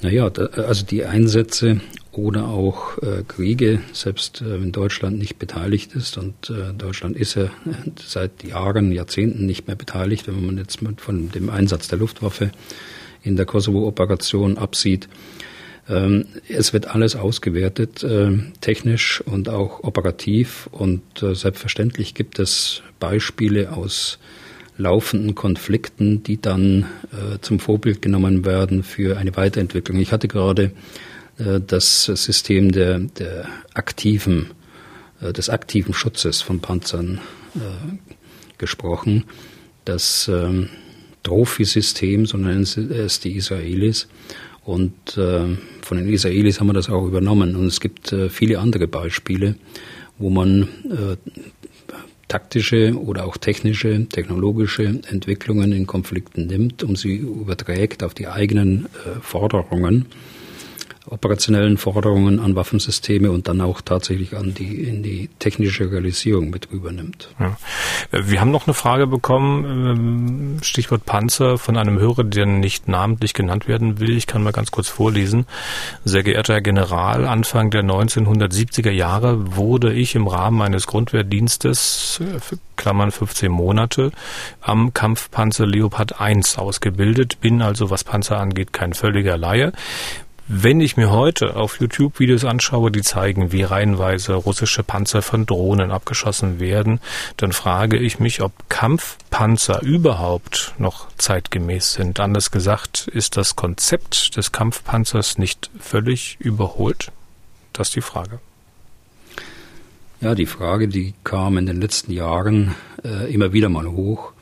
Naja, 0.00 0.30
da, 0.30 0.46
also 0.62 0.86
die 0.86 1.04
Einsätze 1.04 1.80
oder 2.12 2.48
auch 2.48 2.98
äh, 2.98 3.22
Kriege, 3.26 3.80
selbst 3.92 4.42
äh, 4.42 4.60
wenn 4.60 4.72
Deutschland 4.72 5.18
nicht 5.18 5.38
beteiligt 5.38 5.94
ist, 5.94 6.18
und 6.18 6.50
äh, 6.50 6.72
Deutschland 6.72 7.16
ist 7.16 7.34
ja 7.34 7.50
seit 8.04 8.44
Jahren, 8.44 8.92
Jahrzehnten 8.92 9.46
nicht 9.46 9.66
mehr 9.66 9.76
beteiligt, 9.76 10.26
wenn 10.26 10.44
man 10.44 10.58
jetzt 10.58 10.82
mit 10.82 11.00
von 11.00 11.30
dem 11.30 11.50
Einsatz 11.50 11.88
der 11.88 11.98
Luftwaffe 11.98 12.50
in 13.22 13.36
der 13.36 13.46
Kosovo-Operation 13.46 14.58
absieht. 14.58 15.08
Ähm, 15.88 16.26
es 16.48 16.72
wird 16.72 16.94
alles 16.94 17.16
ausgewertet, 17.16 18.02
äh, 18.02 18.38
technisch 18.60 19.20
und 19.24 19.48
auch 19.48 19.84
operativ, 19.84 20.68
und 20.72 21.22
äh, 21.22 21.34
selbstverständlich 21.34 22.14
gibt 22.14 22.38
es 22.38 22.82
Beispiele 23.00 23.72
aus 23.72 24.18
laufenden 24.78 25.34
Konflikten, 25.34 26.22
die 26.22 26.40
dann 26.40 26.86
äh, 27.12 27.38
zum 27.40 27.58
Vorbild 27.58 28.00
genommen 28.00 28.44
werden 28.44 28.84
für 28.84 29.18
eine 29.18 29.36
Weiterentwicklung. 29.36 29.98
Ich 29.98 30.12
hatte 30.12 30.28
gerade 30.28 30.70
äh, 31.38 31.60
das 31.64 32.04
System 32.04 32.72
der, 32.72 33.00
der 33.00 33.48
aktiven, 33.74 34.52
äh, 35.20 35.32
des 35.32 35.50
aktiven 35.50 35.92
Schutzes 35.92 36.40
von 36.40 36.60
Panzern 36.60 37.20
äh, 37.56 37.58
gesprochen. 38.56 39.24
Das 39.84 40.30
ähm, 40.32 40.68
Trophy-System, 41.24 42.26
so 42.26 42.38
nennen 42.38 42.62
es 42.62 43.20
die 43.20 43.36
Israelis. 43.36 44.08
Und 44.64 45.16
äh, 45.16 45.56
von 45.82 45.96
den 45.96 46.08
Israelis 46.08 46.60
haben 46.60 46.68
wir 46.68 46.74
das 46.74 46.88
auch 46.88 47.04
übernommen. 47.04 47.56
Und 47.56 47.66
es 47.66 47.80
gibt 47.80 48.12
äh, 48.12 48.28
viele 48.28 48.60
andere 48.60 48.86
Beispiele, 48.86 49.56
wo 50.18 50.30
man 50.30 50.68
taktische 52.28 52.94
oder 52.98 53.26
auch 53.26 53.36
technische, 53.36 54.06
technologische 54.08 54.84
Entwicklungen 54.84 55.72
in 55.72 55.86
Konflikten 55.86 56.46
nimmt, 56.46 56.82
um 56.82 56.94
sie 56.94 57.16
überträgt 57.16 58.04
auf 58.04 58.14
die 58.14 58.28
eigenen 58.28 58.86
äh, 58.86 59.20
Forderungen 59.20 60.06
operationellen 61.10 61.78
Forderungen 61.78 62.40
an 62.40 62.54
Waffensysteme 62.56 63.30
und 63.30 63.48
dann 63.48 63.60
auch 63.60 63.80
tatsächlich 63.80 64.36
an 64.36 64.54
die, 64.54 64.84
in 64.84 65.02
die 65.02 65.28
technische 65.38 65.90
Realisierung 65.90 66.50
mit 66.50 66.66
übernimmt. 66.70 67.28
Ja. 67.38 67.56
Wir 68.10 68.40
haben 68.40 68.50
noch 68.50 68.66
eine 68.66 68.74
Frage 68.74 69.06
bekommen, 69.06 69.64
ähm, 69.64 70.58
Stichwort 70.62 71.04
Panzer, 71.04 71.58
von 71.58 71.76
einem 71.76 71.98
Hörer, 71.98 72.24
der 72.24 72.46
nicht 72.46 72.88
namentlich 72.88 73.34
genannt 73.34 73.68
werden 73.68 74.00
will. 74.00 74.16
Ich 74.16 74.26
kann 74.26 74.42
mal 74.42 74.52
ganz 74.52 74.70
kurz 74.70 74.88
vorlesen. 74.88 75.46
Sehr 76.04 76.22
geehrter 76.22 76.54
Herr 76.54 76.60
General, 76.62 77.26
Anfang 77.26 77.70
der 77.70 77.82
1970er 77.82 78.90
Jahre 78.90 79.56
wurde 79.56 79.92
ich 79.92 80.14
im 80.14 80.26
Rahmen 80.26 80.58
meines 80.58 80.86
Grundwehrdienstes, 80.86 82.20
äh, 82.22 82.56
Klammern 82.76 83.10
15 83.10 83.50
Monate, 83.50 84.12
am 84.60 84.94
Kampfpanzer 84.94 85.66
Leopard 85.66 86.20
1 86.20 86.58
ausgebildet, 86.58 87.40
bin 87.40 87.60
also, 87.60 87.90
was 87.90 88.04
Panzer 88.04 88.38
angeht, 88.38 88.72
kein 88.72 88.94
völliger 88.94 89.36
Laie. 89.36 89.72
Wenn 90.50 90.80
ich 90.80 90.96
mir 90.96 91.10
heute 91.10 91.56
auf 91.56 91.78
YouTube 91.78 92.18
Videos 92.20 92.46
anschaue, 92.46 92.90
die 92.90 93.02
zeigen, 93.02 93.52
wie 93.52 93.64
reihenweise 93.64 94.32
russische 94.32 94.82
Panzer 94.82 95.20
von 95.20 95.44
Drohnen 95.44 95.90
abgeschossen 95.90 96.58
werden, 96.58 97.00
dann 97.36 97.52
frage 97.52 97.98
ich 97.98 98.18
mich, 98.18 98.40
ob 98.40 98.52
Kampfpanzer 98.70 99.82
überhaupt 99.82 100.72
noch 100.78 101.08
zeitgemäß 101.18 101.92
sind. 101.92 102.18
Anders 102.18 102.50
gesagt, 102.50 103.08
ist 103.08 103.36
das 103.36 103.56
Konzept 103.56 104.38
des 104.38 104.50
Kampfpanzers 104.50 105.36
nicht 105.36 105.68
völlig 105.78 106.38
überholt? 106.40 107.12
Das 107.74 107.88
ist 107.88 107.96
die 107.96 108.00
Frage. 108.00 108.38
Ja, 110.22 110.34
die 110.34 110.46
Frage, 110.46 110.88
die 110.88 111.12
kam 111.24 111.58
in 111.58 111.66
den 111.66 111.78
letzten 111.78 112.10
Jahren 112.10 112.74
äh, 113.04 113.30
immer 113.30 113.52
wieder 113.52 113.68
mal 113.68 113.86
hoch. 113.86 114.32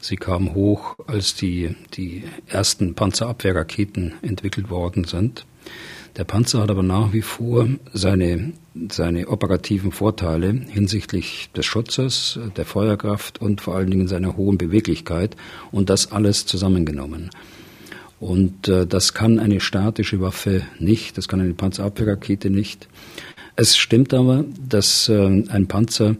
Sie 0.00 0.16
kam 0.16 0.54
hoch, 0.54 0.96
als 1.06 1.34
die, 1.34 1.76
die 1.94 2.24
ersten 2.46 2.94
Panzerabwehrraketen 2.94 4.14
entwickelt 4.22 4.70
worden 4.70 5.04
sind. 5.04 5.44
Der 6.16 6.24
Panzer 6.24 6.62
hat 6.62 6.70
aber 6.70 6.82
nach 6.82 7.12
wie 7.12 7.22
vor 7.22 7.68
seine, 7.92 8.52
seine 8.90 9.28
operativen 9.28 9.92
Vorteile 9.92 10.52
hinsichtlich 10.68 11.50
des 11.54 11.66
Schutzes, 11.66 12.38
der 12.56 12.64
Feuerkraft 12.64 13.40
und 13.40 13.60
vor 13.60 13.76
allen 13.76 13.90
Dingen 13.90 14.08
seiner 14.08 14.36
hohen 14.36 14.58
Beweglichkeit 14.58 15.36
und 15.70 15.90
das 15.90 16.10
alles 16.10 16.46
zusammengenommen. 16.46 17.30
Und 18.18 18.68
äh, 18.68 18.86
das 18.86 19.14
kann 19.14 19.38
eine 19.38 19.60
statische 19.60 20.20
Waffe 20.20 20.62
nicht, 20.78 21.16
das 21.16 21.28
kann 21.28 21.40
eine 21.40 21.54
Panzerabwehrrakete 21.54 22.50
nicht. 22.50 22.88
Es 23.56 23.76
stimmt 23.76 24.12
aber, 24.12 24.44
dass 24.68 25.08
äh, 25.08 25.44
ein 25.48 25.68
Panzer 25.68 26.16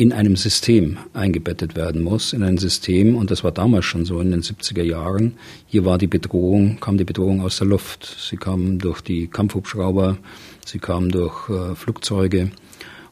in 0.00 0.14
einem 0.14 0.34
System 0.34 0.96
eingebettet 1.12 1.76
werden 1.76 2.02
muss, 2.02 2.32
in 2.32 2.42
ein 2.42 2.56
System, 2.56 3.16
und 3.16 3.30
das 3.30 3.44
war 3.44 3.52
damals 3.52 3.84
schon 3.84 4.06
so 4.06 4.18
in 4.18 4.30
den 4.30 4.40
70er 4.40 4.82
Jahren. 4.82 5.34
Hier 5.66 5.84
war 5.84 5.98
die 5.98 6.06
Bedrohung, 6.06 6.80
kam 6.80 6.96
die 6.96 7.04
Bedrohung 7.04 7.42
aus 7.42 7.58
der 7.58 7.66
Luft. 7.66 8.16
Sie 8.18 8.38
kam 8.38 8.78
durch 8.78 9.02
die 9.02 9.26
Kampfhubschrauber, 9.26 10.16
sie 10.64 10.78
kam 10.78 11.10
durch 11.10 11.50
äh, 11.50 11.74
Flugzeuge 11.74 12.50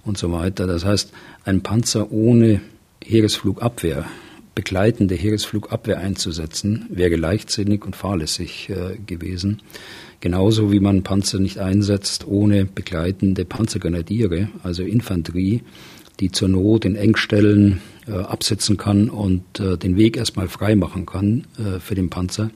und 0.02 0.16
so 0.16 0.32
weiter. 0.32 0.66
Das 0.66 0.86
heißt, 0.86 1.12
ein 1.44 1.62
Panzer 1.62 2.10
ohne 2.10 2.62
Heeresflugabwehr, 3.04 4.06
begleitende 4.54 5.14
Heeresflugabwehr 5.14 5.98
einzusetzen, 5.98 6.86
wäre 6.88 7.16
leichtsinnig 7.16 7.84
und 7.84 7.96
fahrlässig 7.96 8.70
äh, 8.70 8.96
gewesen. 8.96 9.60
Genauso 10.20 10.72
wie 10.72 10.80
man 10.80 11.02
Panzer 11.02 11.38
nicht 11.38 11.58
einsetzt 11.58 12.26
ohne 12.26 12.64
begleitende 12.64 13.44
Panzergrenadiere, 13.44 14.48
also 14.62 14.82
Infanterie, 14.84 15.62
die 16.20 16.30
zur 16.30 16.48
Not 16.48 16.84
in 16.84 16.96
Engstellen 16.96 17.80
äh, 18.06 18.12
absetzen 18.12 18.76
kann 18.76 19.08
und 19.08 19.60
äh, 19.60 19.76
den 19.76 19.96
Weg 19.96 20.16
erstmal 20.16 20.48
frei 20.48 20.74
machen 20.74 21.06
kann 21.06 21.44
äh, 21.58 21.78
für 21.80 21.94
den 21.94 22.10
Panzer. 22.10 22.50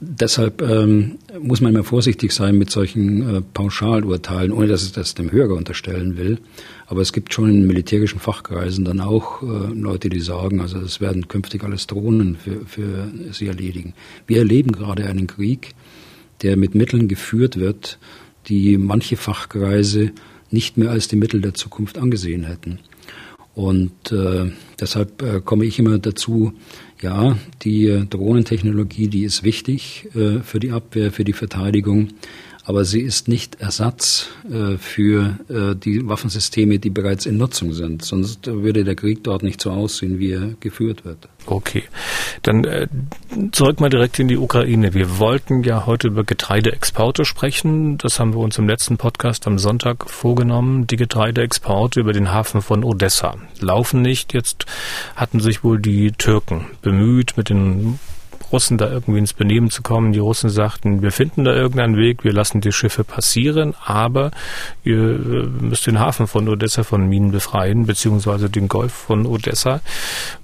Deshalb 0.00 0.62
ähm, 0.62 1.18
muss 1.40 1.60
man 1.60 1.74
immer 1.74 1.82
vorsichtig 1.82 2.30
sein 2.30 2.56
mit 2.56 2.70
solchen 2.70 3.36
äh, 3.36 3.40
Pauschalurteilen, 3.40 4.52
ohne 4.52 4.68
dass 4.68 4.84
ich 4.84 4.92
das 4.92 5.14
dem 5.14 5.32
Hörer 5.32 5.54
unterstellen 5.54 6.16
will. 6.16 6.38
Aber 6.86 7.00
es 7.00 7.12
gibt 7.12 7.34
schon 7.34 7.50
in 7.50 7.66
militärischen 7.66 8.20
Fachkreisen 8.20 8.84
dann 8.84 9.00
auch 9.00 9.42
äh, 9.42 9.46
Leute, 9.74 10.08
die 10.08 10.20
sagen, 10.20 10.60
also 10.60 10.78
es 10.78 11.00
werden 11.00 11.26
künftig 11.26 11.64
alles 11.64 11.88
Drohnen 11.88 12.36
für, 12.36 12.64
für 12.64 13.10
sie 13.32 13.48
erledigen. 13.48 13.94
Wir 14.28 14.38
erleben 14.38 14.70
gerade 14.70 15.06
einen 15.06 15.26
Krieg, 15.26 15.74
der 16.42 16.56
mit 16.56 16.76
Mitteln 16.76 17.08
geführt 17.08 17.58
wird, 17.58 17.98
die 18.46 18.78
manche 18.78 19.16
Fachkreise 19.16 20.12
nicht 20.50 20.76
mehr 20.76 20.90
als 20.90 21.08
die 21.08 21.16
Mittel 21.16 21.40
der 21.40 21.54
Zukunft 21.54 21.98
angesehen 21.98 22.44
hätten. 22.44 22.80
Und 23.54 24.12
äh, 24.12 24.52
deshalb 24.78 25.20
äh, 25.20 25.40
komme 25.40 25.64
ich 25.64 25.80
immer 25.80 25.98
dazu, 25.98 26.52
ja, 27.00 27.36
die 27.62 27.86
äh, 27.86 28.04
Drohnentechnologie, 28.04 29.08
die 29.08 29.24
ist 29.24 29.42
wichtig 29.42 30.08
äh, 30.14 30.40
für 30.40 30.60
die 30.60 30.70
Abwehr, 30.70 31.10
für 31.10 31.24
die 31.24 31.32
Verteidigung 31.32 32.10
aber 32.68 32.84
sie 32.84 33.00
ist 33.00 33.28
nicht 33.28 33.62
Ersatz 33.62 34.28
äh, 34.50 34.76
für 34.76 35.38
äh, 35.48 35.74
die 35.74 36.06
Waffensysteme, 36.06 36.78
die 36.78 36.90
bereits 36.90 37.24
in 37.24 37.38
Nutzung 37.38 37.72
sind. 37.72 38.04
Sonst 38.04 38.46
würde 38.46 38.84
der 38.84 38.94
Krieg 38.94 39.24
dort 39.24 39.42
nicht 39.42 39.62
so 39.62 39.70
aussehen, 39.70 40.18
wie 40.18 40.32
er 40.32 40.50
geführt 40.60 41.06
wird. 41.06 41.30
Okay, 41.46 41.84
dann 42.42 42.64
äh, 42.64 42.86
zurück 43.52 43.80
mal 43.80 43.88
direkt 43.88 44.18
in 44.18 44.28
die 44.28 44.36
Ukraine. 44.36 44.92
Wir 44.92 45.18
wollten 45.18 45.64
ja 45.64 45.86
heute 45.86 46.08
über 46.08 46.24
Getreideexporte 46.24 47.24
sprechen. 47.24 47.96
Das 47.96 48.20
haben 48.20 48.34
wir 48.34 48.40
uns 48.40 48.58
im 48.58 48.68
letzten 48.68 48.98
Podcast 48.98 49.46
am 49.46 49.58
Sonntag 49.58 50.10
vorgenommen. 50.10 50.86
Die 50.86 50.96
Getreideexporte 50.96 52.00
über 52.00 52.12
den 52.12 52.32
Hafen 52.32 52.60
von 52.60 52.84
Odessa 52.84 53.36
laufen 53.60 54.02
nicht. 54.02 54.34
Jetzt 54.34 54.66
hatten 55.16 55.40
sich 55.40 55.64
wohl 55.64 55.80
die 55.80 56.12
Türken 56.12 56.66
bemüht, 56.82 57.38
mit 57.38 57.48
den 57.48 57.98
Russen 58.52 58.78
da 58.78 58.90
irgendwie 58.90 59.18
ins 59.18 59.32
Benehmen 59.32 59.70
zu 59.70 59.82
kommen. 59.82 60.12
Die 60.12 60.18
Russen 60.18 60.50
sagten, 60.50 61.02
wir 61.02 61.12
finden 61.12 61.44
da 61.44 61.52
irgendeinen 61.52 61.96
Weg, 61.96 62.24
wir 62.24 62.32
lassen 62.32 62.60
die 62.60 62.72
Schiffe 62.72 63.04
passieren, 63.04 63.74
aber 63.84 64.30
ihr 64.84 64.96
äh, 64.96 65.46
müsst 65.60 65.86
den 65.86 65.98
Hafen 65.98 66.26
von 66.26 66.48
Odessa 66.48 66.82
von 66.82 67.08
Minen 67.08 67.30
befreien, 67.30 67.86
beziehungsweise 67.86 68.50
den 68.50 68.68
Golf 68.68 68.92
von 68.92 69.26
Odessa. 69.26 69.80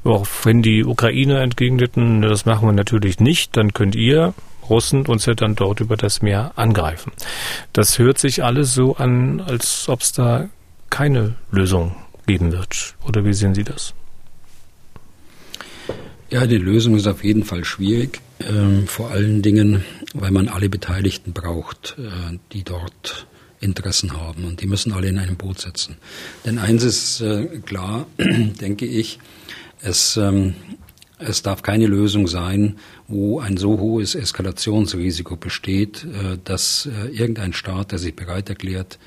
Auch 0.04 0.26
wenn 0.44 0.62
die 0.62 0.84
Ukraine 0.84 1.40
entgegneten, 1.40 2.22
das 2.22 2.46
machen 2.46 2.68
wir 2.68 2.72
natürlich 2.72 3.20
nicht, 3.20 3.56
dann 3.56 3.72
könnt 3.72 3.94
ihr 3.96 4.34
Russen 4.68 5.06
uns 5.06 5.26
ja 5.26 5.34
dann 5.34 5.54
dort 5.54 5.80
über 5.80 5.96
das 5.96 6.22
Meer 6.22 6.52
angreifen. 6.56 7.12
Das 7.72 7.98
hört 7.98 8.18
sich 8.18 8.42
alles 8.44 8.74
so 8.74 8.96
an, 8.96 9.40
als 9.40 9.88
ob 9.88 10.00
es 10.00 10.12
da 10.12 10.48
keine 10.90 11.34
Lösung 11.50 11.94
geben 12.26 12.52
wird. 12.52 12.94
Oder 13.06 13.24
wie 13.24 13.34
sehen 13.34 13.54
Sie 13.54 13.64
das? 13.64 13.94
Ja, 16.34 16.48
die 16.48 16.58
Lösung 16.58 16.96
ist 16.96 17.06
auf 17.06 17.22
jeden 17.22 17.44
Fall 17.44 17.64
schwierig. 17.64 18.20
Ähm, 18.40 18.88
vor 18.88 19.12
allen 19.12 19.40
Dingen 19.40 19.84
weil 20.14 20.32
man 20.32 20.48
alle 20.48 20.68
Beteiligten 20.68 21.32
braucht, 21.32 21.94
äh, 21.96 22.38
die 22.52 22.64
dort 22.64 23.28
Interessen 23.60 24.20
haben 24.20 24.44
und 24.44 24.60
die 24.60 24.66
müssen 24.66 24.92
alle 24.92 25.06
in 25.06 25.18
einem 25.20 25.36
Boot 25.36 25.60
sitzen. 25.60 25.96
Denn 26.44 26.58
eins 26.58 26.82
ist 26.82 27.20
äh, 27.20 27.46
klar, 27.64 28.06
denke 28.18 28.84
ich, 28.84 29.20
es, 29.80 30.16
ähm, 30.16 30.54
es 31.20 31.42
darf 31.42 31.62
keine 31.62 31.86
Lösung 31.86 32.26
sein, 32.26 32.78
wo 33.06 33.38
ein 33.38 33.56
so 33.56 33.78
hohes 33.78 34.16
Eskalationsrisiko 34.16 35.36
besteht, 35.36 36.02
äh, 36.02 36.38
dass 36.42 36.86
äh, 36.86 37.10
irgendein 37.10 37.52
Staat, 37.52 37.92
der 37.92 38.00
sich 38.00 38.16
bereit 38.16 38.48
erklärt, 38.48 38.98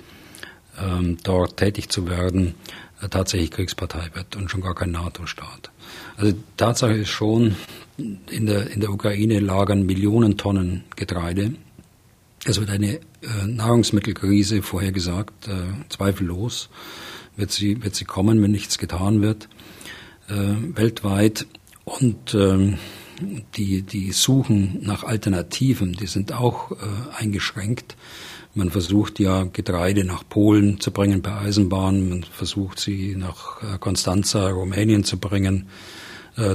ähm, 0.81 1.17
dort 1.23 1.57
tätig 1.57 1.89
zu 1.89 2.07
werden, 2.07 2.55
äh, 3.01 3.09
tatsächlich 3.09 3.51
Kriegspartei 3.51 4.11
wird 4.13 4.37
und 4.37 4.49
schon 4.49 4.61
gar 4.61 4.75
kein 4.75 4.91
NATO-Staat. 4.91 5.71
Also 6.17 6.33
Tatsache 6.57 6.93
ist 6.93 7.09
schon, 7.09 7.55
in 7.97 8.47
der, 8.47 8.71
in 8.71 8.79
der 8.79 8.91
Ukraine 8.91 9.39
lagern 9.39 9.85
Millionen 9.85 10.35
Tonnen 10.35 10.83
Getreide. 10.95 11.53
Es 12.43 12.59
wird 12.59 12.71
eine 12.71 12.95
äh, 12.95 12.99
Nahrungsmittelkrise 13.45 14.63
vorhergesagt, 14.63 15.47
äh, 15.47 15.51
zweifellos 15.89 16.69
wird 17.35 17.51
sie, 17.51 17.83
wird 17.83 17.93
sie 17.93 18.05
kommen, 18.05 18.41
wenn 18.41 18.51
nichts 18.51 18.79
getan 18.79 19.21
wird, 19.21 19.47
äh, 20.27 20.33
weltweit. 20.75 21.45
Und 21.85 22.33
ähm, 22.33 22.79
die, 23.55 23.83
die 23.83 24.11
Suchen 24.11 24.79
nach 24.81 25.03
Alternativen, 25.03 25.93
die 25.93 26.07
sind 26.07 26.33
auch 26.33 26.71
äh, 26.71 26.75
eingeschränkt. 27.15 27.95
Man 28.55 28.71
versucht 28.71 29.19
ja 29.19 29.43
Getreide 29.43 30.03
nach 30.03 30.27
Polen 30.27 30.79
zu 30.79 30.89
bringen 30.89 31.21
per 31.21 31.41
Eisenbahn, 31.41 32.09
man 32.09 32.23
versucht 32.23 32.79
sie 32.79 33.15
nach 33.15 33.61
äh, 33.61 33.77
Constanza, 33.77 34.49
Rumänien 34.49 35.03
zu 35.03 35.19
bringen 35.19 35.67
äh, 35.67 36.06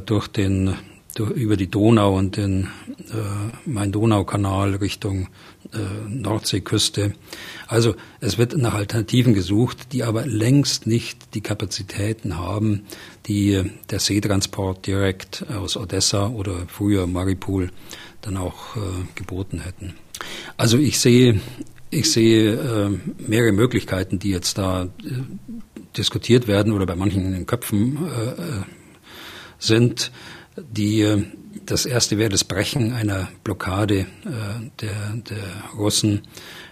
durch 0.06 0.28
den 0.28 0.76
durch, 1.14 1.30
über 1.30 1.56
die 1.56 1.70
Donau 1.70 2.16
und 2.16 2.36
den 2.36 2.68
äh, 3.10 3.68
Main-Donau-Kanal 3.68 4.76
Richtung 4.76 5.28
äh, 5.72 6.08
Nordseeküste. 6.08 7.12
Also 7.66 7.94
es 8.20 8.38
wird 8.38 8.56
nach 8.56 8.74
Alternativen 8.74 9.34
gesucht, 9.34 9.92
die 9.92 10.04
aber 10.04 10.26
längst 10.26 10.86
nicht 10.86 11.34
die 11.34 11.40
Kapazitäten 11.40 12.38
haben, 12.38 12.82
die 13.26 13.62
der 13.90 14.00
Seetransport 14.00 14.86
direkt 14.86 15.44
aus 15.50 15.76
Odessa 15.76 16.28
oder 16.28 16.66
früher 16.68 17.06
Maripol 17.06 17.70
dann 18.22 18.36
auch 18.36 18.76
äh, 18.76 18.80
geboten 19.14 19.60
hätten. 19.60 19.94
Also 20.56 20.78
ich 20.78 20.98
sehe, 20.98 21.40
ich 21.90 22.10
sehe 22.10 22.54
äh, 22.54 22.98
mehrere 23.18 23.52
Möglichkeiten, 23.52 24.18
die 24.18 24.30
jetzt 24.30 24.58
da 24.58 24.84
äh, 24.84 24.88
diskutiert 25.96 26.46
werden 26.46 26.72
oder 26.72 26.86
bei 26.86 26.96
manchen 26.96 27.26
in 27.26 27.32
den 27.32 27.46
Köpfen 27.46 27.98
äh, 28.06 28.30
äh 28.30 28.62
sind. 29.62 30.10
Die, 30.56 31.00
äh, 31.00 31.24
das 31.66 31.86
erste 31.86 32.18
wäre 32.18 32.28
das 32.28 32.44
Brechen 32.44 32.92
einer 32.92 33.28
Blockade 33.44 34.00
äh, 34.00 34.06
der, 34.80 35.14
der 35.28 35.78
Russen, 35.78 36.22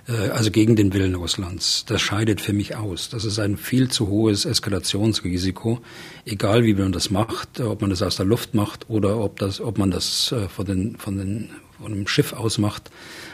äh, 0.08 0.30
also 0.30 0.50
gegen 0.50 0.76
den 0.76 0.92
Willen 0.92 1.14
Russlands. 1.14 1.84
Das 1.86 2.02
scheidet 2.02 2.40
für 2.40 2.52
mich 2.52 2.76
aus. 2.76 3.08
Das 3.08 3.24
ist 3.24 3.38
ein 3.38 3.56
viel 3.56 3.88
zu 3.88 4.08
hohes 4.08 4.44
Eskalationsrisiko, 4.44 5.80
egal 6.24 6.64
wie 6.64 6.74
man 6.74 6.92
das 6.92 7.10
macht, 7.10 7.60
ob 7.60 7.80
man 7.80 7.90
das 7.90 8.02
aus 8.02 8.16
der 8.16 8.26
Luft 8.26 8.54
macht 8.54 8.90
oder 8.90 9.18
ob, 9.18 9.38
das, 9.38 9.60
ob 9.60 9.78
man 9.78 9.90
das 9.90 10.32
äh, 10.32 10.48
von, 10.48 10.66
den, 10.66 10.96
von, 10.96 11.16
den, 11.16 11.50
von 11.78 11.92
einem 11.92 12.06
Schiff 12.06 12.32
aus 12.32 12.58
macht. 12.58 12.90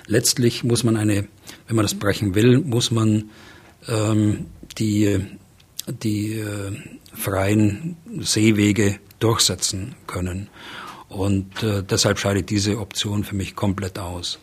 Letztlich 0.07 0.63
muss 0.63 0.85
man 0.85 0.97
eine, 0.97 1.27
wenn 1.67 1.77
man 1.77 1.85
das 1.85 1.95
brechen 1.95 2.35
will, 2.35 2.59
muss 2.59 2.91
man 2.91 3.31
ähm, 3.89 4.47
die, 4.79 5.19
die 6.03 6.35
äh, 6.35 6.73
freien 7.15 7.97
Seewege 8.21 8.99
durchsetzen 9.19 9.95
können. 10.07 10.49
Und 11.09 11.63
äh, 11.63 11.83
deshalb 11.83 12.19
scheidet 12.19 12.51
diese 12.51 12.79
Option 12.79 13.25
für 13.25 13.37
mich 13.37 13.55
komplett 13.55 13.99
aus. 13.99 14.39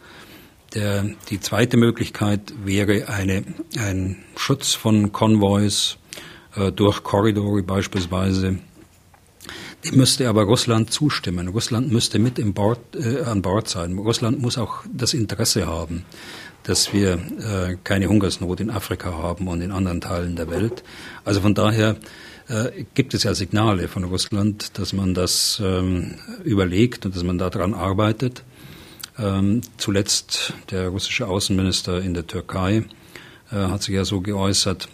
Der, 0.74 1.06
die 1.30 1.40
zweite 1.40 1.78
Möglichkeit 1.78 2.54
wäre 2.64 3.08
eine, 3.08 3.44
ein 3.78 4.24
Schutz 4.36 4.74
von 4.74 5.12
Konvois 5.12 5.98
äh, 6.56 6.72
durch 6.72 7.04
Korridore 7.04 7.62
beispielsweise. 7.62 8.58
Dem 9.84 9.98
müsste 9.98 10.30
aber 10.30 10.44
Russland 10.44 10.92
zustimmen. 10.92 11.50
Russland 11.50 11.92
müsste 11.92 12.18
mit 12.18 12.40
im 12.40 12.54
Bord, 12.54 12.80
äh, 12.96 13.22
an 13.24 13.42
Bord 13.42 13.68
sein. 13.68 13.98
Russland 13.98 14.42
muss 14.42 14.58
auch 14.58 14.84
das 14.92 15.14
Interesse 15.14 15.68
haben, 15.68 16.06
dass 16.64 16.94
wir 16.94 17.14
äh, 17.14 17.78
keine 17.84 18.08
Hungersnot 18.08 18.62
in 18.62 18.70
Afrika 18.72 19.12
haben 19.14 19.48
und 19.48 19.62
in 19.62 19.72
anderen 19.72 20.02
Teilen 20.02 20.36
der 20.36 20.50
Welt. 20.50 20.84
Also 21.26 21.42
von 21.42 21.54
daher 21.54 21.98
äh, 22.48 22.86
gibt 22.94 23.14
es 23.14 23.24
ja 23.24 23.34
Signale 23.34 23.88
von 23.88 24.04
Russland, 24.04 24.78
dass 24.78 24.94
man 24.94 25.14
das 25.14 25.62
ähm, 25.64 26.16
überlegt 26.44 27.06
und 27.06 27.16
dass 27.16 27.24
man 27.24 27.38
daran 27.38 27.74
arbeitet. 27.74 28.44
Ähm, 29.18 29.62
zuletzt 29.78 30.54
der 30.72 30.90
russische 30.90 31.28
Außenminister 31.28 32.02
in 32.02 32.14
der 32.14 32.26
Türkei 32.26 32.84
äh, 33.52 33.56
hat 33.56 33.84
sich 33.84 33.96
ja 33.96 34.06
so 34.06 34.22
geäußert. 34.22 34.90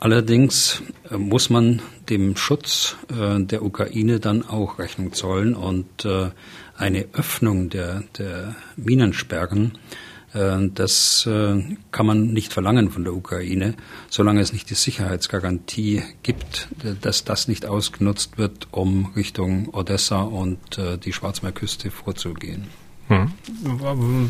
Allerdings 0.00 0.82
äh, 1.10 1.16
muss 1.16 1.50
man 1.50 1.80
dem 2.10 2.36
Schutz 2.36 2.96
äh, 3.08 3.40
der 3.40 3.62
Ukraine 3.62 4.20
dann 4.20 4.46
auch 4.46 4.78
Rechnung 4.78 5.12
zollen 5.12 5.54
und 5.54 6.04
äh, 6.04 6.30
eine 6.76 7.06
Öffnung 7.12 7.70
der, 7.70 8.02
der 8.18 8.56
Minensperren 8.76 9.78
das 10.34 11.26
äh, 11.26 11.62
kann 11.92 12.06
man 12.06 12.32
nicht 12.32 12.52
verlangen 12.52 12.90
von 12.90 13.04
der 13.04 13.14
Ukraine, 13.14 13.74
solange 14.10 14.40
es 14.40 14.52
nicht 14.52 14.68
die 14.68 14.74
Sicherheitsgarantie 14.74 16.02
gibt, 16.24 16.68
dass 17.02 17.24
das 17.24 17.46
nicht 17.46 17.66
ausgenutzt 17.66 18.36
wird, 18.36 18.66
um 18.72 19.12
Richtung 19.14 19.68
Odessa 19.72 20.22
und 20.22 20.78
äh, 20.78 20.98
die 20.98 21.12
Schwarzmeerküste 21.12 21.90
vorzugehen. 21.90 22.66
Hm. 23.08 23.30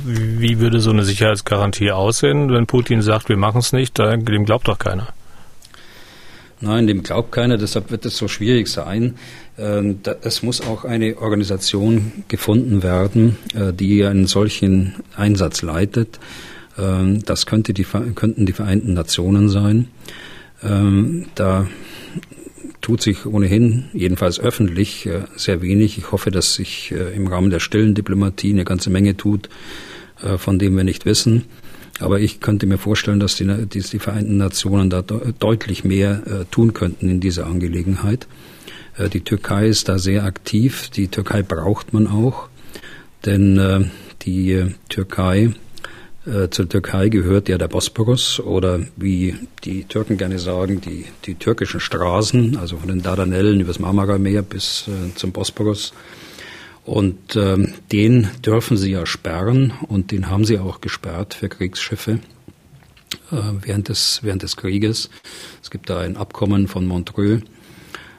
Wie 0.05 0.59
würde 0.59 0.81
so 0.81 0.91
eine 0.91 1.05
Sicherheitsgarantie 1.05 1.93
aussehen, 1.93 2.51
wenn 2.51 2.67
Putin 2.67 3.03
sagt, 3.03 3.29
wir 3.29 3.37
machen 3.37 3.59
es 3.59 3.73
nicht? 3.73 3.99
Dem 3.99 4.45
glaubt 4.45 4.69
doch 4.69 4.79
keiner. 4.79 5.15
Nein, 6.61 6.87
dem 6.87 7.03
glaubt 7.03 7.31
keiner, 7.33 7.57
deshalb 7.57 7.91
wird 7.91 8.05
es 8.07 8.17
so 8.17 8.27
schwierig 8.27 8.69
sein. 8.69 9.17
Ähm, 9.57 10.01
es 10.23 10.43
muss 10.43 10.61
auch 10.61 10.85
eine 10.85 11.19
Organisation 11.19 12.25
gefunden 12.29 12.83
werden, 12.83 13.37
äh, 13.55 13.73
die 13.73 14.05
einen 14.05 14.27
solchen 14.27 14.95
Einsatz 15.17 15.63
leitet. 15.63 16.19
Ähm, 16.77 17.23
das 17.25 17.47
könnte 17.47 17.73
die, 17.73 17.85
könnten 17.85 18.47
die 18.47 18.53
Vereinten 18.53 18.95
Nationen 18.95 19.49
sein. 19.49 19.89
Ähm, 20.63 21.27
da 21.35 21.69
tut 22.81 23.01
sich 23.01 23.27
ohnehin, 23.27 23.87
jedenfalls 23.93 24.41
öffentlich, 24.41 25.07
äh, 25.07 25.23
sehr 25.37 25.63
wenig. 25.63 25.99
Ich 25.99 26.11
hoffe, 26.11 26.31
dass 26.31 26.55
sich 26.55 26.93
äh, 26.93 27.15
im 27.15 27.29
Rahmen 27.29 27.51
der 27.51 27.61
stillen 27.61 27.95
Diplomatie 27.95 28.51
eine 28.51 28.65
ganze 28.65 28.91
Menge 28.91 29.17
tut, 29.17 29.49
von 30.37 30.61
dem 30.61 30.77
wir 30.77 30.85
nicht 30.85 31.07
wissen. 31.07 31.43
Aber 31.99 32.21
ich 32.21 32.41
könnte 32.41 32.67
mir 32.67 32.79
vorstellen, 32.79 33.19
dass 33.19 33.35
die, 33.35 33.47
die 33.67 33.99
Vereinten 33.99 34.37
Nationen 34.37 34.89
da 34.89 35.03
deutlich 35.03 35.85
mehr 35.85 36.47
tun 36.53 36.73
könnten 36.73 37.11
in 37.11 37.21
dieser 37.21 37.47
Angelegenheit. 37.47 38.29
Äh, 38.97 39.09
die 39.09 39.22
Türkei 39.22 39.66
ist 39.66 39.88
da 39.88 39.99
sehr 39.99 40.24
aktiv. 40.24 40.90
Die 40.90 41.09
Türkei 41.09 41.42
braucht 41.42 41.92
man 41.92 42.07
auch, 42.07 42.49
denn 43.24 43.59
äh, 43.59 43.84
die 44.22 44.74
Türkei 44.88 45.51
äh, 46.26 46.49
zur 46.49 46.68
Türkei 46.68 47.09
gehört 47.09 47.49
ja 47.49 47.59
der 47.59 47.68
Bosporus 47.68 48.40
oder 48.40 48.80
wie 48.97 49.36
die 49.64 49.84
Türken 49.84 50.16
gerne 50.16 50.38
sagen, 50.38 50.80
die, 50.80 51.05
die 51.26 51.34
türkischen 51.34 51.80
Straßen, 51.80 52.57
also 52.57 52.78
von 52.78 52.88
den 52.88 53.03
Dardanellen 53.03 53.61
übers 53.61 53.78
Marmara-Meer 53.78 54.42
bis 54.42 54.88
äh, 54.88 55.14
zum 55.14 55.32
Bosporus 55.32 55.92
und 56.84 57.36
ähm, 57.36 57.74
den 57.92 58.28
dürfen 58.45 58.76
sie 58.76 58.92
ja 58.92 59.07
sperren 59.07 59.72
und 59.88 60.12
den 60.12 60.28
haben 60.28 60.45
sie 60.45 60.59
auch 60.59 60.80
gesperrt 60.80 61.34
für 61.34 61.49
Kriegsschiffe 61.49 62.20
äh, 63.30 63.36
während, 63.62 63.88
des, 63.88 64.20
während 64.22 64.42
des 64.42 64.57
Krieges. 64.57 65.11
Es 65.62 65.70
gibt 65.70 65.88
da 65.88 66.01
ein 66.01 66.16
Abkommen 66.16 66.68
von 66.68 66.86
Montreux, 66.86 67.42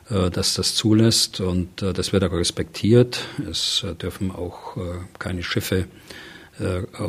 äh, 0.10 0.30
das 0.30 0.54
das 0.54 0.76
zulässt 0.76 1.40
und 1.40 1.82
äh, 1.82 1.94
das 1.94 2.14
wird 2.14 2.24
auch 2.24 2.32
respektiert. 2.32 3.26
Es 3.50 3.84
äh, 3.84 3.96
dürfen 3.96 4.32
auch 4.32 4.78
keine 5.20 5.44
Schiffe 5.44 5.88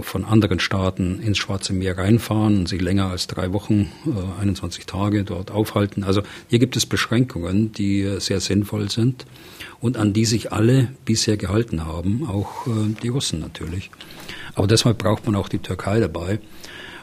von 0.00 0.24
anderen 0.24 0.58
Staaten 0.58 1.20
ins 1.20 1.38
Schwarze 1.38 1.72
Meer 1.72 1.96
reinfahren 1.96 2.58
und 2.58 2.68
sich 2.68 2.80
länger 2.80 3.10
als 3.10 3.28
drei 3.28 3.52
Wochen, 3.52 3.92
21 4.40 4.86
Tage 4.86 5.22
dort 5.22 5.52
aufhalten. 5.52 6.02
Also 6.02 6.22
hier 6.48 6.58
gibt 6.58 6.76
es 6.76 6.84
Beschränkungen, 6.84 7.70
die 7.70 8.16
sehr 8.18 8.40
sinnvoll 8.40 8.90
sind 8.90 9.24
und 9.78 9.98
an 9.98 10.12
die 10.12 10.24
sich 10.24 10.52
alle 10.52 10.88
bisher 11.04 11.36
gehalten 11.36 11.86
haben, 11.86 12.26
auch 12.28 12.66
die 13.04 13.06
Russen 13.06 13.38
natürlich. 13.38 13.92
Aber 14.56 14.66
deshalb 14.66 14.98
braucht 14.98 15.26
man 15.26 15.36
auch 15.36 15.48
die 15.48 15.60
Türkei 15.60 16.00
dabei. 16.00 16.40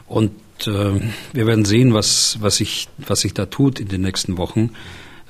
Und 0.06 0.32
wir 0.66 1.46
werden 1.46 1.64
sehen, 1.64 1.94
was, 1.94 2.36
was, 2.40 2.56
sich, 2.56 2.88
was 2.98 3.20
sich 3.22 3.32
da 3.32 3.46
tut 3.46 3.80
in 3.80 3.88
den 3.88 4.02
nächsten 4.02 4.36
Wochen. 4.36 4.68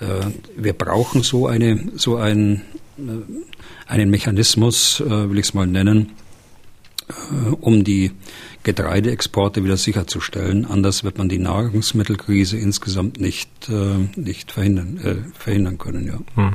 Äh, 0.01 0.27
wir 0.57 0.73
brauchen 0.73 1.23
so, 1.23 1.47
eine, 1.47 1.81
so 1.97 2.17
einen, 2.17 2.63
äh, 2.99 3.03
einen 3.87 4.11
Mechanismus, 4.11 5.01
äh, 5.01 5.31
will 5.31 5.39
ich 5.39 5.47
es 5.47 5.55
mal 5.55 5.67
nennen, 5.67 6.13
um 7.61 7.85
die 7.85 8.13
Getreideexporte 8.63 9.63
wieder 9.63 9.77
sicherzustellen. 9.77 10.65
Anders 10.65 11.05
wird 11.05 11.19
man 11.19 11.29
die 11.29 11.39
Nahrungsmittelkrise 11.39 12.57
insgesamt 12.57 13.21
nicht, 13.21 13.51
äh, 13.69 14.19
nicht 14.19 14.53
verhindern, 14.53 14.99
äh, 15.05 15.39
verhindern 15.39 15.77
können. 15.77 16.07
Ja. 16.07 16.43
Hm. 16.43 16.55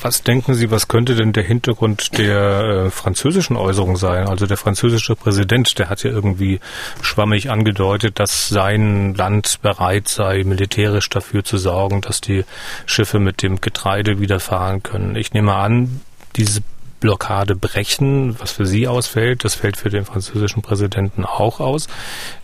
Was 0.00 0.22
denken 0.22 0.54
Sie, 0.54 0.70
was 0.70 0.88
könnte 0.88 1.14
denn 1.14 1.34
der 1.34 1.42
Hintergrund 1.44 2.16
der 2.16 2.86
äh, 2.86 2.90
französischen 2.90 3.56
Äußerung 3.56 3.96
sein? 3.98 4.26
Also 4.26 4.46
der 4.46 4.56
französische 4.56 5.14
Präsident, 5.16 5.78
der 5.78 5.90
hat 5.90 6.02
ja 6.02 6.10
irgendwie 6.10 6.60
schwammig 7.02 7.50
angedeutet, 7.50 8.18
dass 8.18 8.48
sein 8.48 9.14
Land 9.14 9.60
bereit 9.60 10.08
sei, 10.08 10.44
militärisch 10.44 11.10
dafür 11.10 11.44
zu 11.44 11.58
sorgen, 11.58 12.00
dass 12.00 12.22
die 12.22 12.44
Schiffe 12.86 13.18
mit 13.18 13.42
dem 13.42 13.60
Getreide 13.60 14.18
wieder 14.18 14.40
fahren 14.40 14.82
können. 14.82 15.14
Ich 15.14 15.34
nehme 15.34 15.54
an, 15.54 16.00
diese 16.36 16.62
Blockade 17.00 17.54
brechen, 17.54 18.38
was 18.38 18.52
für 18.52 18.66
Sie 18.66 18.88
ausfällt, 18.88 19.44
das 19.44 19.54
fällt 19.54 19.76
für 19.76 19.90
den 19.90 20.04
französischen 20.04 20.62
Präsidenten 20.62 21.24
auch 21.24 21.60
aus. 21.60 21.88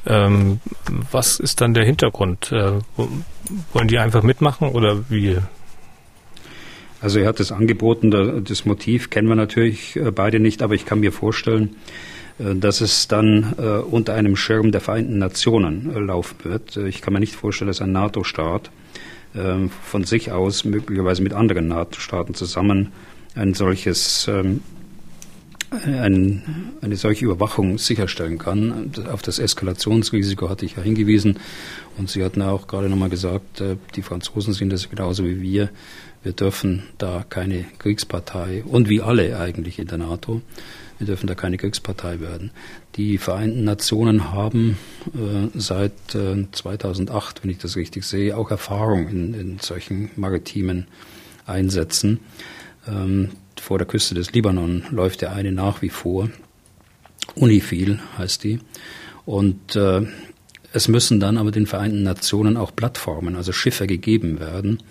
Ähm, 0.07 0.61
was 1.11 1.41
ist 1.41 1.61
dann 1.61 1.75
der 1.75 1.85
Hintergrund? 1.85 2.53
Äh, 2.53 2.73
wollen 3.73 3.89
die 3.89 3.99
einfach 3.99 4.23
mitmachen 4.23 4.69
oder 4.69 5.09
wie? 5.11 5.39
Also 7.05 7.19
er 7.19 7.29
hat 7.29 7.39
es 7.39 7.53
angeboten, 7.53 8.45
das 8.45 8.65
Motiv 8.65 9.11
kennen 9.11 9.29
wir 9.29 9.35
natürlich 9.35 9.95
äh, 9.97 10.11
beide 10.11 10.41
nicht, 10.41 10.63
aber 10.63 10.73
ich 10.73 10.87
kann 10.87 11.01
mir 11.01 11.13
vorstellen, 11.13 11.77
äh, 12.39 12.55
dass 12.55 12.81
es 12.81 13.09
dann 13.09 13.55
äh, 13.59 13.63
unter 13.63 14.15
einem 14.15 14.37
Schirm 14.37 14.73
der 14.73 14.81
Vereinten 14.81 15.19
Nationen 15.19 16.07
laufen 16.07 16.37
wird. 16.45 16.79
Ich 16.79 17.03
kann 17.03 17.13
mir 17.13 17.21
nicht 17.21 17.35
vorstellen, 17.35 17.69
dass 17.69 17.83
ein 17.83 17.93
NATO-Staat 17.93 18.71
von 19.83 20.05
sich 20.05 20.31
aus 20.31 20.65
möglicherweise 20.65 21.21
mit 21.21 21.33
anderen 21.33 21.67
NATO-Staaten 21.67 22.35
zusammen 22.35 22.93
ein 23.35 23.55
solches 23.55 24.29
ähm, 24.29 24.61
ein, 25.87 26.73
eine 26.81 26.97
solche 26.97 27.25
Überwachung 27.25 27.79
sicherstellen 27.79 28.39
kann. 28.39 28.93
Auf 29.11 29.23
das 29.23 29.39
Eskalationsrisiko 29.39 30.49
hatte 30.49 30.65
ich 30.65 30.77
ja 30.77 30.83
hingewiesen. 30.83 31.39
Und 31.97 32.11
Sie 32.11 32.25
hatten 32.25 32.43
auch 32.43 32.67
gerade 32.67 32.89
nochmal 32.89 33.11
gesagt, 33.11 33.61
äh, 33.61 33.77
die 33.95 34.03
Franzosen 34.03 34.55
sind 34.55 34.73
das 34.73 34.89
genauso 34.89 35.25
wie 35.25 35.41
wir. 35.41 35.71
Wir 36.23 36.33
dürfen 36.33 36.85
da 36.99 37.25
keine 37.29 37.65
Kriegspartei 37.79 38.65
und 38.65 38.89
wie 38.89 39.03
alle 39.03 39.39
eigentlich 39.39 39.79
in 39.79 39.89
der 39.89 39.99
NATO, 39.99 40.41
wir 40.99 41.07
dürfen 41.07 41.27
da 41.27 41.35
keine 41.35 41.59
Kriegspartei 41.59 42.21
werden. 42.21 42.51
Die 42.97 43.19
Vereinten 43.19 43.65
Nationen 43.65 44.33
haben 44.33 44.79
äh, 45.15 45.59
seit 45.59 46.15
äh, 46.15 46.47
2008, 46.51 47.43
wenn 47.43 47.51
ich 47.51 47.59
das 47.59 47.77
richtig 47.77 48.05
sehe, 48.05 48.37
auch 48.37 48.51
Erfahrung 48.51 49.09
in, 49.09 49.35
in 49.35 49.59
solchen 49.59 50.11
maritimen 50.17 50.87
Einsätzen. 51.47 52.21
Ähm, 52.87 53.31
vor 53.61 53.79
der 53.79 53.87
Küste 53.87 54.15
des 54.15 54.33
Libanon 54.33 54.85
läuft 54.91 55.23
der 55.23 55.33
eine 55.33 55.53
nach 55.53 55.83
wie 55.83 55.89
vor. 55.89 56.29
Unifil 57.35 58.01
heißt 58.19 58.45
die. 58.45 58.61
Und 59.25 59.77
äh, 59.77 60.03
es 60.73 60.89
müssen 60.89 61.21
dann 61.21 61.39
aber 61.39 61.51
den 61.51 61.67
Vereinten 61.67 62.03
Nationen 62.03 62.57
auch 62.57 62.75
Plattformen, 62.75 63.37
also 63.37 63.53
Schiffe 63.53 63.87
gegeben 63.87 64.41
werden 64.41 64.83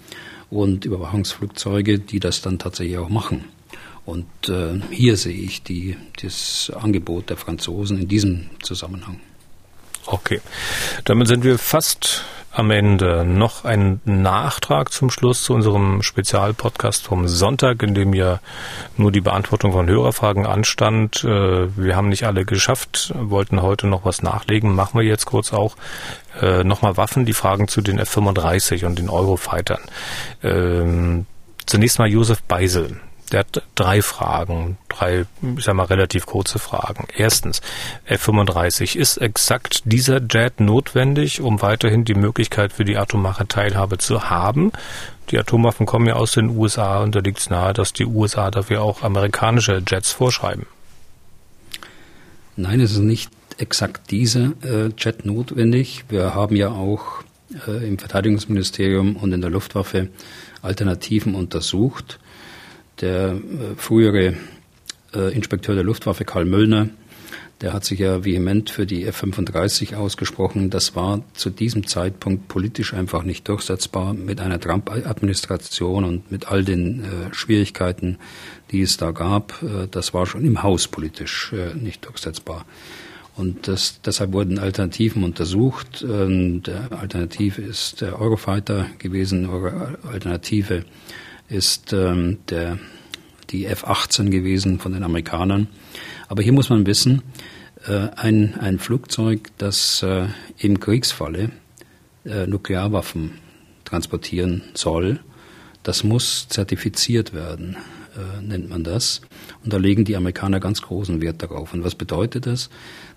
und 0.50 0.86
Überwachungsflugzeuge, 0.86 2.00
die 2.00 2.20
das 2.20 2.42
dann 2.42 2.58
tatsächlich 2.58 2.98
auch 2.98 3.10
machen. 3.10 3.44
Und 4.06 4.28
äh, 4.50 4.80
hier 4.92 5.18
sehe 5.18 5.36
ich 5.36 5.64
die, 5.64 5.96
das 6.22 6.72
Angebot 6.76 7.30
der 7.30 7.38
Franzosen 7.38 8.00
in 8.00 8.08
diesem 8.08 8.50
Zusammenhang. 8.62 9.20
Okay, 10.06 10.42
damit 11.06 11.28
sind 11.30 11.44
wir 11.44 11.58
fast 11.58 12.26
am 12.54 12.70
Ende 12.70 13.26
noch 13.26 13.66
ein 13.66 14.00
Nachtrag 14.06 14.92
zum 14.92 15.10
Schluss 15.10 15.44
zu 15.44 15.54
unserem 15.54 16.04
Spezialpodcast 16.04 17.04
vom 17.04 17.28
Sonntag, 17.28 17.82
in 17.82 17.96
dem 17.96 18.14
ja 18.14 18.40
nur 18.96 19.12
die 19.12 19.22
Beantwortung 19.22 19.72
von 19.72 19.88
Hörerfragen 19.88 20.46
anstand. 20.46 21.24
Äh, 21.24 21.76
wir 21.76 21.96
haben 21.96 22.10
nicht 22.10 22.26
alle 22.26 22.46
geschafft, 22.46 23.12
wollten 23.16 23.62
heute 23.64 23.88
noch 23.88 24.06
was 24.06 24.22
nachlegen, 24.22 24.76
machen 24.76 25.00
wir 25.00 25.06
jetzt 25.06 25.26
kurz 25.26 25.52
auch. 25.52 25.76
Äh, 26.40 26.64
nochmal 26.64 26.96
Waffen, 26.96 27.26
die 27.26 27.34
Fragen 27.34 27.68
zu 27.68 27.82
den 27.82 27.98
F-35 27.98 28.86
und 28.86 29.00
den 29.00 29.10
Eurofightern. 29.10 29.82
Ähm, 30.44 31.26
zunächst 31.66 31.98
mal 31.98 32.08
Josef 32.08 32.44
Beisel. 32.44 33.00
Der 33.34 33.40
hat 33.40 33.64
drei 33.74 34.04
Fragen, 34.04 34.78
drei, 34.90 35.26
ich 35.58 35.64
sag 35.64 35.74
mal, 35.74 35.86
relativ 35.86 36.28
kurze 36.28 36.60
Fragen. 36.60 37.08
Erstens, 37.18 37.62
F-35, 38.06 38.96
ist 38.96 39.18
exakt 39.18 39.82
dieser 39.86 40.22
Jet 40.22 40.60
notwendig, 40.60 41.42
um 41.42 41.60
weiterhin 41.64 42.06
die 42.06 42.14
Möglichkeit 42.14 42.72
für 42.72 42.86
die 42.86 42.96
atomare 42.96 43.48
Teilhabe 43.48 43.98
zu 43.98 44.30
haben? 44.30 44.72
Die 45.32 45.40
Atomwaffen 45.40 45.88
kommen 45.88 46.06
ja 46.06 46.14
aus 46.14 46.34
den 46.34 46.56
USA 46.56 47.02
und 47.02 47.16
da 47.16 47.22
liegt 47.22 47.40
es 47.40 47.50
nahe, 47.50 47.74
dass 47.74 47.92
die 47.92 48.06
USA 48.06 48.52
dafür 48.52 48.84
auch 48.84 49.02
amerikanische 49.02 49.82
Jets 49.88 50.12
vorschreiben. 50.12 50.68
Nein, 52.56 52.82
es 52.82 52.92
ist 52.92 53.00
nicht 53.00 53.32
exakt 53.58 54.12
dieser 54.12 54.52
äh, 54.64 54.92
Jet 54.96 55.26
notwendig. 55.26 56.06
Wir 56.10 56.36
haben 56.36 56.56
ja 56.56 56.70
auch 56.70 57.24
äh, 57.68 57.88
im 57.88 57.98
Verteidigungsministerium 57.98 59.16
und 59.16 59.32
in 59.34 59.42
der 59.42 59.50
Luftwaffe 59.50 60.10
Alternativen 60.62 61.34
untersucht. 61.34 62.20
Der 63.02 63.32
äh, 63.32 63.40
frühere 63.78 64.36
äh, 65.14 65.34
Inspekteur 65.34 65.76
der 65.76 65.84
Luftwaffe, 65.84 66.26
Karl 66.26 66.46
Müllner, 66.46 66.90
der 67.64 67.72
hat 67.72 67.86
sich 67.86 68.00
ja 68.00 68.26
vehement 68.26 68.70
für 68.70 68.86
die 68.86 69.06
F-35 69.06 69.96
ausgesprochen. 69.96 70.70
Das 70.70 70.98
war 70.98 71.24
zu 71.34 71.50
diesem 71.50 71.88
Zeitpunkt 71.88 72.50
politisch 72.50 72.94
einfach 72.94 73.24
nicht 73.24 73.48
durchsetzbar 73.48 74.14
mit 74.14 74.42
einer 74.42 74.60
Trump-Administration 74.60 76.04
und 76.04 76.30
mit 76.30 76.52
all 76.52 76.66
den 76.66 77.04
äh, 77.04 77.34
Schwierigkeiten, 77.34 78.18
die 78.72 78.82
es 78.82 78.98
da 78.98 79.12
gab. 79.12 79.64
Äh, 79.64 79.88
das 79.90 80.14
war 80.14 80.26
schon 80.26 80.44
im 80.44 80.62
Haus 80.62 80.90
politisch 80.90 81.54
äh, 81.54 81.74
nicht 81.74 82.06
durchsetzbar. 82.06 82.66
Und 83.38 83.68
das, 83.68 84.02
deshalb 84.02 84.34
wurden 84.34 84.60
Alternativen 84.60 85.24
untersucht. 85.24 86.06
Ähm, 86.08 86.64
der 86.64 86.92
Alternative 86.92 87.62
ist 87.62 88.02
der 88.02 88.20
Eurofighter 88.20 88.88
gewesen. 89.00 89.50
Alternative 90.12 90.84
ist 91.54 91.94
ähm, 91.94 92.40
der, 92.50 92.80
die 93.52 93.66
F-18 93.66 94.30
gewesen 94.30 94.80
von 94.80 94.92
den 94.94 95.04
Amerikanern. 95.04 95.68
Aber 96.28 96.42
hier 96.42 96.52
muss 96.52 96.70
man 96.70 96.86
wissen, 96.86 97.22
äh, 97.86 98.10
ein, 98.16 98.56
ein 98.60 98.80
Flugzeug, 98.80 99.52
das 99.60 100.02
äh, 100.04 100.28
im 100.58 100.80
Kriegsfalle 100.80 101.52
äh, 102.26 102.48
Nuklearwaffen 102.48 103.34
transportieren 103.86 104.64
soll, 104.74 105.20
das 105.84 106.04
muss 106.04 106.48
zertifiziert 106.48 107.34
werden, 107.34 107.78
äh, 108.16 108.42
nennt 108.42 108.70
man 108.70 108.84
das. 108.84 109.22
Und 109.64 109.74
da 109.74 109.78
legen 109.78 110.06
die 110.06 110.16
Amerikaner 110.16 110.60
ganz 110.60 110.82
großen 110.82 111.22
Wert 111.22 111.42
darauf. 111.42 111.74
Und 111.74 111.84
was 111.84 111.96
bedeutet 111.96 112.46
das? 112.46 112.70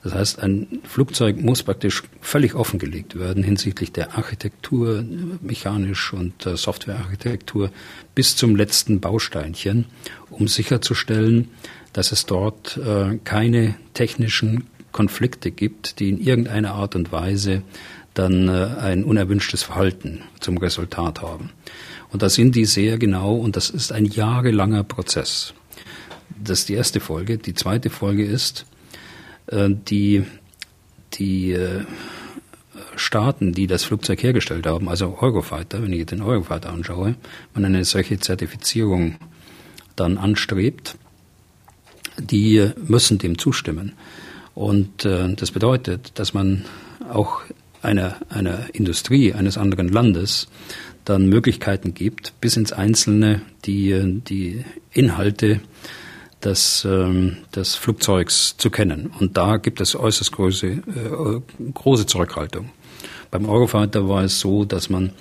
Das 0.02 0.14
heißt, 0.14 0.42
ein 0.42 0.80
Flugzeug 0.84 1.40
muss 1.40 1.62
praktisch 1.62 2.02
völlig 2.20 2.54
offengelegt 2.54 3.18
werden 3.18 3.42
hinsichtlich 3.42 3.92
der 3.92 4.16
Architektur, 4.16 5.04
mechanisch 5.40 6.12
und 6.12 6.46
äh, 6.46 6.56
Softwarearchitektur 6.56 7.70
bis 8.14 8.36
zum 8.36 8.56
letzten 8.56 9.00
Bausteinchen, 9.00 9.86
um 10.30 10.48
sicherzustellen, 10.48 11.48
dass 11.92 12.12
es 12.12 12.26
dort 12.26 12.76
äh, 12.76 13.18
keine 13.24 13.74
technischen 13.94 14.66
Konflikte 14.92 15.50
gibt, 15.50 16.00
die 16.00 16.08
in 16.08 16.20
irgendeiner 16.20 16.74
Art 16.74 16.94
und 16.94 17.12
Weise 17.12 17.62
dann 18.14 18.48
ein 18.48 19.04
unerwünschtes 19.04 19.62
Verhalten 19.62 20.22
zum 20.40 20.56
Resultat 20.56 21.20
haben. 21.20 21.50
Und 22.12 22.22
da 22.22 22.28
sind 22.28 22.54
die 22.54 22.64
sehr 22.64 22.98
genau 22.98 23.34
und 23.34 23.56
das 23.56 23.70
ist 23.70 23.92
ein 23.92 24.04
jahrelanger 24.04 24.84
Prozess. 24.84 25.54
Das 26.42 26.60
ist 26.60 26.68
die 26.68 26.74
erste 26.74 27.00
Folge. 27.00 27.38
Die 27.38 27.54
zweite 27.54 27.90
Folge 27.90 28.24
ist, 28.24 28.66
äh, 29.46 29.68
die, 29.70 30.24
die 31.14 31.52
äh, 31.52 31.84
Staaten, 32.96 33.52
die 33.52 33.66
das 33.66 33.84
Flugzeug 33.84 34.22
hergestellt 34.22 34.66
haben, 34.66 34.88
also 34.88 35.18
Eurofighter, 35.20 35.82
wenn 35.82 35.92
ich 35.92 36.06
den 36.06 36.22
Eurofighter 36.22 36.70
anschaue, 36.70 37.16
man 37.54 37.64
eine 37.64 37.84
solche 37.84 38.18
Zertifizierung 38.18 39.16
dann 39.96 40.18
anstrebt, 40.18 40.96
die 42.18 42.70
müssen 42.86 43.18
dem 43.18 43.38
zustimmen. 43.38 43.92
Und 44.54 45.04
äh, 45.04 45.34
das 45.34 45.50
bedeutet, 45.50 46.12
dass 46.18 46.32
man 46.32 46.64
auch 47.10 47.42
einer, 47.82 48.16
einer 48.30 48.74
Industrie 48.74 49.32
eines 49.32 49.58
anderen 49.58 49.88
Landes 49.88 50.48
dann 51.06 51.28
Möglichkeiten 51.28 51.94
gibt, 51.94 52.38
bis 52.40 52.56
ins 52.56 52.72
Einzelne 52.72 53.40
die, 53.64 54.20
die 54.28 54.64
Inhalte 54.92 55.60
des, 56.44 56.84
ähm, 56.84 57.38
des 57.54 57.76
Flugzeugs 57.76 58.56
zu 58.58 58.70
kennen. 58.70 59.10
Und 59.18 59.36
da 59.36 59.56
gibt 59.56 59.80
es 59.80 59.96
äußerst 59.96 60.32
große, 60.32 60.66
äh, 60.66 60.82
große 61.72 62.06
Zurückhaltung. 62.06 62.70
Beim 63.30 63.48
Eurofighter 63.48 64.08
war 64.08 64.24
es 64.24 64.40
so, 64.40 64.64
dass 64.64 64.90
man 64.90 65.12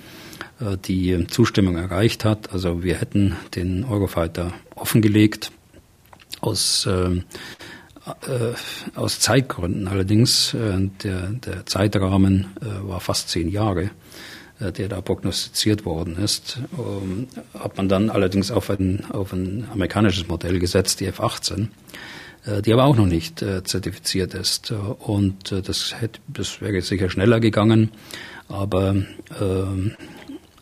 äh, 0.60 0.78
die 0.84 1.26
Zustimmung 1.28 1.78
erreicht 1.78 2.26
hat. 2.26 2.52
Also 2.52 2.84
wir 2.84 2.96
hätten 2.96 3.36
den 3.56 3.86
Eurofighter 3.86 4.54
offengelegt 4.76 5.52
aus 6.42 6.86
äh, 6.86 7.22
äh, 8.06 8.54
aus 8.94 9.20
Zeitgründen 9.20 9.88
allerdings, 9.88 10.54
äh, 10.54 10.90
der, 11.04 11.30
der 11.30 11.66
Zeitrahmen 11.66 12.48
war 12.84 13.00
fast 13.00 13.30
zehn 13.30 13.50
Jahre, 13.50 13.90
der 14.60 14.88
da 14.88 15.02
prognostiziert 15.02 15.86
worden 15.86 16.18
ist, 16.18 16.60
ähm, 16.78 17.28
hat 17.58 17.78
man 17.78 17.90
dann 17.90 18.10
allerdings 18.10 18.52
auf 18.52 18.70
ein, 18.70 19.04
auf 19.12 19.34
ein 19.34 19.68
amerikanisches 19.72 20.28
Modell 20.28 20.60
gesetzt, 20.60 21.00
die 21.02 21.08
F-18. 21.08 21.68
äh, 22.46 22.62
die 22.62 22.72
aber 22.74 22.86
auch 22.86 22.96
noch 22.96 23.06
nicht 23.06 23.42
äh, 23.42 23.64
zertifiziert 23.64 24.34
ist. 24.34 24.72
Und 24.72 25.52
äh, 25.52 25.62
das, 25.62 26.00
hätte, 26.00 26.20
das 26.28 26.62
wäre 26.62 26.82
sicher 26.82 27.10
schneller 27.10 27.40
gegangen, 27.40 27.92
aber 28.48 28.96
äh, 28.96 29.92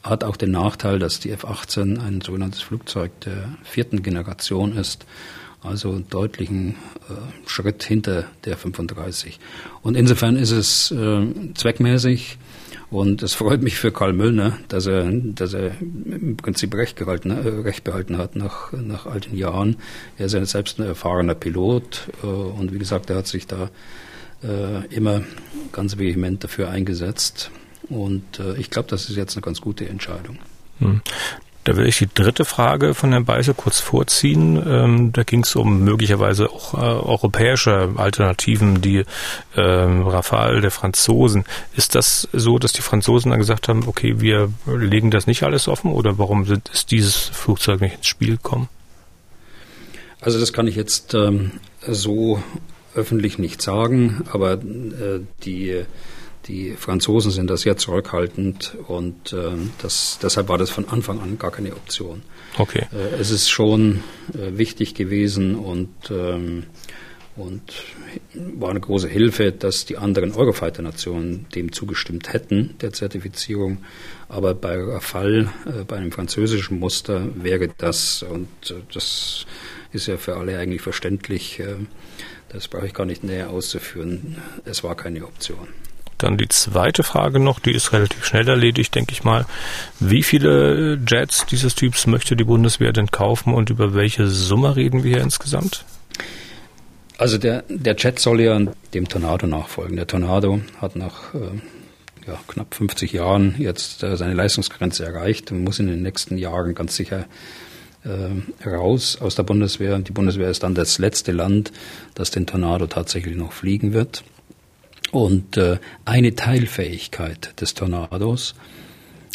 hat 0.03 0.23
auch 0.23 0.37
den 0.37 0.51
Nachteil, 0.51 0.99
dass 0.99 1.19
die 1.19 1.31
F-18 1.31 1.99
ein 2.05 2.21
sogenanntes 2.21 2.61
Flugzeug 2.61 3.11
der 3.21 3.49
vierten 3.63 4.03
Generation 4.03 4.75
ist, 4.75 5.05
also 5.61 5.91
einen 5.91 6.09
deutlichen 6.09 6.75
äh, 7.09 7.49
Schritt 7.49 7.83
hinter 7.83 8.25
der 8.43 8.57
35. 8.57 9.39
Und 9.81 9.95
insofern 9.95 10.35
ist 10.35 10.51
es 10.51 10.91
äh, 10.91 11.25
zweckmäßig, 11.53 12.37
und 12.93 13.23
es 13.23 13.33
freut 13.33 13.63
mich 13.63 13.77
für 13.77 13.91
Karl 13.91 14.13
Müllner, 14.13 14.59
dass 14.67 14.85
er, 14.85 15.09
dass 15.11 15.53
er 15.53 15.71
im 15.81 16.37
Prinzip 16.37 16.75
recht, 16.75 16.95
gehalten, 16.95 17.31
äh, 17.31 17.61
recht 17.61 17.83
behalten 17.83 18.19
hat 18.19 18.35
nach, 18.35 18.71
nach 18.71 19.07
all 19.07 19.19
den 19.19 19.35
Jahren. 19.35 19.77
Er 20.19 20.27
ist 20.27 20.33
ja 20.33 20.45
selbst 20.45 20.79
ein 20.79 20.85
erfahrener 20.85 21.33
Pilot 21.33 22.07
äh, 22.21 22.27
und 22.27 22.71
wie 22.71 22.77
gesagt, 22.77 23.09
er 23.09 23.15
hat 23.17 23.27
sich 23.27 23.47
da 23.47 23.71
äh, 24.43 24.85
immer 24.93 25.23
ganz 25.71 25.97
vehement 25.97 26.43
dafür 26.43 26.69
eingesetzt. 26.69 27.49
Und 27.89 28.39
ich 28.57 28.69
glaube, 28.69 28.87
das 28.87 29.09
ist 29.09 29.17
jetzt 29.17 29.35
eine 29.35 29.41
ganz 29.41 29.59
gute 29.59 29.87
Entscheidung. 29.89 30.37
Da 31.63 31.77
will 31.77 31.85
ich 31.85 31.97
die 31.97 32.09
dritte 32.13 32.43
Frage 32.43 32.93
von 32.93 33.11
Herrn 33.11 33.23
Beiße 33.23 33.53
kurz 33.53 33.79
vorziehen. 33.79 34.61
Ähm, 34.67 35.13
da 35.13 35.23
ging 35.23 35.43
es 35.43 35.55
um 35.55 35.83
möglicherweise 35.83 36.49
auch 36.49 36.73
äh, 36.73 36.77
europäische 36.77 37.93
Alternativen, 37.95 38.81
die 38.81 39.05
ähm, 39.55 40.05
Rafale 40.05 40.59
der 40.59 40.71
Franzosen. 40.71 41.45
Ist 41.75 41.95
das 41.95 42.27
so, 42.33 42.59
dass 42.59 42.73
die 42.73 42.81
Franzosen 42.81 43.31
dann 43.31 43.39
gesagt 43.39 43.69
haben, 43.69 43.87
okay, 43.87 44.19
wir 44.19 44.51
legen 44.65 45.09
das 45.09 45.25
nicht 45.25 45.43
alles 45.43 45.69
offen 45.69 45.91
oder 45.91 46.17
warum 46.17 46.45
sind, 46.45 46.69
ist 46.69 46.91
dieses 46.91 47.15
Flugzeug 47.15 47.79
nicht 47.79 47.95
ins 47.95 48.07
Spiel 48.07 48.31
gekommen? 48.31 48.67
Also 50.19 50.39
das 50.39 50.51
kann 50.51 50.67
ich 50.67 50.75
jetzt 50.75 51.13
ähm, 51.13 51.53
so 51.87 52.43
öffentlich 52.93 53.39
nicht 53.39 53.61
sagen, 53.61 54.25
aber 54.31 54.53
äh, 54.53 55.21
die 55.43 55.85
die 56.47 56.71
Franzosen 56.71 57.31
sind 57.31 57.49
da 57.49 57.57
sehr 57.57 57.77
zurückhaltend 57.77 58.75
und 58.87 59.33
äh, 59.33 59.51
das, 59.81 60.19
deshalb 60.21 60.49
war 60.49 60.57
das 60.57 60.69
von 60.69 60.87
Anfang 60.89 61.21
an 61.21 61.37
gar 61.37 61.51
keine 61.51 61.73
Option. 61.73 62.21
Okay. 62.57 62.85
Äh, 62.91 63.19
es 63.19 63.31
ist 63.31 63.49
schon 63.49 64.03
äh, 64.33 64.57
wichtig 64.57 64.93
gewesen 64.93 65.55
und, 65.55 65.89
ähm, 66.11 66.63
und 67.35 67.61
war 68.33 68.69
eine 68.69 68.81
große 68.81 69.07
Hilfe, 69.07 69.51
dass 69.51 69.85
die 69.85 69.97
anderen 69.97 70.33
Eurofighter-Nationen 70.33 71.47
dem 71.55 71.71
zugestimmt 71.71 72.33
hätten, 72.33 72.75
der 72.81 72.91
Zertifizierung. 72.91 73.77
Aber 74.27 74.53
bei 74.53 74.77
Rafale, 74.77 75.49
äh, 75.65 75.83
bei 75.85 75.95
einem 75.95 76.11
französischen 76.11 76.79
Muster, 76.79 77.27
wäre 77.35 77.69
das, 77.77 78.23
und 78.23 78.49
äh, 78.69 78.75
das 78.93 79.45
ist 79.93 80.07
ja 80.07 80.17
für 80.17 80.35
alle 80.35 80.57
eigentlich 80.57 80.81
verständlich, 80.81 81.59
äh, 81.59 81.75
das 82.49 82.67
brauche 82.67 82.85
ich 82.85 82.93
gar 82.93 83.05
nicht 83.05 83.23
näher 83.23 83.49
auszuführen, 83.49 84.37
es 84.65 84.83
war 84.83 84.95
keine 84.95 85.25
Option. 85.25 85.69
Dann 86.17 86.37
die 86.37 86.47
zweite 86.49 87.03
Frage 87.03 87.39
noch, 87.39 87.59
die 87.59 87.73
ist 87.73 87.93
relativ 87.93 88.25
schnell 88.25 88.47
erledigt, 88.47 88.95
denke 88.95 89.11
ich 89.11 89.23
mal. 89.23 89.45
Wie 89.99 90.23
viele 90.23 90.99
Jets 91.07 91.45
dieses 91.45 91.75
Typs 91.75 92.07
möchte 92.07 92.35
die 92.35 92.43
Bundeswehr 92.43 92.93
denn 92.93 93.11
kaufen 93.11 93.53
und 93.53 93.69
über 93.69 93.93
welche 93.93 94.27
Summe 94.27 94.75
reden 94.75 95.03
wir 95.03 95.11
hier 95.11 95.21
insgesamt? 95.21 95.85
Also 97.17 97.37
der, 97.37 97.63
der 97.69 97.95
Jet 97.95 98.19
soll 98.19 98.41
ja 98.41 98.59
dem 98.93 99.07
Tornado 99.07 99.47
nachfolgen. 99.47 99.95
Der 99.95 100.07
Tornado 100.07 100.61
hat 100.81 100.95
nach 100.95 101.33
äh, 101.33 101.59
ja, 102.27 102.39
knapp 102.47 102.73
50 102.73 103.13
Jahren 103.13 103.55
jetzt 103.57 104.03
äh, 104.03 104.17
seine 104.17 104.33
Leistungsgrenze 104.33 105.05
erreicht 105.05 105.51
und 105.51 105.63
muss 105.63 105.79
in 105.79 105.87
den 105.87 106.01
nächsten 106.01 106.37
Jahren 106.37 106.73
ganz 106.73 106.95
sicher 106.95 107.25
äh, 108.03 108.67
raus 108.67 109.17
aus 109.21 109.35
der 109.35 109.43
Bundeswehr. 109.43 109.99
Die 109.99 110.11
Bundeswehr 110.11 110.49
ist 110.49 110.63
dann 110.63 110.75
das 110.75 110.97
letzte 110.97 111.31
Land, 111.31 111.71
das 112.15 112.31
den 112.31 112.47
Tornado 112.47 112.87
tatsächlich 112.87 113.35
noch 113.35 113.53
fliegen 113.53 113.93
wird. 113.93 114.23
Und 115.13 115.57
äh, 115.57 115.77
eine 116.05 116.33
Teilfähigkeit 116.33 117.61
des 117.61 117.75
Tornados, 117.75 118.55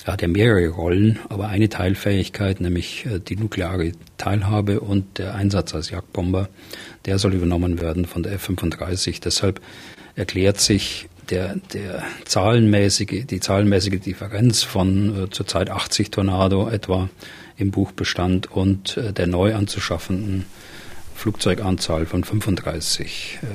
er 0.05 0.15
hat 0.15 0.23
ja 0.23 0.27
mehrere 0.27 0.71
Rollen, 0.71 1.21
aber 1.29 1.51
eine 1.51 1.69
Teilfähigkeit, 1.69 2.61
nämlich 2.61 3.07
äh, 3.07 3.21
die 3.21 3.37
nukleare 3.37 3.93
Teilhabe 4.17 4.81
und 4.81 5.19
der 5.19 5.37
Einsatz 5.37 5.77
als 5.77 5.91
Jagdbomber, 5.91 6.49
der 7.05 7.21
soll 7.21 7.33
übernommen 7.33 7.81
werden 7.81 8.07
von 8.07 8.25
der 8.25 8.33
F-35. 8.33 9.21
Deshalb 9.23 9.61
erklärt 10.17 10.59
sich 10.59 11.09
der, 11.31 11.55
der 11.73 12.03
zahlenmäßige, 12.25 13.25
die 13.25 13.39
zahlenmäßige 13.39 14.01
Differenz 14.01 14.65
von 14.65 15.27
äh, 15.27 15.31
zurzeit 15.31 15.71
80 15.71 16.11
Tornado 16.11 16.69
etwa 16.69 17.09
im 17.57 17.71
Buchbestand 17.71 18.51
und 18.51 18.97
äh, 18.97 19.13
der 19.13 19.29
neu 19.29 19.55
anzuschaffenden 19.55 20.45
Flugzeuganzahl 21.15 22.05
von 22.05 22.25
35 22.25 23.39
äh, 23.43 23.47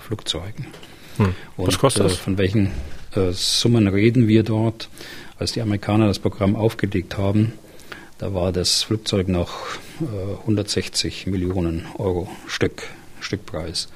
Flugzeugen. 0.00 0.68
Hm. 1.18 1.34
Was 1.56 1.78
kostet 1.78 2.04
das? 2.04 2.14
Äh, 2.14 2.16
von 2.16 2.38
welchen 2.38 2.70
äh, 3.14 3.32
Summen 3.32 3.88
reden 3.88 4.28
wir 4.28 4.42
dort? 4.42 4.88
Als 5.38 5.52
die 5.52 5.60
Amerikaner 5.60 6.06
das 6.06 6.18
Programm 6.18 6.54
aufgelegt 6.54 7.18
haben, 7.18 7.52
da 8.18 8.32
war 8.32 8.52
das 8.52 8.84
Flugzeug 8.84 9.28
noch 9.28 9.50
äh, 10.00 10.40
160 10.42 11.26
Millionen 11.26 11.86
Euro 11.98 12.28
Stück, 12.46 12.84
Stückpreis. 13.20 13.88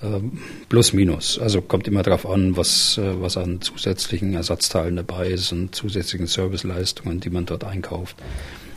Ähm, 0.00 0.38
plus 0.68 0.92
minus. 0.92 1.40
Also 1.40 1.60
kommt 1.60 1.88
immer 1.88 2.04
darauf 2.04 2.24
an, 2.24 2.56
was, 2.56 2.98
äh, 2.98 3.20
was 3.20 3.36
an 3.36 3.60
zusätzlichen 3.60 4.34
Ersatzteilen 4.34 4.94
dabei 4.94 5.28
ist 5.28 5.50
und 5.50 5.74
zusätzlichen 5.74 6.28
Serviceleistungen, 6.28 7.18
die 7.18 7.30
man 7.30 7.46
dort 7.46 7.64
einkauft. 7.64 8.16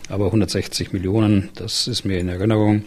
Aber 0.10 0.26
160 0.26 0.94
Millionen, 0.94 1.50
das 1.56 1.88
ist 1.88 2.04
mir 2.04 2.20
in 2.20 2.28
Erinnerung. 2.28 2.84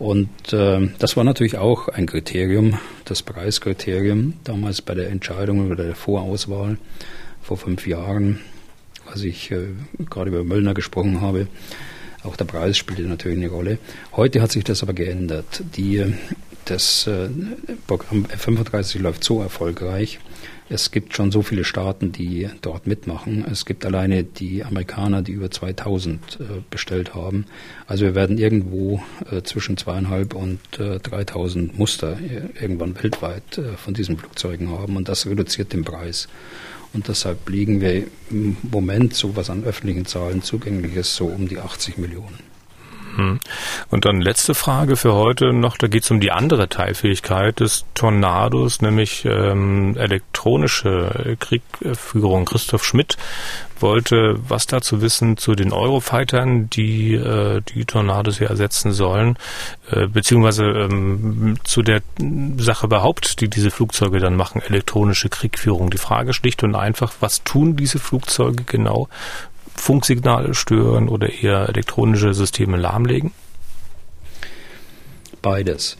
Und 0.00 0.54
äh, 0.54 0.88
das 0.98 1.18
war 1.18 1.24
natürlich 1.24 1.58
auch 1.58 1.88
ein 1.88 2.06
Kriterium, 2.06 2.78
das 3.04 3.22
Preiskriterium, 3.22 4.32
damals 4.44 4.80
bei 4.80 4.94
der 4.94 5.10
Entscheidung 5.10 5.70
oder 5.70 5.84
der 5.84 5.94
Vorauswahl 5.94 6.78
vor 7.42 7.58
fünf 7.58 7.86
Jahren, 7.86 8.40
als 9.04 9.22
ich 9.24 9.50
äh, 9.50 9.66
gerade 10.08 10.30
über 10.30 10.42
Möllner 10.42 10.72
gesprochen 10.72 11.20
habe. 11.20 11.48
Auch 12.22 12.36
der 12.36 12.46
Preis 12.46 12.78
spielte 12.78 13.02
natürlich 13.02 13.36
eine 13.36 13.50
Rolle. 13.50 13.78
Heute 14.16 14.40
hat 14.40 14.52
sich 14.52 14.64
das 14.64 14.82
aber 14.82 14.94
geändert. 14.94 15.62
Die, 15.76 16.02
das 16.64 17.06
äh, 17.06 17.28
Programm 17.86 18.24
F35 18.24 19.00
läuft 19.00 19.22
so 19.22 19.42
erfolgreich, 19.42 20.18
es 20.70 20.92
gibt 20.92 21.16
schon 21.16 21.32
so 21.32 21.42
viele 21.42 21.64
Staaten, 21.64 22.12
die 22.12 22.48
dort 22.62 22.86
mitmachen. 22.86 23.44
Es 23.50 23.66
gibt 23.66 23.84
alleine 23.84 24.22
die 24.22 24.64
Amerikaner, 24.64 25.20
die 25.20 25.32
über 25.32 25.50
2000 25.50 26.38
äh, 26.40 26.44
bestellt 26.70 27.12
haben. 27.12 27.46
Also 27.88 28.04
wir 28.04 28.14
werden 28.14 28.38
irgendwo 28.38 29.02
äh, 29.30 29.42
zwischen 29.42 29.76
zweieinhalb 29.76 30.32
und 30.32 30.60
äh, 30.78 31.00
3000 31.00 31.76
Muster 31.76 32.16
äh, 32.20 32.62
irgendwann 32.62 32.94
weltweit 33.02 33.60
von 33.76 33.94
diesen 33.94 34.16
Flugzeugen 34.16 34.70
haben 34.70 34.96
und 34.96 35.08
das 35.08 35.26
reduziert 35.26 35.72
den 35.72 35.84
Preis. 35.84 36.28
Und 36.92 37.08
deshalb 37.08 37.48
liegen 37.48 37.80
wir 37.80 38.06
im 38.30 38.56
Moment, 38.62 39.14
so 39.14 39.34
was 39.34 39.50
an 39.50 39.64
öffentlichen 39.64 40.06
Zahlen 40.06 40.42
zugänglich 40.42 40.94
ist, 40.94 41.16
so 41.16 41.26
um 41.26 41.48
die 41.48 41.58
80 41.58 41.98
Millionen. 41.98 42.49
Hm. 43.16 43.40
Und 43.90 44.04
dann 44.04 44.20
letzte 44.20 44.54
Frage 44.54 44.96
für 44.96 45.14
heute 45.14 45.52
noch, 45.52 45.76
da 45.76 45.88
geht 45.88 46.04
es 46.04 46.10
um 46.10 46.20
die 46.20 46.30
andere 46.30 46.68
Teilfähigkeit 46.68 47.60
des 47.60 47.84
Tornados, 47.94 48.80
nämlich 48.80 49.24
ähm, 49.24 49.96
elektronische 49.96 51.36
Kriegführung. 51.38 52.44
Christoph 52.44 52.84
Schmidt 52.84 53.16
wollte 53.80 54.38
was 54.48 54.66
dazu 54.66 55.00
wissen 55.00 55.36
zu 55.36 55.54
den 55.54 55.72
Eurofightern, 55.72 56.68
die 56.70 57.14
äh, 57.14 57.60
die 57.74 57.84
Tornados 57.84 58.38
hier 58.38 58.48
ersetzen 58.48 58.92
sollen, 58.92 59.36
äh, 59.90 60.06
beziehungsweise 60.06 60.64
ähm, 60.64 61.56
zu 61.64 61.82
der 61.82 62.02
Sache 62.58 62.86
überhaupt, 62.86 63.40
die 63.40 63.48
diese 63.48 63.70
Flugzeuge 63.70 64.18
dann 64.18 64.36
machen, 64.36 64.62
elektronische 64.62 65.28
Kriegführung. 65.28 65.90
Die 65.90 65.98
Frage 65.98 66.32
schlicht 66.32 66.62
und 66.62 66.74
einfach, 66.74 67.12
was 67.20 67.42
tun 67.44 67.76
diese 67.76 67.98
Flugzeuge 67.98 68.64
genau 68.64 69.08
Funksignale 69.80 70.54
stören 70.54 71.08
oder 71.08 71.30
eher 71.42 71.68
elektronische 71.68 72.34
Systeme 72.34 72.76
lahmlegen? 72.76 73.32
Beides. 75.42 75.96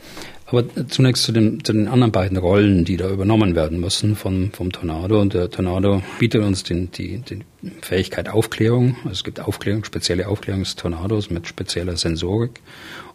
Aber 0.47 0.65
zunächst 0.89 1.23
zu 1.23 1.33
den, 1.33 1.63
zu 1.63 1.73
den 1.73 1.87
anderen 1.87 2.11
beiden 2.11 2.37
Rollen, 2.37 2.85
die 2.85 2.97
da 2.97 3.09
übernommen 3.09 3.55
werden 3.55 3.79
müssen 3.79 4.17
vom, 4.17 4.51
vom 4.51 4.73
Tornado. 4.73 5.21
Und 5.21 5.33
der 5.33 5.49
Tornado 5.49 6.03
bietet 6.19 6.43
uns 6.43 6.65
den, 6.65 6.91
die, 6.91 7.19
die 7.19 7.43
Fähigkeit 7.83 8.29
Aufklärung. 8.29 8.97
Also 9.05 9.13
es 9.13 9.25
gibt 9.25 9.39
Aufklärung, 9.39 9.85
spezielle 9.85 10.27
Aufklärung 10.27 10.65
des 10.65 10.75
Tornados 10.75 11.31
mit 11.31 11.47
spezieller 11.47 11.97
Sensorik. 11.97 12.61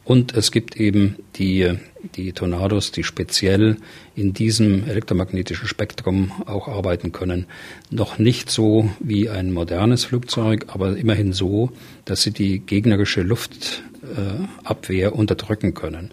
Und 0.06 0.36
es 0.38 0.52
gibt 0.52 0.78
eben 0.78 1.16
die, 1.36 1.80
die 2.16 2.32
Tornados, 2.32 2.92
die 2.92 3.04
speziell 3.04 3.78
in 4.16 4.34
diesem 4.34 4.88
elektromagnetischen 4.88 5.68
Spektrum 5.68 6.32
auch 6.46 6.68
arbeiten 6.68 7.12
können. 7.12 7.48
Noch 7.90 8.20
nicht 8.20 8.52
so 8.52 8.90
wie 9.00 9.30
ein 9.30 9.52
modernes 9.52 10.06
Flugzeug, 10.06 10.68
aber 10.68 10.96
immerhin 10.96 11.34
so, 11.34 11.72
dass 12.06 12.22
sie 12.22 12.32
die 12.32 12.60
gegnerische 12.60 13.24
Luftabwehr 13.24 15.16
unterdrücken 15.16 15.74
können. 15.74 16.12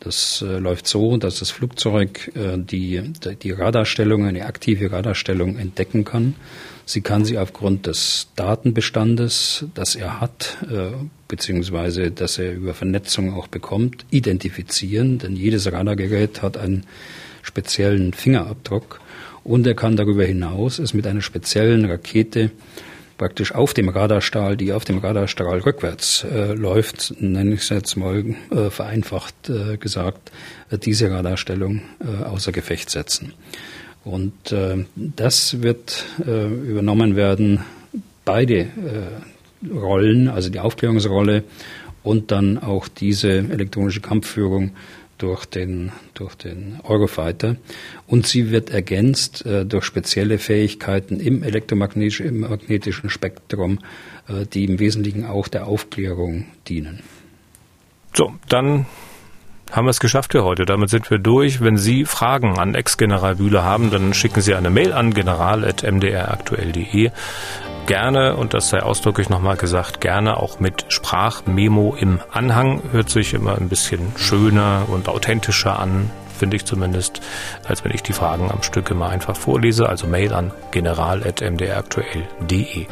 Das 0.00 0.42
äh, 0.42 0.58
läuft 0.58 0.86
so, 0.86 1.16
dass 1.16 1.38
das 1.38 1.50
Flugzeug 1.50 2.30
äh, 2.34 2.58
die, 2.58 3.02
die 3.42 3.50
Radarstellung, 3.50 4.24
eine 4.24 4.46
aktive 4.46 4.92
Radarstellung 4.92 5.58
entdecken 5.58 6.04
kann. 6.04 6.34
Sie 6.90 7.02
kann 7.02 7.24
sie 7.24 7.38
aufgrund 7.38 7.86
des 7.86 8.26
Datenbestandes, 8.34 9.64
das 9.74 9.94
er 9.94 10.20
hat, 10.20 10.56
äh, 10.68 10.90
beziehungsweise 11.28 12.10
das 12.10 12.36
er 12.36 12.52
über 12.52 12.74
Vernetzung 12.74 13.32
auch 13.32 13.46
bekommt, 13.46 14.04
identifizieren, 14.10 15.18
denn 15.18 15.36
jedes 15.36 15.70
Radargerät 15.70 16.42
hat 16.42 16.56
einen 16.56 16.84
speziellen 17.42 18.12
Fingerabdruck 18.12 19.00
und 19.44 19.68
er 19.68 19.76
kann 19.76 19.94
darüber 19.94 20.24
hinaus 20.24 20.80
es 20.80 20.92
mit 20.92 21.06
einer 21.06 21.22
speziellen 21.22 21.84
Rakete 21.84 22.50
praktisch 23.18 23.54
auf 23.54 23.72
dem 23.72 23.88
Radarstrahl, 23.88 24.56
die 24.56 24.72
auf 24.72 24.84
dem 24.84 24.98
Radarstrahl 24.98 25.60
rückwärts 25.60 26.24
äh, 26.24 26.54
läuft, 26.54 27.14
nenne 27.20 27.54
ich 27.54 27.60
es 27.60 27.68
jetzt 27.68 27.96
mal 27.96 28.34
äh, 28.50 28.68
vereinfacht 28.68 29.48
äh, 29.48 29.76
gesagt, 29.76 30.32
äh, 30.70 30.78
diese 30.78 31.08
Radarstellung 31.12 31.82
äh, 32.00 32.24
außer 32.24 32.50
Gefecht 32.50 32.90
setzen. 32.90 33.32
Und 34.04 34.52
äh, 34.52 34.84
das 34.96 35.62
wird 35.62 36.04
übernommen 36.18 37.16
werden, 37.16 37.60
beide 38.24 38.68
Rollen, 39.70 40.28
also 40.28 40.48
die 40.48 40.58
Aufklärungsrolle 40.58 41.44
und 42.02 42.30
dann 42.30 42.58
auch 42.58 42.88
diese 42.88 43.30
elektronische 43.30 44.00
Kampfführung 44.00 44.72
durch 45.18 45.44
den, 45.44 45.92
durch 46.14 46.34
den 46.34 46.80
Eurofighter. 46.82 47.56
Und 48.06 48.26
sie 48.26 48.50
wird 48.50 48.70
ergänzt 48.70 49.44
äh, 49.44 49.66
durch 49.66 49.84
spezielle 49.84 50.38
Fähigkeiten 50.38 51.20
im 51.20 51.42
elektromagnetischen 51.42 52.26
im 52.26 52.40
magnetischen 52.40 53.10
Spektrum, 53.10 53.80
äh, 54.28 54.46
die 54.46 54.64
im 54.64 54.78
Wesentlichen 54.78 55.26
auch 55.26 55.48
der 55.48 55.66
Aufklärung 55.66 56.46
dienen. 56.68 57.00
So, 58.14 58.32
dann 58.48 58.86
haben 59.72 59.86
wir 59.86 59.90
es 59.90 60.00
geschafft 60.00 60.32
für 60.32 60.44
heute. 60.44 60.64
Damit 60.64 60.90
sind 60.90 61.10
wir 61.10 61.18
durch. 61.18 61.60
Wenn 61.60 61.76
Sie 61.76 62.04
Fragen 62.04 62.58
an 62.58 62.74
Ex-General 62.74 63.36
Bühler 63.36 63.62
haben, 63.64 63.90
dann 63.90 64.14
schicken 64.14 64.40
Sie 64.40 64.54
eine 64.54 64.70
Mail 64.70 64.92
an 64.92 65.14
general.mdraktuell.de 65.14 67.10
gerne, 67.90 68.36
und 68.36 68.54
das 68.54 68.68
sei 68.68 68.82
ausdrücklich 68.82 69.28
nochmal 69.28 69.56
gesagt, 69.56 70.00
gerne 70.00 70.36
auch 70.36 70.60
mit 70.60 70.84
Sprachmemo 70.88 71.96
im 71.98 72.20
Anhang. 72.30 72.82
Hört 72.92 73.10
sich 73.10 73.34
immer 73.34 73.56
ein 73.56 73.68
bisschen 73.68 74.12
schöner 74.16 74.86
und 74.88 75.08
authentischer 75.08 75.76
an, 75.78 76.08
finde 76.40 76.56
ich 76.56 76.64
zumindest, 76.64 77.20
als 77.68 77.84
wenn 77.84 77.92
ich 77.92 78.02
die 78.02 78.12
Fragen 78.12 78.50
am 78.50 78.64
Stück 78.64 78.90
immer 78.90 79.10
einfach 79.10 79.36
vorlese. 79.36 79.88
Also 79.88 80.08
Mail 80.08 80.34
an 80.34 80.50
general.mdraktuell.de. 80.72 82.86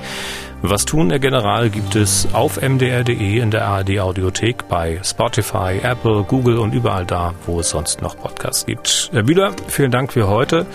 Was 0.60 0.84
tun, 0.84 1.10
Herr 1.10 1.20
General, 1.20 1.70
gibt 1.70 1.96
es 1.96 2.28
auf 2.32 2.60
mdr.de 2.60 3.38
in 3.38 3.50
der 3.50 3.66
ARD 3.66 4.00
Audiothek, 4.00 4.68
bei 4.68 5.00
Spotify, 5.04 5.78
Apple, 5.82 6.24
Google 6.24 6.58
und 6.58 6.74
überall 6.74 7.06
da, 7.06 7.32
wo 7.46 7.60
es 7.60 7.70
sonst 7.70 8.02
noch 8.02 8.18
Podcasts 8.18 8.66
gibt. 8.66 9.10
Herr 9.12 9.22
Bühler, 9.22 9.52
vielen 9.68 9.92
Dank 9.92 10.12
für 10.12 10.28
heute. 10.28 10.66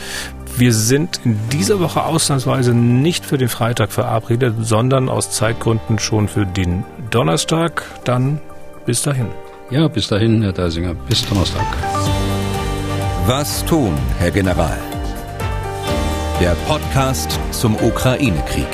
Wir 0.56 0.74
sind 0.74 1.20
in 1.26 1.38
dieser 1.52 1.80
Woche 1.80 2.04
ausnahmsweise 2.04 2.74
nicht 2.74 3.26
für 3.26 3.38
den 3.38 3.50
Freitag 3.50 3.92
verabredet, 3.92 4.56
sondern 4.62 5.10
aus 5.10 5.32
Zeitgründen 5.32 6.00
schon 6.00 6.28
für 6.28 6.46
den 6.46 6.86
Donnerstag. 7.12 7.84
Dann 8.06 8.40
bis 8.86 9.02
dahin. 9.02 9.28
Ja, 9.70 9.88
bis 9.88 10.08
dahin, 10.08 10.42
Herr 10.44 10.54
Deisinger. 10.54 10.94
Bis 10.94 11.28
Donnerstag. 11.28 11.66
Was 13.26 13.64
tun, 13.64 13.98
Herr 14.20 14.32
General? 14.32 14.78
Der 16.42 16.56
Podcast 16.68 17.40
zum 17.52 17.74
Ukraine-Krieg. 17.76 18.68